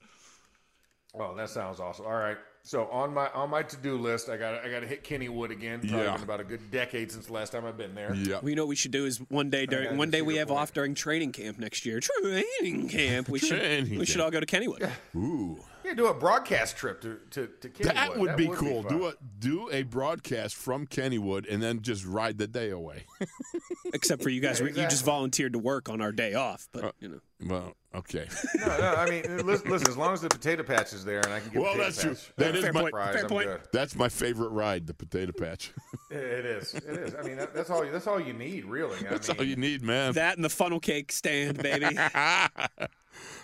Oh, 1.18 1.34
that 1.34 1.48
sounds 1.50 1.80
awesome. 1.80 2.06
All 2.06 2.12
right. 2.12 2.36
So 2.62 2.86
on 2.88 3.14
my 3.14 3.28
on 3.30 3.48
my 3.50 3.62
to 3.62 3.76
do 3.76 3.96
list, 3.96 4.28
I 4.28 4.36
got 4.36 4.64
I 4.64 4.68
got 4.68 4.80
to 4.80 4.86
hit 4.86 5.04
Kennywood 5.04 5.50
again. 5.50 5.80
Probably 5.80 5.98
Yeah. 6.04 6.14
been 6.14 6.22
about 6.24 6.40
a 6.40 6.44
good 6.44 6.70
decade 6.72 7.12
since 7.12 7.26
the 7.26 7.32
last 7.32 7.52
time 7.52 7.64
I've 7.64 7.78
been 7.78 7.94
there. 7.94 8.12
Yeah. 8.14 8.40
Well, 8.42 8.48
you 8.50 8.56
know 8.56 8.62
what 8.64 8.70
we 8.70 8.76
should 8.76 8.90
do 8.90 9.04
is 9.06 9.18
one 9.28 9.48
day 9.48 9.66
during 9.72 9.96
one 9.96 10.10
day 10.10 10.20
we 10.20 10.36
have 10.36 10.48
Point. 10.48 10.60
off 10.60 10.72
during 10.72 10.94
training 10.94 11.30
camp 11.32 11.58
next 11.58 11.86
year. 11.86 12.00
Training 12.00 12.88
camp. 12.88 13.28
We 13.28 13.38
should 13.38 13.50
Training 13.60 13.98
we 13.98 14.04
should 14.04 14.20
all 14.20 14.30
go 14.32 14.40
to 14.40 14.46
Kennywood. 14.46 14.90
Ooh. 15.14 15.58
Yeah, 15.86 15.94
do 15.94 16.06
a 16.08 16.14
broadcast 16.14 16.76
trip 16.76 17.00
to 17.02 17.18
to, 17.30 17.46
to 17.60 17.68
Kennywood. 17.68 17.94
That 17.94 18.18
would 18.18 18.36
be 18.36 18.48
be 18.48 18.54
cool. 18.54 18.82
fun. 18.82 18.92
do 18.98 19.06
a 19.06 19.12
do 19.38 19.70
a 19.70 19.82
broadcast 19.84 20.54
from 20.56 20.86
Kennywood 20.86 21.46
and 21.52 21.62
then 21.62 21.80
just 21.82 22.04
ride 22.04 22.38
the 22.38 22.46
day 22.48 22.70
away. 22.70 23.04
Except 23.94 24.22
for 24.22 24.28
you 24.28 24.40
guys, 24.40 24.60
Yeah, 24.60 24.66
you 24.66 24.74
just 24.88 25.04
volunteered 25.04 25.52
to 25.52 25.58
work 25.58 25.88
on 25.88 26.00
our 26.00 26.12
day 26.12 26.34
off. 26.34 26.68
Uh, 26.74 26.80
But 26.80 26.94
you 27.00 27.08
know, 27.08 27.20
well, 27.46 27.72
okay. 27.94 28.26
No, 28.58 28.66
no. 28.78 28.94
I 28.96 29.08
mean, 29.08 29.22
listen, 29.46 29.70
listen. 29.70 29.88
As 29.88 29.96
long 29.96 30.12
as 30.12 30.20
the 30.20 30.28
potato 30.28 30.62
patch 30.64 30.92
is 30.92 31.04
there, 31.04 31.20
and 31.20 31.32
I 31.32 31.40
can 31.40 31.50
get 31.50 31.62
Well, 31.62 31.72
potato 31.72 31.84
that's 31.84 32.02
true. 32.02 32.10
patch, 32.14 32.32
That 32.36 32.56
is 32.56 32.64
Fair 32.64 32.72
my 32.72 32.80
point. 32.80 32.90
fries, 32.92 33.14
Fair 33.14 33.28
point. 33.28 33.46
good. 33.46 33.60
that's 33.72 33.94
my 33.94 34.08
favorite 34.08 34.48
ride, 34.50 34.86
the 34.86 34.94
potato 34.94 35.32
patch. 35.32 35.72
It 36.08 36.18
it 36.22 36.46
is. 36.46 36.72
It 36.72 36.84
is. 36.84 37.14
I 37.16 37.22
mean, 37.22 37.36
that, 37.36 37.52
that's 37.52 37.68
all. 37.68 37.84
That's 37.84 38.06
all 38.06 38.20
you 38.20 38.32
need, 38.32 38.64
really. 38.64 38.96
I 39.06 39.10
that's 39.10 39.28
mean, 39.28 39.38
all 39.38 39.44
you 39.44 39.56
need, 39.56 39.82
man. 39.82 40.12
that 40.12 40.36
and 40.36 40.44
the 40.44 40.48
funnel 40.48 40.78
cake 40.78 41.10
stand, 41.10 41.60
baby. 41.60 41.98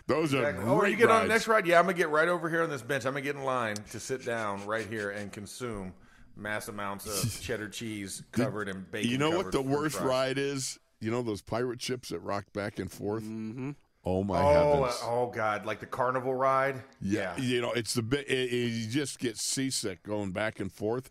Those 0.06 0.34
are 0.34 0.48
Exactly. 0.48 0.64
Oh, 0.70 0.84
you 0.84 0.96
get 0.96 1.10
on 1.10 1.22
the 1.22 1.28
next 1.28 1.46
ride, 1.48 1.66
yeah, 1.66 1.78
I'm 1.78 1.84
gonna 1.84 1.94
get 1.96 2.08
right 2.10 2.28
over 2.28 2.48
here 2.50 2.62
on 2.62 2.70
this 2.70 2.82
bench. 2.82 3.04
I'm 3.06 3.12
gonna 3.12 3.22
get 3.22 3.36
in 3.36 3.44
line 3.44 3.76
to 3.92 4.00
sit 4.00 4.24
down 4.24 4.64
right 4.66 4.86
here 4.86 5.10
and 5.10 5.32
consume 5.32 5.92
mass 6.36 6.68
amounts 6.68 7.06
of 7.06 7.40
cheddar 7.42 7.68
cheese 7.68 8.22
covered 8.32 8.68
in 8.68 8.84
bacon. 8.90 9.10
You 9.10 9.18
know 9.18 9.30
what 9.30 9.52
the 9.52 9.62
worst 9.62 9.96
fries. 9.96 10.06
ride 10.06 10.38
is? 10.38 10.78
You 11.00 11.10
know 11.10 11.22
those 11.22 11.42
pirate 11.42 11.80
ships 11.82 12.08
that 12.10 12.20
rock 12.20 12.46
back 12.52 12.78
and 12.78 12.90
forth? 12.90 13.22
Mm-hmm. 13.24 13.70
Oh 14.04 14.24
my 14.24 14.40
Oh, 14.40 14.52
heavens! 14.82 15.00
uh, 15.02 15.06
oh 15.10 15.32
God! 15.32 15.64
Like 15.64 15.78
the 15.78 15.86
carnival 15.86 16.34
ride. 16.34 16.82
yeah. 17.00 17.36
you 17.38 17.60
know 17.60 17.70
it's 17.72 17.94
the 17.94 18.02
bit. 18.02 18.28
It, 18.28 18.52
it- 18.52 18.68
you 18.72 18.88
just 18.88 19.18
get 19.20 19.36
seasick 19.36 20.02
going 20.02 20.32
back 20.32 20.58
and 20.58 20.72
forth. 20.72 21.10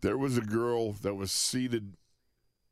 There 0.00 0.18
was 0.18 0.36
a 0.36 0.42
girl 0.42 0.92
that 1.02 1.14
was 1.14 1.30
seated, 1.32 1.94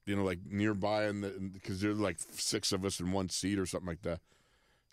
you 0.06 0.14
know, 0.16 0.24
like 0.24 0.40
nearby, 0.48 1.04
and 1.04 1.22
the 1.24 1.28
because 1.52 1.80
there's 1.80 1.98
like 2.00 2.18
six 2.32 2.72
of 2.72 2.84
us 2.84 2.98
in 3.00 3.12
one 3.12 3.28
seat 3.28 3.58
or 3.58 3.66
something 3.66 3.88
like 3.88 4.02
that. 4.02 4.20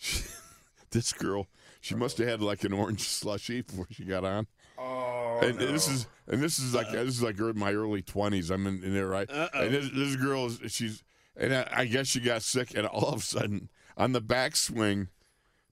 She, 0.04 0.24
this 0.92 1.14
girl, 1.14 1.48
she 1.80 1.96
must 1.96 2.18
have 2.18 2.28
had 2.28 2.42
like 2.42 2.64
an 2.64 2.74
orange 2.74 3.02
slushy 3.08 3.62
before 3.62 3.88
she 3.92 4.04
got 4.04 4.26
on. 4.26 4.48
Oh 4.78 5.40
and 5.44 5.60
no. 5.60 5.72
this 5.72 5.88
is 5.88 6.08
and 6.28 6.42
this 6.42 6.58
is 6.58 6.74
like 6.74 6.92
this 6.92 7.08
is 7.10 7.22
like 7.22 7.40
in 7.40 7.58
my 7.58 7.72
early 7.74 8.02
twenties. 8.02 8.50
I'm 8.50 8.66
in, 8.66 8.84
in 8.84 8.94
there, 8.94 9.08
right? 9.08 9.30
And 9.30 9.74
this, 9.74 9.90
this 9.94 10.16
girl 10.16 10.48
is 10.48 10.60
she's 10.72 11.04
and 11.38 11.54
I, 11.54 11.68
I 11.72 11.86
guess 11.86 12.08
she 12.08 12.20
got 12.20 12.42
sick, 12.42 12.76
and 12.76 12.88
all 12.88 13.10
of 13.14 13.20
a 13.20 13.24
sudden 13.24 13.70
on 13.96 14.12
the 14.14 14.22
backswing, 14.22 15.10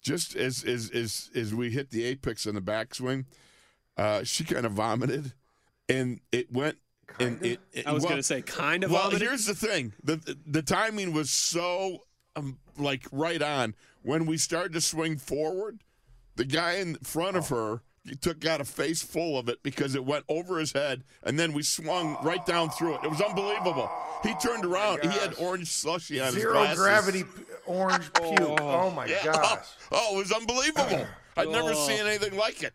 just 0.02 0.36
as 0.36 0.64
as 0.64 0.92
as 0.92 1.32
as 1.34 1.56
we 1.56 1.72
hit 1.72 1.90
the 1.90 2.04
apex 2.06 2.46
on 2.46 2.54
the 2.56 2.62
backswing, 2.62 3.26
uh, 3.98 4.24
she 4.24 4.44
kind 4.44 4.66
of 4.66 4.74
vomited, 4.74 5.34
and 5.90 6.20
it 6.32 6.52
went 6.54 6.78
And 7.20 7.44
it, 7.44 7.60
it- 7.74 7.88
I 7.88 7.94
was 7.94 8.04
well- 8.04 8.12
gonna 8.12 8.24
say 8.24 8.42
kind 8.44 8.84
of. 8.84 8.92
Well, 8.92 9.04
vomited. 9.10 9.28
here's 9.28 9.46
the 9.48 9.56
thing: 9.56 9.94
the 10.04 10.38
the 10.46 10.62
timing 10.62 11.14
was 11.14 11.32
so 11.32 12.04
um, 12.36 12.60
like 12.78 13.06
right 13.12 13.42
on. 13.42 13.76
When 14.04 14.26
we 14.26 14.38
started 14.38 14.74
to 14.74 14.82
swing 14.82 15.18
forward, 15.18 15.82
the 16.36 16.46
guy 16.46 16.74
in 16.76 16.96
front 16.96 17.38
of 17.38 17.50
her 17.50 17.82
he 18.06 18.16
took 18.16 18.40
got 18.40 18.62
a 18.62 18.66
face 18.66 19.04
full 19.04 19.38
of 19.38 19.50
it 19.50 19.62
because 19.62 19.94
it 19.94 20.04
went 20.06 20.24
over 20.30 20.58
his 20.58 20.72
head, 20.72 21.04
and 21.22 21.38
then 21.38 21.52
we 21.54 21.62
swung 21.62 22.18
right 22.24 22.44
down 22.46 22.70
through 22.70 22.96
it. 22.96 23.02
It 23.04 23.10
was 23.12 23.22
unbelievable. 23.22 23.92
He 24.24 24.34
turned 24.36 24.66
around. 24.66 25.02
he 25.04 25.10
had 25.10 25.36
orange 25.38 25.68
slushy 25.70 26.20
on 26.20 26.28
his 26.28 26.36
Zero 26.36 26.66
gravity 26.76 27.24
p- 27.24 27.30
orange 27.68 28.12
puke. 28.14 28.40
Oh, 28.62 28.90
my 28.92 29.06
Yeah. 29.06 29.26
gosh. 29.26 29.68
Oh, 29.92 30.16
it 30.16 30.18
was 30.18 30.32
unbelievable. 30.32 31.06
I'd 31.38 31.50
never 31.50 31.74
seen 31.76 32.00
anything 32.06 32.36
like 32.38 32.64
it. 32.64 32.74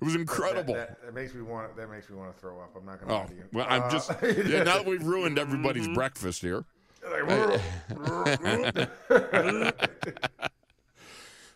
It 0.00 0.04
was 0.04 0.12
That, 0.12 0.20
incredible. 0.20 0.74
that, 0.74 1.02
that 1.02 1.14
makes 1.14 1.34
me 1.34 1.42
want. 1.42 1.74
That 1.76 1.90
makes 1.90 2.08
me 2.08 2.16
want 2.16 2.32
to 2.34 2.40
throw 2.40 2.60
up. 2.60 2.76
I'm 2.76 2.86
not 2.86 3.00
Oh, 3.08 3.14
lie 3.14 3.26
to 3.26 3.34
you. 3.34 3.44
well, 3.52 3.66
I'm 3.68 3.82
Uh, 3.84 3.90
just 3.90 4.10
yeah. 4.22 4.62
Now 4.62 4.76
that 4.76 4.86
we've 4.86 5.02
ruined 5.02 5.38
everybody's 5.38 5.88
breakfast 5.94 6.40
here. 6.42 6.64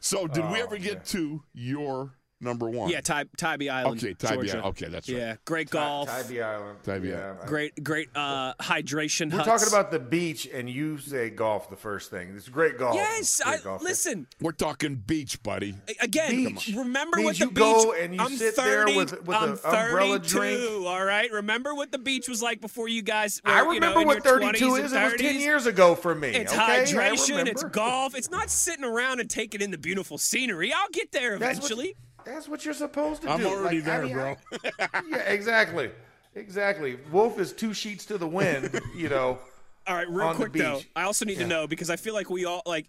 So, 0.00 0.26
did 0.26 0.44
we 0.50 0.60
Oh, 0.60 0.64
ever 0.64 0.76
get 0.76 1.06
to 1.06 1.42
your 1.54 2.12
number 2.44 2.68
one? 2.70 2.90
yeah, 2.90 3.00
Ty, 3.00 3.24
Tybee 3.36 3.68
Island. 3.68 3.98
Okay, 4.02 4.14
Tybee 4.14 4.34
Georgia. 4.34 4.50
Island. 4.58 4.66
Okay, 4.76 4.88
that's 4.88 5.08
right. 5.08 5.18
Yeah, 5.18 5.36
great 5.44 5.70
golf. 5.70 6.08
Tybee 6.08 6.40
Island. 6.42 6.78
Tybee 6.84 7.08
yeah. 7.08 7.16
Island. 7.32 7.48
Great, 7.48 7.82
great 7.84 8.08
uh, 8.14 8.54
hydration. 8.54 9.30
We're 9.32 9.38
huts. 9.38 9.48
talking 9.48 9.68
about 9.68 9.90
the 9.90 9.98
beach, 9.98 10.48
and 10.52 10.68
you 10.70 10.98
say 10.98 11.30
golf 11.30 11.70
the 11.70 11.76
first 11.76 12.10
thing. 12.10 12.32
It's 12.36 12.48
great 12.48 12.78
golf. 12.78 12.94
Yes, 12.94 13.40
Great 13.44 13.60
I, 13.60 13.62
golf. 13.64 13.82
listen 13.82 14.26
We're 14.40 14.52
talking 14.52 14.96
beach, 14.96 15.42
buddy. 15.42 15.74
again. 16.00 16.30
Beach. 16.30 16.72
Remember 16.76 17.16
Means 17.18 17.26
what 17.26 17.38
the 17.38 17.44
you 17.44 17.50
beach. 17.50 17.58
go 17.58 17.92
and 17.92 18.14
you 18.14 18.20
I'm 18.20 18.36
sit 18.36 18.56
there 18.56 18.86
with- 18.86 19.22
with 19.26 19.36
I'm 19.36 19.50
a 19.50 19.68
umbrella 19.68 20.18
32, 20.18 20.28
drink. 20.38 20.86
All 20.86 21.04
right. 21.04 21.30
Remember 21.32 21.74
what 21.74 21.90
the 21.92 21.98
beach 21.98 22.28
was 22.28 22.42
like 22.42 22.60
before 22.60 22.88
you 22.88 23.02
guys. 23.02 23.40
Were, 23.44 23.50
I 23.50 23.58
you 23.72 23.80
know, 23.80 23.88
remember 23.94 24.06
what 24.06 24.24
32 24.24 24.74
is. 24.76 24.92
and 24.92 25.02
It 25.04 25.12
was 25.12 25.20
10 25.20 25.40
years 25.40 25.66
ago 25.66 25.94
for 25.94 26.14
me. 26.14 26.28
It's 26.28 26.52
okay? 26.52 26.84
Hydration. 26.84 27.46
It's 27.46 27.64
golf. 27.64 28.14
It's 28.14 28.30
not 28.30 28.50
sitting 28.50 28.84
around 28.84 29.20
and 29.20 29.30
taking 29.30 29.60
in 29.60 29.70
the 29.70 29.78
beautiful 29.78 30.18
scenery. 30.18 30.72
I'll 30.72 30.88
get 30.92 31.12
there 31.12 31.38
That's 31.38 31.58
what- 31.60 31.70
eventually. 31.70 31.96
That's 32.24 32.48
what 32.48 32.64
you're 32.64 32.74
supposed 32.74 33.22
to 33.22 33.30
I'm 33.30 33.40
do. 33.40 33.46
already 33.48 33.80
Like, 33.80 33.88
I 33.88 33.96
there, 33.98 34.04
mean, 34.04 34.12
bro. 34.14 34.36
I- 34.80 35.02
yeah, 35.08 35.16
exactly. 35.18 35.90
Exactly. 36.34 36.98
Wolf 37.12 37.38
is 37.38 37.52
two 37.52 37.72
sheets 37.74 38.04
to 38.06 38.18
the 38.18 38.26
wind, 38.26 38.80
you 38.96 39.08
know. 39.08 39.38
All 39.86 39.94
right, 39.94 40.08
real 40.08 40.34
quick 40.34 40.52
though. 40.52 40.80
I 40.96 41.02
also 41.02 41.24
need 41.24 41.38
to 41.38 41.46
know 41.46 41.66
because 41.66 41.90
I 41.90 41.96
feel 41.96 42.14
like 42.14 42.30
we 42.30 42.44
all 42.44 42.62
like 42.66 42.86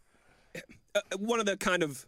uh, 0.95 1.02
one 1.17 1.39
of 1.39 1.45
the 1.45 1.58
kind 1.58 1.84
of, 1.84 2.06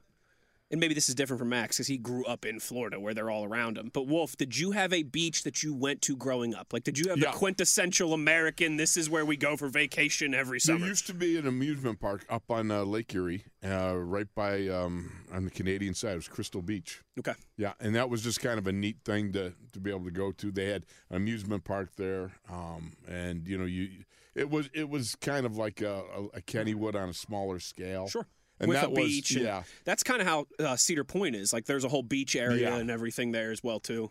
and 0.69 0.80
maybe 0.80 0.93
this 0.93 1.08
is 1.10 1.15
different 1.15 1.39
from 1.39 1.49
Max 1.49 1.77
because 1.77 1.88
he 1.88 1.97
grew 1.97 2.25
up 2.25 2.45
in 2.45 2.60
Florida 2.60 2.99
where 2.99 3.13
they're 3.13 3.30
all 3.30 3.45
around 3.45 3.77
him. 3.77 3.89
But 3.93 4.08
Wolf, 4.08 4.36
did 4.38 4.58
you 4.58 4.71
have 4.71 4.91
a 4.91 5.03
beach 5.03 5.43
that 5.43 5.63
you 5.63 5.73
went 5.73 6.01
to 6.03 6.15
growing 6.17 6.53
up? 6.53 6.73
Like, 6.73 6.84
did 6.84 6.97
you 6.99 7.10
have 7.10 7.17
Yeah. 7.19 7.32
the 7.32 7.38
quintessential 7.38 8.13
American? 8.13 8.77
This 8.77 8.97
is 8.97 9.10
where 9.10 9.25
we 9.25 9.38
go 9.38 9.56
for 9.56 9.69
vacation 9.69 10.34
every 10.34 10.60
summer. 10.60 10.80
There 10.80 10.89
used 10.89 11.08
to 11.08 11.13
be 11.13 11.38
an 11.38 11.47
amusement 11.47 11.99
park 11.99 12.25
up 12.30 12.51
on 12.51 12.69
uh, 12.71 12.84
Lake 12.84 13.13
Erie, 13.15 13.45
uh, 13.63 13.95
right 13.97 14.27
by 14.36 14.67
um, 14.67 15.12
on 15.32 15.45
the 15.45 15.51
Canadian 15.51 15.93
side. 15.93 16.13
It 16.13 16.15
was 16.15 16.27
Crystal 16.27 16.62
Beach. 16.62 17.01
okay, 17.19 17.34
Yeah, 17.58 17.73
and 17.80 17.95
that 17.95 18.10
was 18.10 18.21
just 18.21 18.41
kind 18.41 18.60
of 18.60 18.67
a 18.67 18.71
neat 18.73 18.97
thing 19.06 19.32
to 19.34 19.53
to 19.73 19.80
be 19.80 19.89
able 19.89 20.06
to 20.06 20.12
go 20.12 20.32
to. 20.32 20.51
They 20.51 20.65
had 20.65 20.86
an 21.10 21.17
amusement 21.17 21.63
park 21.63 21.91
there, 21.95 22.32
um, 22.49 22.93
and 23.08 23.47
you 23.47 23.58
know, 23.58 23.65
you 23.65 23.89
it 24.36 24.49
was 24.49 24.69
it 24.73 24.89
was 24.89 25.15
kind 25.15 25.45
of 25.45 25.58
like 25.58 25.82
a, 25.82 26.01
a, 26.15 26.23
a 26.38 26.41
Kennywood 26.41 26.95
on 26.95 27.10
a 27.10 27.13
smaller 27.13 27.60
scale. 27.60 28.08
sure. 28.08 28.27
And 28.60 28.70
With 28.70 28.78
that 28.82 28.88
a 28.88 28.89
was 28.89 29.06
beach, 29.06 29.32
and 29.36 29.46
yeah. 29.46 29.63
that's 29.86 30.04
kind 30.04 30.22
of 30.22 30.28
how 30.28 30.46
uh, 30.60 30.76
Cedar 30.76 31.04
Point 31.04 31.36
is. 31.36 31.54
Like, 31.54 31.65
there's 31.65 31.84
a 31.84 31.89
whole 31.89 32.04
beach 32.04 32.36
area 32.36 32.70
Yeah. 32.72 32.78
and 32.78 32.89
everything 32.89 33.32
there 33.32 33.52
as 33.52 33.63
well 33.63 33.80
too. 33.80 34.10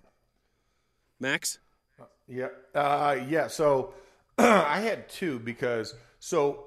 Max, 1.19 1.59
Yeah. 2.29 2.49
Uh, 2.75 3.19
yeah. 3.29 3.47
So 3.49 3.95
I 4.39 4.81
had 4.81 5.09
two 5.09 5.39
because 5.39 5.95
so 6.19 6.67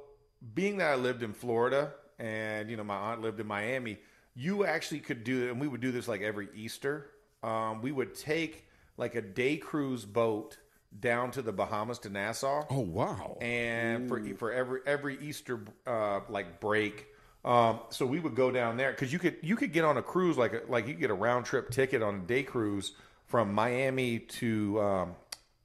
being 0.54 0.78
that 0.78 0.92
I 0.92 0.96
lived 0.96 1.22
in 1.24 1.34
Florida 1.34 1.94
and 2.18 2.70
you 2.70 2.78
know 2.78 2.84
my 2.84 2.96
aunt 2.96 3.22
lived 3.22 3.40
in 3.40 3.48
Miami, 3.48 4.00
you 4.36 4.66
actually 4.66 5.00
could 5.02 5.24
do 5.24 5.50
and 5.50 5.60
we 5.62 5.68
would 5.68 5.82
do 5.82 5.92
this 5.92 6.08
like 6.08 6.22
every 6.22 6.48
Easter. 6.56 7.12
Um, 7.44 7.82
we 7.82 7.92
would 7.92 8.16
take 8.16 8.66
like 8.98 9.16
a 9.16 9.22
day 9.22 9.58
cruise 9.58 10.04
boat 10.06 10.58
down 11.00 11.30
to 11.32 11.42
the 11.44 11.52
Bahamas 11.54 12.00
to 12.00 12.10
Nassau 12.10 12.66
Oh 12.72 12.80
wow! 12.80 13.38
and 13.40 14.08
for 14.10 14.22
for 14.36 14.52
every 14.52 14.80
every 14.88 15.18
Easter 15.22 15.62
uh, 15.86 16.22
like 16.30 16.60
break. 16.60 17.06
Um, 17.46 17.80
so 17.90 18.06
we 18.06 18.20
would 18.20 18.36
go 18.36 18.52
down 18.52 18.76
there 18.76 18.92
because 18.92 19.14
you 19.14 19.20
could 19.20 19.38
you 19.42 19.56
could 19.56 19.72
get 19.72 19.86
on 19.86 19.98
a 19.98 20.02
cruise 20.02 20.38
like 20.38 20.54
a, 20.54 20.62
like 20.68 20.88
you 20.88 20.94
could 20.94 21.02
get 21.02 21.10
a 21.10 21.16
round 21.16 21.46
trip 21.46 21.70
ticket 21.70 22.02
on 22.02 22.16
a 22.16 22.20
day 22.20 22.44
cruise 22.44 22.92
from 23.28 23.54
Miami 23.54 24.20
to 24.20 24.82
um, 24.82 25.16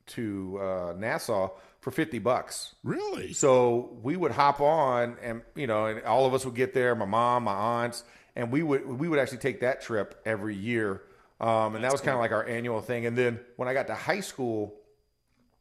to 0.06 0.58
uh, 0.60 0.94
Nassau 0.96 1.50
for 1.80 1.90
fifty 1.90 2.18
bucks. 2.18 2.74
really? 2.84 3.32
So 3.32 3.98
we 4.02 4.16
would 4.16 4.30
hop 4.30 4.60
on, 4.60 5.16
and 5.20 5.42
you 5.56 5.66
know, 5.66 5.86
and 5.86 6.02
all 6.04 6.26
of 6.26 6.34
us 6.34 6.44
would 6.44 6.54
get 6.54 6.74
there. 6.74 6.94
My 6.94 7.06
mom, 7.06 7.44
my 7.44 7.52
aunts, 7.52 8.04
and 8.36 8.52
we 8.52 8.62
would 8.62 8.86
we 8.86 9.08
would 9.08 9.18
actually 9.18 9.38
take 9.38 9.60
that 9.60 9.82
trip 9.82 10.20
every 10.24 10.54
year. 10.54 11.02
Um, 11.40 11.74
and 11.74 11.84
that 11.84 11.90
was 11.90 12.00
kind 12.00 12.14
of 12.14 12.20
like 12.20 12.30
our 12.30 12.46
annual 12.46 12.80
thing. 12.80 13.04
And 13.06 13.18
then 13.18 13.40
when 13.56 13.68
I 13.68 13.74
got 13.74 13.88
to 13.88 13.94
high 13.94 14.20
school, 14.20 14.74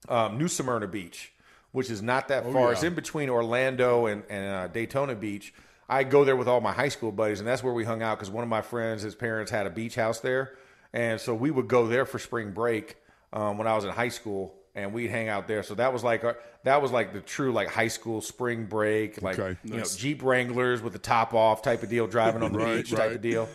um, 0.08 0.38
New 0.38 0.48
Smyrna 0.48 0.88
Beach, 0.88 1.34
which 1.72 1.90
is 1.90 2.02
not 2.02 2.28
that 2.28 2.50
far. 2.54 2.72
It's 2.72 2.84
in 2.84 2.94
between 2.94 3.30
Orlando 3.30 4.06
and, 4.06 4.24
and 4.30 4.56
uh, 4.56 4.68
Daytona 4.68 5.16
Beach. 5.16 5.54
I 5.90 6.04
go 6.04 6.24
there 6.24 6.36
with 6.36 6.48
all 6.48 6.62
my 6.62 6.72
high 6.72 6.90
school 6.90 7.12
buddies, 7.12 7.40
and 7.40 7.48
that's 7.48 7.64
where 7.64 7.74
we 7.74 7.84
hung 7.84 8.02
out 8.02 8.18
because 8.18 8.32
one 8.32 8.44
of 8.44 8.50
my 8.50 8.62
friends, 8.62 9.02
his 9.02 9.16
parents 9.16 9.52
had 9.52 9.68
a 9.68 9.70
beach 9.70 9.96
house 9.96 10.20
there, 10.20 10.56
and 10.94 11.20
so 11.20 11.34
we 11.34 11.52
would 11.52 11.68
go 11.68 11.88
there 11.88 12.06
for 12.06 12.20
spring 12.20 12.52
break 12.52 12.96
um, 13.34 13.58
when 13.58 13.68
I 13.68 13.76
was 13.76 13.84
in 13.84 13.92
high 13.92 14.10
school, 14.10 14.56
and 14.76 14.94
we'd 14.94 15.10
hang 15.12 15.28
out 15.30 15.48
there. 15.48 15.62
So 15.64 15.76
that 15.76 15.92
was 15.94 16.04
like 16.04 16.24
our, 16.24 16.38
that 16.64 16.82
was 16.82 16.92
like 16.92 17.14
the 17.14 17.22
true 17.22 17.52
like 17.52 17.68
high 17.68 17.90
school 17.90 18.22
spring 18.22 18.66
break, 18.66 19.22
like 19.22 19.38
Okay. 19.38 19.58
you 19.64 19.76
know 19.78 19.84
Jeep 19.84 20.24
Wranglers 20.24 20.82
with 20.82 20.94
the 20.94 21.00
top 21.00 21.34
off 21.34 21.62
type 21.62 21.84
of 21.84 21.90
deal, 21.90 22.08
driving 22.08 22.42
on 22.44 22.54
the 22.54 22.60
Right, 22.60 22.78
beach 22.78 22.92
type 22.92 23.00
right. 23.00 23.12
of 23.14 23.22
deal. 23.22 23.50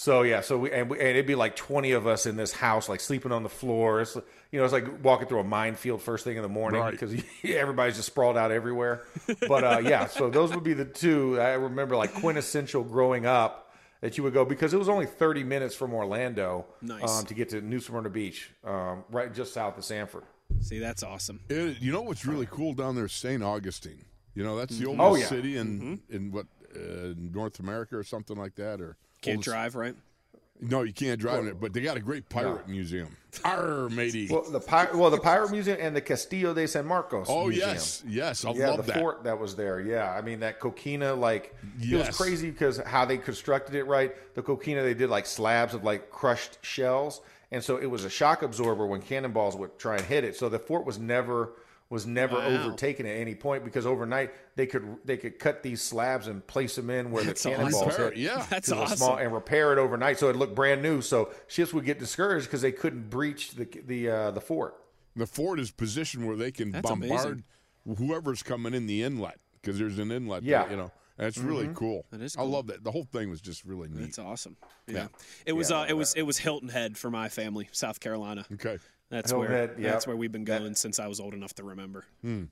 So 0.00 0.22
yeah, 0.22 0.42
so 0.42 0.56
we 0.58 0.70
and, 0.70 0.88
we 0.88 0.96
and 1.00 1.08
it'd 1.08 1.26
be 1.26 1.34
like 1.34 1.56
twenty 1.56 1.90
of 1.90 2.06
us 2.06 2.24
in 2.24 2.36
this 2.36 2.52
house, 2.52 2.88
like 2.88 3.00
sleeping 3.00 3.32
on 3.32 3.42
the 3.42 3.48
floor. 3.48 4.00
It's 4.00 4.14
you 4.52 4.58
know, 4.60 4.62
it's 4.62 4.72
like 4.72 4.86
walking 5.02 5.26
through 5.26 5.40
a 5.40 5.44
minefield 5.44 6.00
first 6.02 6.22
thing 6.22 6.36
in 6.36 6.42
the 6.44 6.48
morning 6.48 6.80
Right. 6.80 6.92
because 6.92 7.20
everybody's 7.44 7.96
just 7.96 8.06
sprawled 8.06 8.36
out 8.36 8.52
everywhere. 8.52 9.02
But 9.48 9.64
uh, 9.64 9.80
yeah, 9.82 10.06
so 10.06 10.30
those 10.30 10.54
would 10.54 10.62
be 10.62 10.72
the 10.72 10.84
two 10.84 11.40
I 11.40 11.54
remember 11.54 11.96
like 11.96 12.14
quintessential 12.14 12.84
growing 12.84 13.26
up 13.26 13.72
that 14.00 14.16
you 14.16 14.22
would 14.22 14.32
go 14.34 14.44
because 14.44 14.72
it 14.72 14.76
was 14.78 14.88
only 14.88 15.06
thirty 15.06 15.42
minutes 15.42 15.74
from 15.74 15.92
Orlando 15.92 16.66
Nice. 16.80 17.18
um, 17.18 17.26
to 17.26 17.34
get 17.34 17.48
to 17.48 17.60
New 17.60 17.80
Smyrna 17.80 18.08
Beach, 18.08 18.50
um, 18.62 19.02
right 19.10 19.34
just 19.34 19.52
south 19.52 19.78
of 19.78 19.84
Sanford. 19.84 20.22
see, 20.60 20.78
that's 20.78 21.02
awesome. 21.02 21.40
It- 21.48 21.80
you 21.80 21.90
know 21.90 22.02
what's 22.02 22.24
really 22.24 22.46
cool 22.46 22.72
down 22.72 22.94
there? 22.94 23.06
is 23.06 23.12
St. 23.12 23.42
Augustine. 23.42 24.04
You 24.36 24.44
know 24.44 24.56
that's 24.56 24.78
the 24.78 24.86
oldest 24.86 25.02
Oh, 25.04 25.16
yeah. 25.16 25.26
city 25.26 25.56
in 25.56 26.00
in 26.08 26.30
what 26.30 26.46
uh, 26.76 27.14
North 27.16 27.58
America 27.58 27.96
or 27.96 28.04
something 28.04 28.36
like 28.36 28.54
that, 28.54 28.80
or 28.80 28.96
Can't 29.20 29.42
drive, 29.42 29.74
right? 29.74 29.94
No, 30.60 30.82
you 30.82 30.92
can't 30.92 31.20
drive 31.20 31.40
in 31.40 31.48
it, 31.48 31.60
but 31.60 31.72
they 31.72 31.80
got 31.80 31.96
a 31.96 32.00
great 32.00 32.28
pirate 32.28 32.68
museum. 32.68 33.16
Arr, 33.44 33.88
matey. 33.90 34.26
Well, 34.28 34.42
the 34.42 34.58
Pir- 34.58 34.90
well 34.94 35.10
the 35.10 35.20
Pirate 35.20 35.50
Museum 35.52 35.78
and 35.80 35.94
the 35.94 36.00
Castillo 36.00 36.52
de 36.54 36.66
San 36.66 36.86
Marcos. 36.86 37.26
oh 37.28 37.46
Museum. 37.46 37.68
yes, 37.68 38.02
yes, 38.08 38.44
I 38.44 38.52
yeah, 38.52 38.70
love 38.70 38.78
the 38.78 38.82
that. 38.92 38.98
fort 38.98 39.24
that 39.24 39.38
was 39.38 39.54
there. 39.54 39.80
Yeah, 39.80 40.10
I 40.10 40.22
mean 40.22 40.40
that 40.40 40.58
coquina, 40.58 41.14
like 41.14 41.54
it 41.80 41.96
was 41.96 42.16
crazy 42.16 42.50
because 42.50 42.78
how 42.78 43.04
they 43.04 43.18
constructed 43.18 43.74
it. 43.76 43.84
Right, 43.84 44.12
the 44.34 44.42
coquina 44.42 44.82
they 44.82 44.94
did 44.94 45.10
like 45.10 45.26
slabs 45.26 45.74
of 45.74 45.84
like 45.84 46.10
crushed 46.10 46.58
shells, 46.62 47.20
and 47.52 47.62
so 47.62 47.76
it 47.76 47.86
was 47.86 48.04
a 48.04 48.10
shock 48.10 48.42
absorber 48.42 48.86
when 48.86 49.00
cannonballs 49.02 49.54
would 49.56 49.78
try 49.78 49.96
and 49.96 50.04
hit 50.04 50.24
it. 50.24 50.34
So 50.34 50.48
the 50.48 50.58
fort 50.58 50.84
was 50.84 50.98
never 50.98 51.52
was 51.90 52.06
never 52.06 52.36
overtaken 52.36 53.06
at 53.06 53.16
any 53.16 53.34
point 53.34 53.64
because 53.64 53.86
overnight 53.86 54.30
they 54.56 54.66
could 54.66 54.98
they 55.04 55.16
could 55.16 55.38
cut 55.38 55.62
these 55.62 55.80
slabs 55.80 56.26
and 56.26 56.46
place 56.46 56.76
them 56.76 56.90
in 56.90 57.10
where 57.10 57.24
That's 57.24 57.42
the 57.42 57.50
cannonballs 57.50 57.86
Repair 57.86 58.10
hit. 58.10 58.18
yeah. 58.18 58.46
That's 58.50 58.70
awesome. 58.70 58.96
small 58.98 59.16
and 59.16 59.32
repair 59.32 59.72
it 59.72 59.78
overnight 59.78 60.18
so 60.18 60.28
it 60.28 60.36
looked 60.36 60.54
brand 60.54 60.82
new. 60.82 61.00
So 61.00 61.30
ships 61.46 61.72
would 61.72 61.84
get 61.86 61.98
discouraged 61.98 62.46
because 62.46 62.60
they 62.60 62.72
couldn't 62.72 63.08
breach 63.08 63.52
the 63.52 63.66
the 63.86 64.10
uh, 64.10 64.30
the 64.32 64.40
fort. 64.40 64.74
The 65.16 65.26
fort 65.26 65.58
is 65.58 65.70
positioned 65.70 66.26
where 66.26 66.36
they 66.36 66.52
can 66.52 66.72
That's 66.72 66.88
bombard 66.88 67.42
whoever's 67.96 68.42
coming 68.42 68.74
in 68.74 68.86
the 68.86 69.02
inlet 69.02 69.38
because 69.60 69.78
there's 69.78 69.98
an 69.98 70.12
inlet. 70.12 70.42
Yeah. 70.42 70.62
there, 70.62 70.70
you 70.72 70.76
know 70.76 70.92
that's 71.18 71.36
really 71.36 71.68
cool. 71.74 72.06
That 72.12 72.20
is 72.20 72.36
I 72.36 72.42
love 72.42 72.68
that. 72.68 72.84
The 72.84 72.92
whole 72.92 73.04
thing 73.04 73.28
was 73.28 73.40
just 73.40 73.64
really 73.64 73.88
neat. 73.88 74.02
That's 74.02 74.20
awesome. 74.20 74.56
Yeah, 74.86 75.08
it 75.44 75.52
was. 75.52 75.72
uh, 75.72 75.84
it 75.88 75.94
was. 75.94 76.14
It 76.14 76.22
was 76.22 76.38
Hilton 76.38 76.68
Head 76.68 76.96
for 76.96 77.10
my 77.10 77.28
family, 77.28 77.68
South 77.72 77.98
Carolina. 77.98 78.46
Okay. 78.52 78.78
That's 79.10 79.32
where. 79.32 79.50
Yep. 79.50 79.76
That's 79.78 80.06
where 80.06 80.16
we've 80.16 80.32
been 80.32 80.44
going 80.44 80.74
since 80.74 80.98
I 80.98 81.06
was 81.06 81.20
old 81.20 81.34
enough 81.34 81.54
to 81.54 81.64
remember. 81.64 82.04
Hmm. 82.22 82.44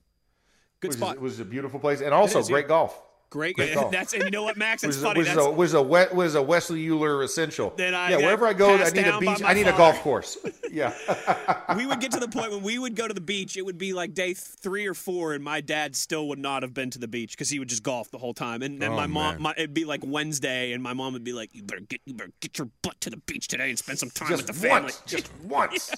Good 0.80 0.88
Which 0.88 0.96
is, 0.96 1.00
spot. 1.00 1.16
it 1.16 1.22
was 1.22 1.40
a 1.40 1.44
beautiful 1.44 1.80
place 1.80 2.02
and 2.02 2.12
also 2.12 2.38
is, 2.38 2.48
yeah. 2.48 2.54
great 2.54 2.68
golf. 2.68 3.02
Great. 3.30 3.56
Great 3.56 3.74
golf. 3.74 3.90
That's 3.90 4.12
and 4.12 4.24
you 4.24 4.30
know 4.30 4.42
what, 4.42 4.56
Max? 4.56 4.84
It's 4.84 4.96
is, 4.96 5.02
funny. 5.02 5.20
is 5.20 5.26
That's 5.26 5.38
a, 5.38 5.60
is 5.60 5.74
a, 5.74 5.82
was 5.82 6.34
a 6.34 6.42
Wesley 6.42 6.86
Euler 6.88 7.22
essential. 7.22 7.72
Then 7.76 7.94
I 7.94 8.10
yeah, 8.10 8.16
wherever 8.18 8.46
I 8.46 8.52
go, 8.52 8.76
I 8.76 8.90
need 8.90 9.06
a 9.06 9.18
beach. 9.18 9.42
I 9.42 9.54
need 9.54 9.66
a 9.66 9.76
golf 9.76 10.00
course. 10.00 10.38
yeah, 10.70 10.92
we 11.76 11.86
would 11.86 12.00
get 12.00 12.12
to 12.12 12.20
the 12.20 12.28
point 12.28 12.52
when 12.52 12.62
we 12.62 12.78
would 12.78 12.94
go 12.94 13.08
to 13.08 13.14
the 13.14 13.20
beach. 13.20 13.56
It 13.56 13.62
would 13.62 13.78
be 13.78 13.92
like 13.94 14.14
day 14.14 14.34
three 14.34 14.86
or 14.86 14.94
four, 14.94 15.32
and 15.32 15.42
my 15.42 15.60
dad 15.60 15.96
still 15.96 16.28
would 16.28 16.38
not 16.38 16.62
have 16.62 16.72
been 16.72 16.90
to 16.90 16.98
the 16.98 17.08
beach 17.08 17.32
because 17.32 17.48
he 17.48 17.58
would 17.58 17.68
just 17.68 17.82
golf 17.82 18.10
the 18.10 18.18
whole 18.18 18.34
time. 18.34 18.62
And 18.62 18.80
then 18.80 18.92
Oh, 18.92 18.96
my 18.96 19.06
mom, 19.06 19.42
my, 19.42 19.54
it'd 19.56 19.74
be 19.74 19.84
like 19.84 20.02
Wednesday, 20.04 20.72
and 20.72 20.82
my 20.82 20.92
mom 20.92 21.14
would 21.14 21.24
be 21.24 21.32
like, 21.32 21.54
"You 21.54 21.62
better 21.62 21.80
get, 21.80 22.00
you 22.04 22.14
better 22.14 22.32
get 22.40 22.58
your 22.58 22.68
butt 22.82 23.00
to 23.00 23.10
the 23.10 23.16
beach 23.16 23.48
today 23.48 23.70
and 23.70 23.78
spend 23.78 23.98
some 23.98 24.10
time 24.10 24.30
with 24.30 24.46
just 24.46 24.46
the 24.46 24.52
family." 24.52 24.82
once, 24.82 25.02
just 25.06 25.30
once. 25.42 25.90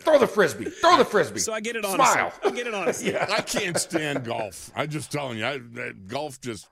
Throw 0.00 0.18
the 0.18 0.26
frisbee. 0.26 0.64
Throw 0.66 0.96
the 0.98 1.04
frisbee. 1.04 1.40
So 1.40 1.52
I 1.52 1.60
get 1.60 1.76
it 1.76 1.84
on. 1.84 1.94
Smile. 1.94 2.32
I 2.44 2.50
get 2.50 2.66
it 2.66 2.74
honestly. 2.74 3.16
I 3.18 3.40
can't 3.40 3.78
stand 3.78 4.24
golf. 4.24 4.70
I'm 4.74 4.88
just 4.88 5.12
telling 5.12 5.38
you, 5.38 5.46
I, 5.46 5.58
that 5.74 6.08
golf 6.08 6.40
just. 6.40 6.68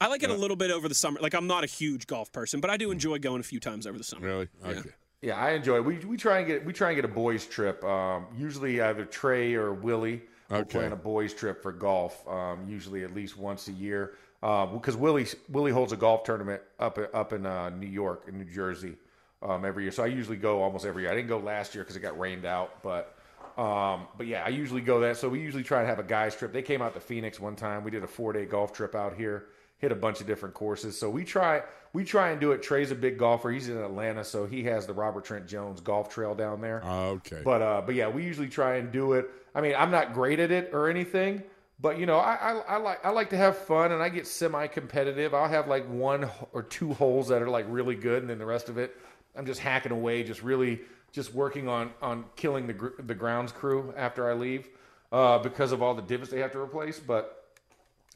I 0.00 0.06
like 0.06 0.22
it 0.22 0.30
a 0.30 0.34
little 0.34 0.56
bit 0.56 0.70
over 0.70 0.88
the 0.88 0.94
summer. 0.94 1.18
Like 1.20 1.34
I'm 1.34 1.46
not 1.46 1.64
a 1.64 1.66
huge 1.66 2.06
golf 2.06 2.32
person, 2.32 2.60
but 2.60 2.70
I 2.70 2.76
do 2.76 2.90
enjoy 2.90 3.18
going 3.18 3.40
a 3.40 3.44
few 3.44 3.58
times 3.60 3.86
over 3.86 3.98
the 3.98 4.04
summer. 4.04 4.26
Really? 4.26 4.48
Okay. 4.64 4.90
Yeah, 5.20 5.36
I 5.36 5.50
enjoy 5.50 5.76
it. 5.76 5.84
We, 5.84 5.96
we 5.98 6.16
try 6.16 6.38
and 6.38 6.46
get 6.46 6.64
we 6.64 6.72
try 6.72 6.90
and 6.90 6.96
get 6.96 7.04
a 7.04 7.12
boys 7.12 7.44
trip. 7.46 7.82
Um, 7.84 8.26
usually 8.36 8.80
either 8.80 9.04
Trey 9.04 9.54
or 9.54 9.72
Willie 9.74 10.22
will 10.48 10.58
Okay. 10.58 10.78
plan 10.78 10.92
a 10.92 10.96
boys 10.96 11.34
trip 11.34 11.60
for 11.62 11.72
golf. 11.72 12.26
Um, 12.28 12.66
usually 12.68 13.02
at 13.04 13.12
least 13.14 13.36
once 13.36 13.66
a 13.68 13.72
year. 13.72 14.14
Because 14.40 14.96
Willie 14.96 15.26
Willie 15.48 15.72
holds 15.72 15.90
a 15.92 15.96
golf 15.96 16.22
tournament 16.22 16.62
up 16.78 16.98
up 17.12 17.32
in 17.32 17.44
uh, 17.44 17.70
New 17.70 17.88
York 17.88 18.26
in 18.28 18.38
New 18.38 18.44
Jersey 18.44 18.96
um, 19.42 19.64
every 19.64 19.84
year. 19.84 19.92
So 19.92 20.02
I 20.02 20.06
usually 20.06 20.36
go 20.36 20.62
almost 20.62 20.84
every 20.84 21.04
year. 21.04 21.12
I 21.12 21.14
didn't 21.14 21.28
go 21.28 21.38
last 21.38 21.74
year 21.74 21.84
because 21.84 21.96
it 21.96 22.00
got 22.00 22.18
rained 22.18 22.44
out, 22.44 22.82
but 22.82 23.14
um, 23.56 24.06
but 24.16 24.26
yeah, 24.26 24.44
I 24.44 24.48
usually 24.50 24.80
go 24.80 25.00
that. 25.00 25.16
So 25.16 25.28
we 25.28 25.40
usually 25.40 25.64
try 25.64 25.80
to 25.80 25.86
have 25.86 25.98
a 25.98 26.04
guys 26.04 26.36
trip. 26.36 26.52
They 26.52 26.62
came 26.62 26.80
out 26.80 26.94
to 26.94 27.00
Phoenix 27.00 27.40
one 27.40 27.56
time. 27.56 27.82
We 27.82 27.90
did 27.90 28.04
a 28.04 28.06
four 28.06 28.32
day 28.32 28.44
golf 28.44 28.72
trip 28.72 28.94
out 28.94 29.14
here. 29.14 29.46
Hit 29.78 29.92
a 29.92 29.96
bunch 29.96 30.20
of 30.20 30.26
different 30.26 30.54
courses. 30.54 30.98
So 30.98 31.08
we 31.10 31.24
try 31.24 31.62
we 31.92 32.04
try 32.04 32.30
and 32.30 32.40
do 32.40 32.52
it. 32.52 32.62
Trey's 32.62 32.90
a 32.90 32.94
big 32.94 33.18
golfer. 33.18 33.50
He's 33.50 33.68
in 33.68 33.78
Atlanta, 33.78 34.24
so 34.24 34.46
he 34.46 34.64
has 34.64 34.86
the 34.86 34.92
Robert 34.92 35.24
Trent 35.24 35.46
Jones 35.46 35.80
golf 35.80 36.08
trail 36.08 36.34
down 36.34 36.60
there. 36.60 36.82
Okay. 36.84 37.42
But 37.44 37.62
uh, 37.62 37.82
but 37.84 37.94
yeah, 37.94 38.08
we 38.08 38.24
usually 38.24 38.48
try 38.48 38.76
and 38.76 38.92
do 38.92 39.14
it. 39.14 39.30
I 39.54 39.60
mean, 39.60 39.74
I'm 39.76 39.90
not 39.90 40.14
great 40.14 40.38
at 40.40 40.50
it 40.50 40.70
or 40.72 40.88
anything, 40.88 41.42
but 41.80 41.98
you 41.98 42.06
know, 42.06 42.18
I, 42.18 42.34
I, 42.34 42.52
I 42.58 42.76
like 42.76 43.04
I 43.04 43.10
like 43.10 43.30
to 43.30 43.36
have 43.36 43.56
fun, 43.56 43.92
and 43.92 44.02
I 44.02 44.08
get 44.08 44.26
semi-competitive. 44.26 45.34
I'll 45.34 45.48
have 45.48 45.68
like 45.68 45.88
one 45.88 46.28
or 46.52 46.62
two 46.62 46.92
holes 46.94 47.28
that 47.28 47.42
are 47.42 47.48
like 47.48 47.66
really 47.68 47.94
good, 47.94 48.22
and 48.22 48.30
then 48.30 48.38
the 48.38 48.46
rest 48.46 48.68
of 48.68 48.78
it, 48.78 48.96
I'm 49.36 49.46
just 49.46 49.60
hacking 49.60 49.92
away, 49.92 50.22
just 50.22 50.42
really 50.42 50.80
just 51.12 51.34
working 51.34 51.68
on 51.68 51.92
on 52.02 52.24
killing 52.36 52.66
the 52.66 52.72
gr- 52.72 53.00
the 53.00 53.14
grounds 53.14 53.52
crew 53.52 53.92
after 53.96 54.30
I 54.30 54.34
leave, 54.34 54.68
uh, 55.12 55.38
because 55.38 55.72
of 55.72 55.82
all 55.82 55.94
the 55.94 56.02
divots 56.02 56.30
they 56.30 56.40
have 56.40 56.52
to 56.52 56.58
replace. 56.58 56.98
But 56.98 57.44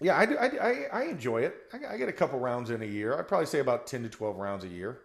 yeah, 0.01 0.19
I 0.19 0.27
do, 0.27 0.37
I, 0.37 0.47
I, 0.47 0.87
I 0.93 1.03
enjoy 1.05 1.43
it. 1.43 1.55
I, 1.73 1.95
I 1.95 1.97
get 1.97 2.09
a 2.09 2.13
couple 2.13 2.39
rounds 2.39 2.71
in 2.71 2.83
a 2.83 2.87
year. 2.87 3.19
I'd 3.19 3.29
probably 3.29 3.47
say 3.47 3.61
about 3.61 3.87
ten 3.87 4.03
to 4.03 4.09
twelve 4.09 4.37
rounds 4.37 4.65
a 4.65 4.69
year. 4.69 5.01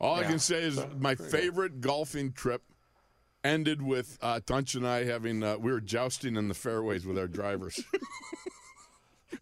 All 0.00 0.16
I 0.16 0.24
can 0.24 0.38
say 0.40 0.62
is 0.62 0.80
my 0.98 1.14
favorite 1.14 1.80
golfing 1.80 2.32
trip 2.32 2.62
ended 3.44 3.82
with 3.82 4.18
uh, 4.20 4.40
Tunch 4.44 4.74
and 4.74 4.86
I 4.86 5.04
having 5.04 5.42
uh, 5.42 5.58
we 5.58 5.72
were 5.72 5.80
jousting 5.80 6.36
in 6.36 6.48
the 6.48 6.54
fairways 6.54 7.06
with 7.06 7.18
our 7.18 7.28
drivers. 7.28 7.82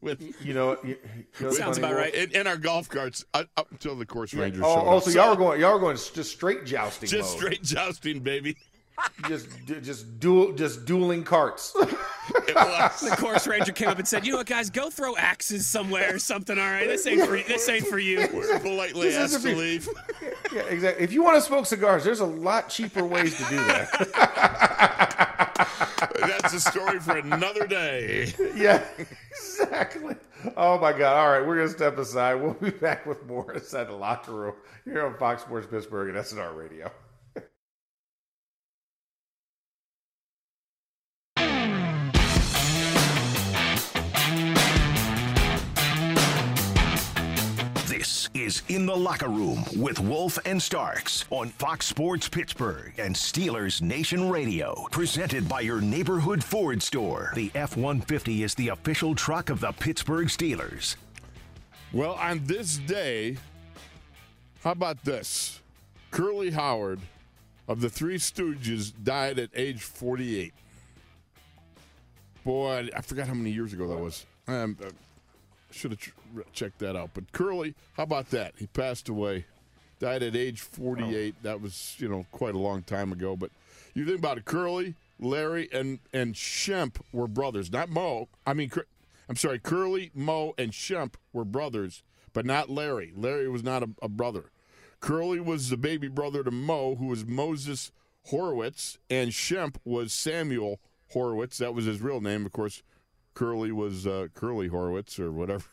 with 0.01 0.23
You 0.45 0.55
know, 0.55 0.77
you, 0.83 0.97
you 1.39 1.47
know 1.47 1.53
Sounds 1.53 1.79
about 1.79 1.95
right. 1.95 2.15
in, 2.15 2.31
in 2.33 2.47
our 2.47 2.57
golf 2.57 2.89
carts 2.89 3.25
uh, 3.35 3.45
up 3.57 3.71
until 3.71 3.97
the 3.97 4.07
course 4.07 4.33
rangers 4.35 4.63
Oh, 4.65 4.75
showed 4.75 4.87
oh, 4.89 4.97
up. 4.99 5.03
so 5.05 5.11
y'all 5.11 5.31
were 5.31 5.37
going, 5.37 5.61
y'all 5.61 5.75
were 5.75 5.79
going 5.81 5.97
just 5.97 6.31
straight 6.33 6.65
jousting 6.65 7.09
just 7.09 7.31
mode. 7.33 7.39
straight 7.41 7.63
jousting, 7.63 8.21
baby. 8.21 8.57
just, 9.29 9.49
just 9.67 10.21
dual, 10.21 10.53
just 10.53 10.85
dueling 10.85 11.25
carts. 11.25 11.75
It 12.47 12.55
was. 12.55 13.01
The 13.01 13.17
course 13.17 13.47
ranger 13.49 13.73
came 13.73 13.89
up 13.89 13.99
and 13.99 14.07
said, 14.07 14.25
"You 14.25 14.33
know 14.33 14.39
what, 14.39 14.47
guys? 14.47 14.71
Go 14.71 14.89
throw 14.89 15.17
axes 15.17 15.67
somewhere 15.67 16.15
or 16.15 16.19
something. 16.21 16.57
All 16.59 16.65
right, 16.65 16.87
this 16.87 17.05
ain't 17.07 17.27
for 17.27 17.37
this 17.37 17.69
ain't 17.69 17.87
for 17.87 17.99
you." 17.99 18.29
We're 18.33 18.61
politely 18.61 19.09
This 19.09 19.35
asked 19.35 19.45
to 19.45 19.57
leave. 19.57 19.89
yeah, 20.53 20.61
exactly. 20.63 21.03
If 21.03 21.13
you 21.13 21.25
want 21.25 21.37
to 21.39 21.41
smoke 21.43 21.67
cigars, 21.67 22.05
there's 22.05 22.21
a 22.21 22.25
lot 22.27 22.69
cheaper 22.69 23.05
ways 23.05 23.37
to 23.37 23.45
do 23.51 23.57
that. 23.57 25.50
That's 26.21 26.55
a 26.55 26.61
story 26.61 26.99
for 27.01 27.17
another 27.19 27.67
day. 27.67 28.33
yeah, 28.57 28.83
exactly. 29.31 30.17
Oh 30.57 30.79
my 30.79 30.93
God! 30.93 31.17
All 31.17 31.31
right, 31.31 31.47
we're 31.47 31.57
gonna 31.57 31.69
step 31.69 31.99
aside. 31.99 32.35
We'll 32.35 32.55
be 32.55 32.71
back 32.71 33.07
with 33.07 33.27
more 33.27 33.53
inside 33.53 33.85
the 33.85 33.95
locker 33.95 34.33
room 34.33 34.55
here 34.85 35.05
on 35.07 35.17
Fox 35.19 35.43
Sports 35.43 35.67
Pittsburgh 35.71 36.09
and 36.15 36.19
SNR 36.19 36.57
Radio. 36.57 36.91
Is 48.51 48.63
In 48.69 48.85
the 48.85 48.97
Locker 48.97 49.29
Room 49.29 49.65
with 49.77 50.01
Wolf 50.01 50.37
and 50.45 50.61
Starks 50.61 51.25
on 51.31 51.51
Fox 51.51 51.87
Sports 51.87 52.29
Pittsburgh 52.29 52.93
and 52.99 53.15
Steelers 53.15 53.81
Nation 53.81 54.29
Radio. 54.29 54.89
Presented 54.91 55.49
by 55.49 55.61
your 55.61 55.81
neighborhood 55.81 56.43
Ford 56.43 56.83
store. 56.83 57.31
The 57.37 57.53
F 57.55 57.77
150 57.77 58.43
is 58.43 58.57
the 58.57 58.71
official 58.71 59.15
truck 59.15 59.51
of 59.51 59.61
the 59.61 59.71
Pittsburgh 59.71 60.27
Steelers. 60.27 60.97
Well, 61.93 62.15
on 62.15 62.41
this 62.45 62.79
day, 62.79 63.37
how 64.65 64.73
about 64.73 65.05
this? 65.05 65.61
Curly 66.11 66.51
Howard 66.51 66.99
of 67.69 67.81
the 67.81 67.89
Three 67.89 68.17
Stooges 68.17 68.93
died 69.05 69.39
at 69.39 69.51
age 69.55 69.83
48. 69.83 70.53
Boy, 72.45 72.89
I 72.97 73.01
forgot 73.03 73.29
how 73.29 73.35
many 73.35 73.53
years 73.53 73.73
ago 73.73 73.87
that 73.87 73.99
was. 73.99 74.27
Um, 74.49 74.77
uh, 74.85 74.89
should 75.71 75.93
have 75.93 76.01
ch- 76.01 76.13
checked 76.53 76.79
that 76.81 76.97
out. 76.97 77.11
But 77.15 77.33
Curly, 77.33 77.75
how 77.95 78.05
about 78.05 78.31
that? 78.31 78.55
He 78.59 78.67
passed 78.67 79.09
away, 79.09 79.47
died 79.99 80.23
at 80.23 80.37
age 80.37 80.61
48. 80.61 81.43
That 81.43 81.61
was, 81.61 81.97
you 81.99 82.09
know, 82.09 82.27
quite 82.33 82.55
a 82.55 82.59
long 82.59 82.83
time 82.83 83.13
ago. 83.13 83.37
But 83.37 83.51
you 83.95 84.05
think 84.05 84.19
about 84.19 84.39
it, 84.39 84.45
Curly, 84.45 84.95
Larry, 85.19 85.69
and 85.73 85.99
and 86.13 86.35
Shemp 86.35 86.97
were 87.13 87.29
brothers, 87.29 87.71
not 87.73 87.89
Moe. 87.89 88.29
I 88.47 88.55
mean, 88.55 88.71
I'm 89.29 89.37
sorry, 89.37 89.59
Curly, 89.59 90.11
Moe, 90.15 90.55
and 90.59 90.73
Shemp 90.73 91.15
were 91.33 91.45
brothers, 91.45 92.03
but 92.33 92.45
not 92.47 92.71
Larry. 92.71 93.13
Larry 93.15 93.49
was 93.49 93.63
not 93.63 93.83
a, 93.83 93.91
a 94.03 94.09
brother. 94.09 94.51
Curly 95.01 95.41
was 95.41 95.71
the 95.71 95.77
baby 95.77 96.09
brother 96.09 96.45
to 96.45 96.51
Moe, 96.51 96.97
who 96.97 97.07
was 97.07 97.25
Moses 97.25 97.91
Horowitz, 98.27 98.99
and 99.09 99.31
Shemp 99.31 99.77
was 99.85 100.13
Samuel 100.13 100.79
Horowitz. 101.13 101.59
That 101.59 101.75
was 101.75 101.87
his 101.87 102.01
real 102.01 102.21
name, 102.21 102.45
of 102.45 102.53
course. 102.53 102.83
Curly 103.41 103.73
was 103.73 104.07
uh, 104.07 104.27
Curly 104.35 104.69
Horowitz 104.69 105.19
or 105.19 105.33
whatever. 105.33 105.65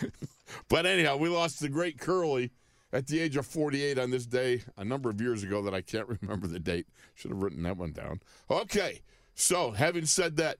but 0.70 0.86
anyhow, 0.86 1.18
we 1.18 1.28
lost 1.28 1.60
the 1.60 1.68
great 1.68 1.98
Curly 1.98 2.52
at 2.90 3.06
the 3.06 3.20
age 3.20 3.36
of 3.36 3.44
48 3.44 3.98
on 3.98 4.10
this 4.10 4.24
day 4.24 4.62
a 4.78 4.82
number 4.82 5.10
of 5.10 5.20
years 5.20 5.42
ago 5.42 5.60
that 5.60 5.74
I 5.74 5.82
can't 5.82 6.08
remember 6.22 6.46
the 6.46 6.58
date. 6.58 6.86
Should 7.16 7.32
have 7.32 7.42
written 7.42 7.64
that 7.64 7.76
one 7.76 7.92
down. 7.92 8.20
Okay, 8.50 9.02
so 9.34 9.72
having 9.72 10.06
said 10.06 10.36
that, 10.38 10.56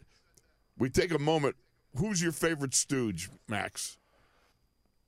we 0.76 0.90
take 0.90 1.10
a 1.10 1.18
moment. 1.18 1.56
Who's 1.96 2.22
your 2.22 2.32
favorite 2.32 2.74
stooge, 2.74 3.30
Max? 3.48 3.96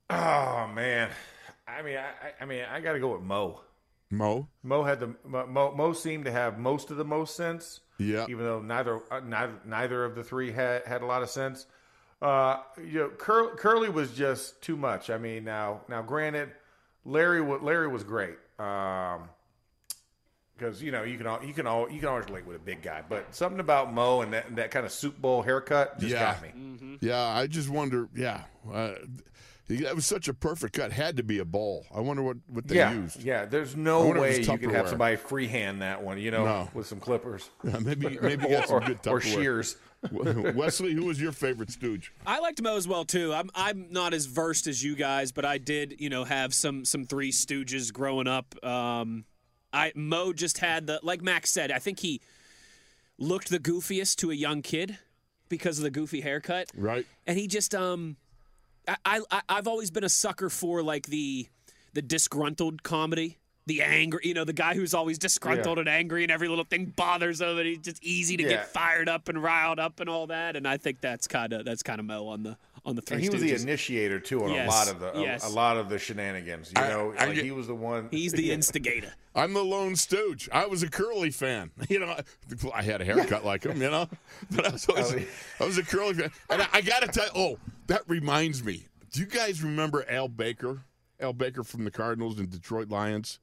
Oh 0.09 0.67
man, 0.73 1.11
I 1.67 1.83
mean, 1.83 1.97
I, 1.97 2.41
I- 2.41 2.45
mean, 2.45 2.63
I 2.63 2.79
got 2.81 2.93
to 2.93 2.99
go 2.99 3.13
with 3.13 3.21
Moe. 3.21 3.61
Moe? 4.09 4.47
Moe 4.63 4.83
had 4.83 4.99
the 4.99 5.15
Moe, 5.25 5.73
Moe 5.75 5.93
seemed 5.93 6.25
to 6.25 6.31
have 6.31 6.57
most 6.57 6.91
of 6.91 6.97
the 6.97 7.05
most 7.05 7.35
sense. 7.35 7.81
Yeah. 7.99 8.25
Even 8.29 8.45
though 8.45 8.61
neither 8.61 8.99
uh, 9.11 9.19
neither 9.21 9.53
neither 9.65 10.05
of 10.05 10.15
the 10.15 10.23
three 10.23 10.51
had 10.51 10.83
had 10.85 11.01
a 11.01 11.05
lot 11.05 11.23
of 11.23 11.29
sense. 11.29 11.65
Uh, 12.21 12.57
you 12.83 12.99
know, 12.99 13.09
Cur- 13.09 13.55
Curly 13.55 13.89
was 13.89 14.11
just 14.13 14.61
too 14.61 14.75
much. 14.77 15.09
I 15.09 15.17
mean, 15.17 15.43
now 15.43 15.81
now 15.89 16.01
granted, 16.01 16.49
Larry 17.05 17.41
wa- 17.41 17.59
Larry 17.61 17.87
was 17.87 18.03
great. 18.03 18.37
Um, 18.59 19.29
because 20.57 20.81
you 20.81 20.91
know 20.91 21.03
you 21.03 21.17
can 21.17 21.27
all 21.27 21.43
you 21.43 21.53
can 21.53 21.67
all 21.67 21.89
you 21.89 21.99
can 21.99 22.09
always 22.09 22.25
relate 22.25 22.45
with 22.47 22.55
a 22.55 22.59
big 22.59 22.81
guy, 22.81 23.03
but 23.07 23.35
something 23.35 23.59
about 23.59 23.93
Moe 23.93 24.21
and 24.21 24.33
that 24.33 24.55
that 24.55 24.71
kind 24.71 24.85
of 24.85 24.91
soup 24.91 25.19
Bowl 25.21 25.41
haircut 25.43 25.99
just 25.99 26.11
Yeah. 26.11 26.33
got 26.33 26.41
me. 26.41 26.97
Yeah, 27.01 27.21
I 27.23 27.45
just 27.47 27.69
wonder. 27.69 28.09
Yeah, 28.15 28.43
uh, 28.71 28.93
he- 28.95 29.21
that 29.67 29.95
was 29.95 30.05
such 30.05 30.27
a 30.27 30.33
perfect 30.33 30.73
cut. 30.75 30.91
Had 30.91 31.17
to 31.17 31.23
be 31.23 31.39
a 31.39 31.45
ball. 31.45 31.85
I 31.93 31.99
wonder 31.99 32.23
what, 32.23 32.37
what 32.47 32.67
they 32.67 32.77
Yeah, 32.77 32.93
used. 32.93 33.21
yeah. 33.23 33.45
There's 33.45 33.75
no 33.75 34.07
way 34.11 34.39
you 34.39 34.45
could 34.57 34.71
have 34.71 34.85
Tupperware. 34.85 34.89
somebody 34.89 35.15
freehand 35.17 35.81
that 35.81 36.01
one, 36.01 36.17
you 36.19 36.31
know, 36.31 36.45
No. 36.45 36.69
with 36.73 36.87
some 36.87 36.99
clippers 36.99 37.49
maybe 37.63 38.17
maybe 38.21 38.47
get 38.47 38.67
some 38.69 38.77
or, 38.77 38.79
good 38.81 38.99
or 39.07 39.19
shears. 39.21 39.75
Wesley, 40.11 40.93
who 40.93 41.05
was 41.05 41.19
your 41.19 41.31
favorite 41.31 41.71
stooge? 41.71 42.13
I 42.25 42.39
liked 42.39 42.61
Moe 42.61 42.77
as 42.77 42.87
well 42.87 43.03
too. 43.03 43.33
I'm 43.33 43.49
I'm 43.55 43.87
not 43.89 44.13
as 44.13 44.25
versed 44.27 44.67
as 44.67 44.83
you 44.83 44.95
guys, 44.95 45.31
but 45.31 45.43
I 45.43 45.57
did 45.57 45.95
you 45.99 46.09
know 46.09 46.23
have 46.23 46.53
some 46.53 46.85
some 46.85 47.05
Three 47.05 47.31
Stooges 47.31 47.91
growing 47.91 48.27
up. 48.27 48.53
Um, 48.63 49.25
I 49.73 49.91
Moe 49.95 50.33
just 50.33 50.59
had 50.59 50.85
the 50.87 50.99
like 51.03 51.21
Max 51.23 51.51
said. 51.51 51.71
I 51.71 51.79
think 51.79 51.99
he 51.99 52.21
looked 53.17 53.49
the 53.49 53.59
goofiest 53.59 54.17
to 54.17 54.29
a 54.31 54.35
young 54.35 54.61
kid 54.61 54.97
because 55.49 55.79
of 55.79 55.83
the 55.83 55.89
goofy 55.89 56.21
haircut, 56.21 56.69
Right. 56.75 57.05
and 57.25 57.37
he 57.37 57.47
just 57.47 57.73
um, 57.73 58.17
I 59.05 59.21
I 59.31 59.41
I've 59.49 59.67
always 59.67 59.91
been 59.91 60.03
a 60.03 60.09
sucker 60.09 60.49
for 60.49 60.81
like 60.83 61.07
the 61.07 61.47
the 61.93 62.01
disgruntled 62.01 62.83
comedy. 62.83 63.37
The 63.65 63.81
angry, 63.81 64.21
you 64.23 64.33
know, 64.33 64.45
the 64.45 64.53
guy 64.53 64.75
who's 64.75 64.93
always 64.93 65.17
disgruntled 65.17 65.77
and 65.77 65.89
angry, 65.89 66.23
and 66.23 66.31
every 66.31 66.47
little 66.47 66.63
thing 66.63 66.85
bothers 66.95 67.41
him, 67.41 67.57
and 67.57 67.67
he's 67.67 67.79
just 67.79 68.01
easy 68.01 68.37
to 68.37 68.43
Yeah. 68.43 68.49
get 68.49 68.67
fired 68.71 69.09
up 69.09 69.27
and 69.27 69.43
riled 69.43 69.77
up 69.77 69.99
and 69.99 70.09
all 70.09 70.27
that. 70.27 70.55
And 70.55 70.65
I 70.65 70.77
think 70.77 71.01
that's 71.01 71.27
kind 71.27 71.51
of 71.51 71.65
that's 71.65 71.83
kind 71.83 71.99
of 71.99 72.05
Moe 72.05 72.27
on 72.29 72.43
the 72.43 72.55
on 72.85 72.95
the 72.95 73.01
three. 73.01 73.15
And 73.15 73.23
he 73.23 73.29
was 73.29 73.41
the 73.41 73.53
initiator 73.53 74.21
too 74.21 74.45
on 74.45 74.51
Yes, 74.51 74.67
a 74.67 74.71
lot 74.71 74.89
of 74.89 74.99
the 75.01 75.17
a- 75.17 75.21
yes. 75.21 75.43
a, 75.45 75.49
lot 75.53 75.75
of 75.75 75.89
the 75.89 75.99
shenanigans. 75.99 76.71
You 76.77 76.81
I- 76.81 76.87
know, 76.87 77.13
I 77.19 77.25
like 77.25 77.35
get- 77.35 77.43
he 77.43 77.51
was 77.51 77.67
the 77.67 77.75
one. 77.75 78.07
He's 78.11 78.31
the 78.31 78.51
instigator. 78.53 79.11
I'm 79.35 79.53
the 79.53 79.65
lone 79.65 79.97
stooge. 79.97 80.47
I 80.53 80.65
was 80.65 80.81
a 80.81 80.89
curly 80.89 81.31
fan. 81.31 81.71
You 81.89 81.99
know, 81.99 82.15
I 82.73 82.81
had 82.83 83.01
a 83.01 83.05
haircut 83.05 83.43
like 83.43 83.65
him. 83.65 83.81
You 83.81 83.91
know, 83.91 84.07
but 84.51 84.65
I 84.65 84.69
was 84.71 84.87
always, 84.87 85.13
Oh. 85.59 85.63
I 85.63 85.67
was 85.67 85.77
a 85.77 85.83
curly 85.83 86.13
fan. 86.13 86.31
And 86.49 86.61
I, 86.61 86.67
I 86.71 86.79
got 86.81 87.01
to 87.01 87.09
tell 87.09 87.25
you, 87.25 87.31
oh, 87.35 87.59
that 87.87 88.03
reminds 88.07 88.63
me. 88.63 88.87
Do 89.11 89.21
you 89.21 89.25
guys 89.25 89.63
remember 89.63 90.05
Al 90.09 90.27
Baker? 90.27 90.83
Al 91.19 91.33
Baker 91.33 91.63
from 91.63 91.83
the 91.83 91.91
Cardinals 91.91 92.37
and 92.39 92.49
Detroit 92.49 92.89
Lions. 92.89 93.39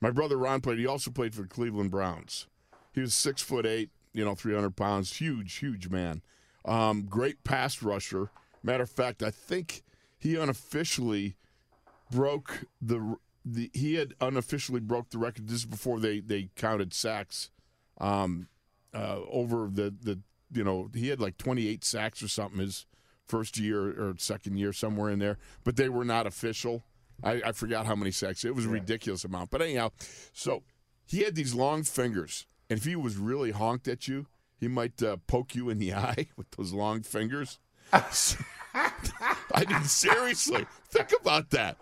My 0.00 0.10
brother 0.10 0.38
Ron 0.38 0.60
played. 0.60 0.78
He 0.78 0.86
also 0.86 1.10
played 1.10 1.34
for 1.34 1.42
the 1.42 1.48
Cleveland 1.48 1.90
Browns. 1.90 2.46
He 2.92 3.00
was 3.00 3.14
six 3.14 3.42
foot 3.42 3.66
eight, 3.66 3.90
you 4.12 4.24
know, 4.24 4.34
three 4.34 4.54
hundred 4.54 4.76
pounds, 4.76 5.16
huge, 5.16 5.56
huge 5.56 5.88
man. 5.90 6.22
Um, 6.64 7.02
great 7.02 7.44
pass 7.44 7.82
rusher. 7.82 8.30
Matter 8.62 8.84
of 8.84 8.90
fact, 8.90 9.22
I 9.22 9.30
think 9.30 9.82
he 10.18 10.36
unofficially 10.36 11.36
broke 12.10 12.64
the 12.80 13.16
the 13.44 13.70
he 13.72 13.94
had 13.94 14.14
unofficially 14.20 14.80
broke 14.80 15.10
the 15.10 15.18
record. 15.18 15.48
This 15.48 15.58
is 15.58 15.66
before 15.66 16.00
they 16.00 16.20
they 16.20 16.48
counted 16.56 16.94
sacks. 16.94 17.50
Um, 17.98 18.48
uh, 18.94 19.20
over 19.30 19.68
the 19.70 19.94
the 20.02 20.20
you 20.52 20.64
know 20.64 20.90
he 20.94 21.08
had 21.08 21.20
like 21.20 21.36
28 21.36 21.84
sacks 21.84 22.22
or 22.22 22.28
something 22.28 22.60
his 22.60 22.86
first 23.30 23.58
year 23.58 23.88
or 23.90 24.14
second 24.18 24.56
year 24.58 24.72
somewhere 24.72 25.10
in 25.10 25.20
there, 25.20 25.38
but 25.64 25.76
they 25.76 25.88
were 25.88 26.04
not 26.04 26.26
official. 26.26 26.82
I, 27.22 27.42
I 27.46 27.52
forgot 27.52 27.86
how 27.86 27.94
many 27.94 28.10
sacks. 28.10 28.44
It 28.44 28.54
was 28.54 28.66
a 28.66 28.70
ridiculous 28.70 29.24
amount. 29.24 29.50
But 29.50 29.62
anyhow, 29.62 29.90
so 30.32 30.62
he 31.06 31.22
had 31.22 31.34
these 31.34 31.54
long 31.54 31.84
fingers, 31.84 32.46
and 32.68 32.78
if 32.78 32.84
he 32.84 32.96
was 32.96 33.16
really 33.16 33.52
honked 33.52 33.88
at 33.88 34.08
you, 34.08 34.26
he 34.58 34.68
might 34.68 35.02
uh, 35.02 35.16
poke 35.26 35.54
you 35.54 35.70
in 35.70 35.78
the 35.78 35.94
eye 36.08 36.28
with 36.36 36.50
those 36.52 36.72
long 36.72 37.02
fingers. 37.02 37.58
I 37.92 39.64
mean, 39.68 39.84
seriously, 39.84 40.66
think 40.88 41.12
about 41.20 41.50
that. 41.50 41.76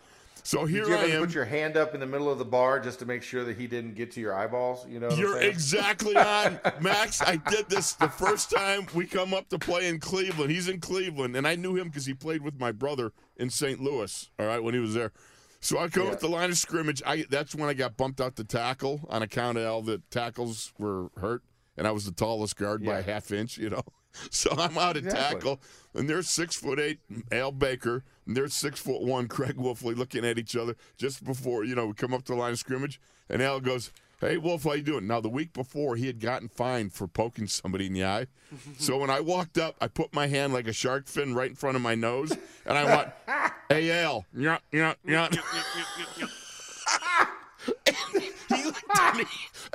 So 0.48 0.64
here 0.64 0.84
Did 0.84 0.88
you 0.88 0.96
I 0.96 1.04
am. 1.16 1.20
put 1.20 1.34
your 1.34 1.44
hand 1.44 1.76
up 1.76 1.92
in 1.92 2.00
the 2.00 2.06
middle 2.06 2.32
of 2.32 2.38
the 2.38 2.44
bar 2.46 2.80
just 2.80 3.00
to 3.00 3.04
make 3.04 3.22
sure 3.22 3.44
that 3.44 3.58
he 3.58 3.66
didn't 3.66 3.94
get 3.96 4.12
to 4.12 4.20
your 4.20 4.34
eyeballs? 4.34 4.86
You 4.88 4.98
know, 4.98 5.10
You're 5.10 5.38
exactly 5.42 6.16
on, 6.16 6.58
Max. 6.80 7.20
I 7.20 7.36
did 7.36 7.68
this 7.68 7.92
the 7.92 8.08
first 8.08 8.50
time 8.50 8.86
we 8.94 9.04
come 9.04 9.34
up 9.34 9.50
to 9.50 9.58
play 9.58 9.88
in 9.88 10.00
Cleveland. 10.00 10.50
He's 10.50 10.66
in 10.66 10.80
Cleveland, 10.80 11.36
and 11.36 11.46
I 11.46 11.54
knew 11.54 11.76
him 11.76 11.88
because 11.88 12.06
he 12.06 12.14
played 12.14 12.40
with 12.40 12.58
my 12.58 12.72
brother 12.72 13.12
in 13.36 13.50
St. 13.50 13.78
Louis. 13.78 14.30
All 14.38 14.46
right, 14.46 14.62
when 14.62 14.72
he 14.72 14.80
was 14.80 14.94
there. 14.94 15.12
So 15.60 15.78
I 15.80 15.88
come 15.88 16.04
Yeah. 16.06 16.12
up 16.12 16.20
the 16.20 16.30
line 16.30 16.48
of 16.48 16.56
scrimmage. 16.56 17.02
I 17.04 17.26
that's 17.28 17.54
when 17.54 17.68
I 17.68 17.74
got 17.74 17.98
bumped 17.98 18.18
out 18.18 18.36
to 18.36 18.44
tackle 18.44 19.02
on 19.10 19.20
account 19.22 19.58
of 19.58 19.66
all 19.66 19.82
the 19.82 20.00
tackles 20.10 20.72
were 20.78 21.10
hurt, 21.18 21.42
and 21.76 21.86
I 21.86 21.90
was 21.90 22.06
the 22.06 22.12
tallest 22.12 22.56
guard 22.56 22.82
by 22.82 23.00
a 23.00 23.02
half 23.02 23.30
inch. 23.32 23.58
You 23.58 23.68
know, 23.68 23.82
so 24.30 24.50
I'm 24.58 24.76
out 24.78 24.96
at 24.96 25.04
Exactly. 25.04 25.34
tackle, 25.40 25.60
and 25.94 26.08
there's 26.08 26.28
six 26.28 26.56
foot 26.56 26.78
eight 26.78 27.00
Al 27.32 27.52
Baker, 27.52 28.04
and 28.26 28.36
there's 28.36 28.54
six 28.54 28.80
foot 28.80 29.02
one 29.02 29.28
Craig 29.36 29.56
Wolfley 29.56 29.96
looking 29.96 30.24
at 30.24 30.38
each 30.38 30.56
other 30.56 30.76
just 30.96 31.24
before 31.24 31.64
you 31.64 31.74
know 31.74 31.86
we 31.86 31.94
come 31.94 32.12
up 32.14 32.24
to 32.24 32.32
the 32.32 32.38
line 32.38 32.52
of 32.52 32.58
scrimmage, 32.58 33.00
and 33.28 33.42
Al 33.42 33.60
goes. 33.60 33.90
Hey 34.20 34.36
Wolf, 34.36 34.64
how 34.64 34.72
you 34.72 34.82
doing? 34.82 35.06
Now 35.06 35.20
the 35.20 35.28
week 35.28 35.52
before 35.52 35.94
he 35.94 36.08
had 36.08 36.18
gotten 36.18 36.48
fined 36.48 36.92
for 36.92 37.06
poking 37.06 37.46
somebody 37.46 37.86
in 37.86 37.92
the 37.92 38.04
eye. 38.04 38.26
So 38.76 38.98
when 38.98 39.10
I 39.10 39.20
walked 39.20 39.58
up, 39.58 39.76
I 39.80 39.86
put 39.86 40.12
my 40.12 40.26
hand 40.26 40.52
like 40.52 40.66
a 40.66 40.72
shark 40.72 41.06
fin 41.06 41.36
right 41.36 41.50
in 41.50 41.54
front 41.54 41.76
of 41.76 41.82
my 41.82 41.94
nose, 41.94 42.32
and 42.66 42.76
I 42.76 42.84
went, 42.84 43.10
"Hey 43.68 43.92
Al, 44.02 44.26
yeah, 44.34 44.58
yeah, 44.72 44.94
yeah." 45.06 45.28
he 48.56 48.64
looked 48.64 48.82
at 48.98 49.16
me 49.16 49.24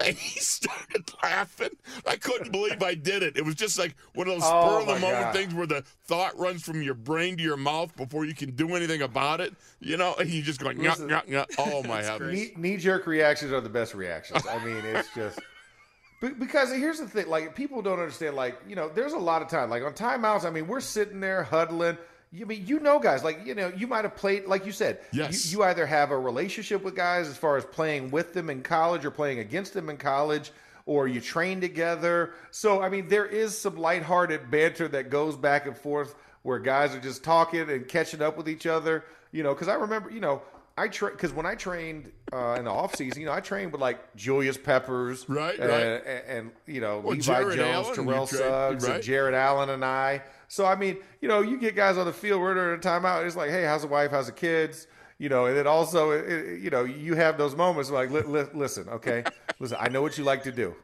and 0.05 0.15
he 0.15 0.39
started 0.39 1.11
laughing. 1.21 1.69
I 2.07 2.15
couldn't 2.15 2.51
believe 2.51 2.81
I 2.81 2.95
did 2.95 3.23
it. 3.23 3.37
It 3.37 3.45
was 3.45 3.55
just 3.55 3.77
like 3.79 3.95
one 4.15 4.27
of 4.27 4.33
those 4.33 4.43
Oh, 4.45 4.81
spur 4.81 4.81
of 4.81 4.87
the 4.95 4.99
moment 5.07 5.33
things 5.33 5.53
where 5.53 5.67
the 5.67 5.83
thought 6.05 6.37
runs 6.37 6.63
from 6.63 6.81
your 6.81 6.93
brain 6.95 7.37
to 7.37 7.43
your 7.43 7.57
mouth 7.57 7.95
before 7.95 8.25
you 8.25 8.33
can 8.33 8.51
do 8.55 8.75
anything 8.75 9.01
about 9.01 9.41
it. 9.41 9.53
You 9.79 9.97
know, 9.97 10.15
and 10.19 10.29
you 10.29 10.41
just 10.41 10.59
going, 10.59 10.81
yeah, 10.81 10.91
Listen. 10.91 11.09
yeah, 11.09 11.21
yeah. 11.27 11.45
Oh 11.57 11.83
my 11.83 12.01
heavens. 12.03 12.49
knee 12.57 12.77
jerk 12.77 13.05
reactions 13.07 13.51
are 13.51 13.61
the 13.61 13.69
best 13.69 13.93
reactions. 13.93 14.45
I 14.47 14.63
mean, 14.63 14.83
it's 14.85 15.09
just 15.13 15.39
because 16.39 16.71
here's 16.71 16.99
the 16.99 17.07
thing: 17.07 17.27
like 17.27 17.55
people 17.55 17.81
don't 17.81 17.99
understand. 17.99 18.35
Like 18.35 18.59
you 18.67 18.75
know, 18.75 18.89
there's 18.89 19.13
a 19.13 19.17
lot 19.19 19.41
of 19.41 19.49
time. 19.49 19.69
Like 19.69 19.83
on 19.83 19.93
timeouts, 19.93 20.45
I 20.45 20.49
mean, 20.49 20.67
we're 20.67 20.79
sitting 20.79 21.19
there 21.19 21.43
huddling. 21.43 21.97
You 22.33 22.45
I 22.45 22.47
mean 22.47 22.65
you 22.65 22.79
know 22.79 22.97
guys 22.99 23.23
like 23.23 23.45
you 23.45 23.53
know 23.53 23.71
you 23.77 23.85
might 23.85 24.03
have 24.05 24.15
played 24.15 24.45
like 24.45 24.65
you 24.65 24.71
said. 24.71 24.99
Yes. 25.11 25.51
You, 25.51 25.59
you 25.59 25.63
either 25.65 25.85
have 25.85 26.09
a 26.09 26.17
relationship 26.17 26.83
with 26.83 26.95
guys 26.95 27.27
as 27.27 27.37
far 27.37 27.57
as 27.57 27.65
playing 27.65 28.09
with 28.09 28.33
them 28.33 28.49
in 28.49 28.63
college 28.63 29.05
or 29.05 29.11
playing 29.11 29.39
against 29.39 29.73
them 29.73 29.89
in 29.89 29.97
college. 29.97 30.51
Or 30.85 31.07
you 31.07 31.21
train 31.21 31.61
together. 31.61 32.33
So, 32.51 32.81
I 32.81 32.89
mean, 32.89 33.07
there 33.07 33.25
is 33.25 33.57
some 33.57 33.77
lighthearted 33.77 34.51
banter 34.51 34.89
that 34.89 35.09
goes 35.09 35.37
back 35.37 35.65
and 35.65 35.77
forth 35.77 36.13
where 36.41 36.59
guys 36.59 36.93
are 36.93 36.99
just 36.99 37.23
talking 37.23 37.69
and 37.69 37.87
catching 37.87 38.21
up 38.21 38.35
with 38.35 38.49
each 38.49 38.65
other. 38.65 39.05
You 39.31 39.43
know, 39.43 39.53
because 39.53 39.69
I 39.69 39.75
remember, 39.75 40.11
you 40.11 40.19
know, 40.19 40.41
I 40.77 40.87
tra 40.87 41.11
because 41.11 41.31
when 41.33 41.45
I 41.45 41.53
trained 41.55 42.11
uh, 42.31 42.55
in 42.57 42.65
the 42.65 42.71
off 42.71 42.95
season, 42.95 43.21
you 43.21 43.27
know, 43.27 43.33
I 43.33 43.41
trained 43.41 43.71
with 43.71 43.79
like 43.81 44.15
Julius 44.15 44.57
Peppers, 44.57 45.29
Right, 45.29 45.57
and, 45.59 45.69
right. 45.69 45.81
And, 45.81 46.23
and, 46.27 46.51
you 46.65 46.81
know 46.81 46.99
Well, 46.99 47.13
Levi 47.13 47.21
Jared 47.41 47.57
Jones, 47.57 47.85
Allen, 47.87 47.95
Terrell 48.07 48.27
Suggs, 48.27 48.87
right. 48.87 48.95
and 48.95 49.03
Jared 49.03 49.35
Allen 49.35 49.69
and 49.69 49.85
I. 49.85 50.23
So 50.47 50.65
I 50.65 50.75
mean, 50.75 50.97
you 51.21 51.27
know, 51.27 51.41
you 51.41 51.59
get 51.59 51.75
guys 51.75 51.97
on 51.97 52.05
the 52.05 52.13
field, 52.13 52.41
we're 52.41 52.53
during 52.55 52.77
a 52.79 52.81
timeout. 52.81 53.25
It's 53.25 53.35
like, 53.35 53.51
hey, 53.51 53.63
how's 53.65 53.81
the 53.83 53.87
wife? 53.87 54.11
How's 54.11 54.25
the 54.25 54.31
kids? 54.31 54.87
You 55.19 55.29
know, 55.29 55.45
and 55.45 55.55
then 55.55 55.67
also, 55.67 56.11
it- 56.11 56.59
you 56.59 56.69
know, 56.71 56.83
you 56.83 57.13
have 57.15 57.37
those 57.37 57.55
moments 57.55 57.91
like, 57.91 58.09
li- 58.09 58.21
li- 58.21 58.47
listen, 58.53 58.89
okay, 58.89 59.23
listen, 59.59 59.77
I 59.79 59.89
know 59.89 60.01
what 60.01 60.17
you 60.17 60.23
like 60.23 60.41
to 60.43 60.51
do. 60.51 60.75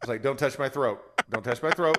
It's 0.00 0.08
like, 0.08 0.22
don't 0.22 0.38
touch 0.38 0.58
my 0.60 0.68
throat. 0.68 1.02
Don't 1.30 1.42
touch 1.42 1.60
my 1.62 1.70
throat. 1.72 1.98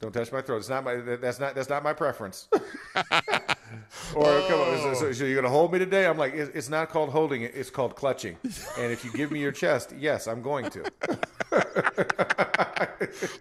Don't 0.00 0.12
touch 0.12 0.32
my 0.32 0.42
throat. 0.42 0.56
It's 0.58 0.68
not 0.68 0.82
my. 0.82 0.96
That's 0.96 1.38
not. 1.38 1.54
That's 1.54 1.68
not 1.68 1.84
my 1.84 1.92
preference. 1.92 2.48
Or 4.14 4.24
come 4.24 4.60
on, 4.60 4.78
so, 4.78 4.94
so, 4.94 5.06
oh. 5.06 5.12
so 5.12 5.24
you're 5.24 5.40
gonna 5.40 5.52
hold 5.52 5.72
me 5.72 5.78
today? 5.78 6.06
I'm 6.06 6.18
like, 6.18 6.34
it's 6.34 6.68
not 6.68 6.90
called 6.90 7.10
holding 7.10 7.42
it. 7.42 7.52
It's 7.54 7.70
called 7.70 7.96
clutching. 7.96 8.36
And 8.78 8.92
if 8.92 9.04
you 9.04 9.12
give 9.12 9.30
me 9.30 9.40
your 9.40 9.52
chest, 9.52 9.94
yes, 9.98 10.26
I'm 10.26 10.42
going 10.42 10.70
to. 10.70 10.84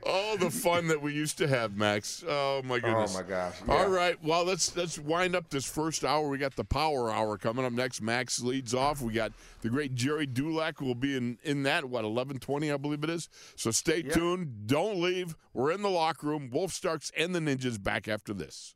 Oh, 0.06 0.38
the 0.38 0.50
fun 0.50 0.88
that 0.88 1.02
we 1.02 1.14
used 1.14 1.38
to 1.40 1.48
have, 1.48 1.76
Max. 1.76 2.24
Oh 2.28 2.62
my 2.64 2.76
oh, 2.76 2.80
goodness. 2.80 3.16
Oh 3.16 3.22
my 3.22 3.28
gosh, 3.28 3.56
All 3.68 3.90
yeah. 3.90 3.96
right. 3.96 4.24
Well, 4.24 4.44
let's 4.44 4.76
let's 4.76 4.98
wind 4.98 5.36
up 5.36 5.50
this 5.50 5.66
first 5.66 6.04
hour. 6.04 6.28
We 6.28 6.38
got 6.38 6.56
the 6.56 6.64
power 6.64 7.12
hour 7.12 7.38
coming 7.38 7.66
up 7.66 7.74
next. 7.74 8.02
Max 8.02 8.42
leads 8.42 8.74
off. 8.74 9.02
We 9.02 9.14
got 9.14 9.32
the 9.62 9.70
great 9.70 9.96
Gerry 9.96 10.26
Dulac 10.26 10.82
will 10.82 10.96
be 10.96 11.16
in 11.16 11.38
in 11.44 11.64
that 11.64 11.86
what 11.86 12.06
11:20 12.06 12.74
I 12.74 12.78
believe 12.78 13.04
it 13.04 13.10
is. 13.10 13.30
So 13.56 13.72
stay 13.72 14.02
tuned. 14.02 14.68
Don't 14.68 15.02
leave. 15.02 15.36
We're 15.54 15.72
in 15.72 15.82
the 15.82 15.90
locker 15.90 16.28
room. 16.28 16.50
Wolf 16.52 16.72
Starks 16.72 17.12
and 17.18 17.36
the 17.36 17.40
Ninjas 17.40 17.82
back 17.82 18.08
after 18.08 18.34
this. 18.34 18.76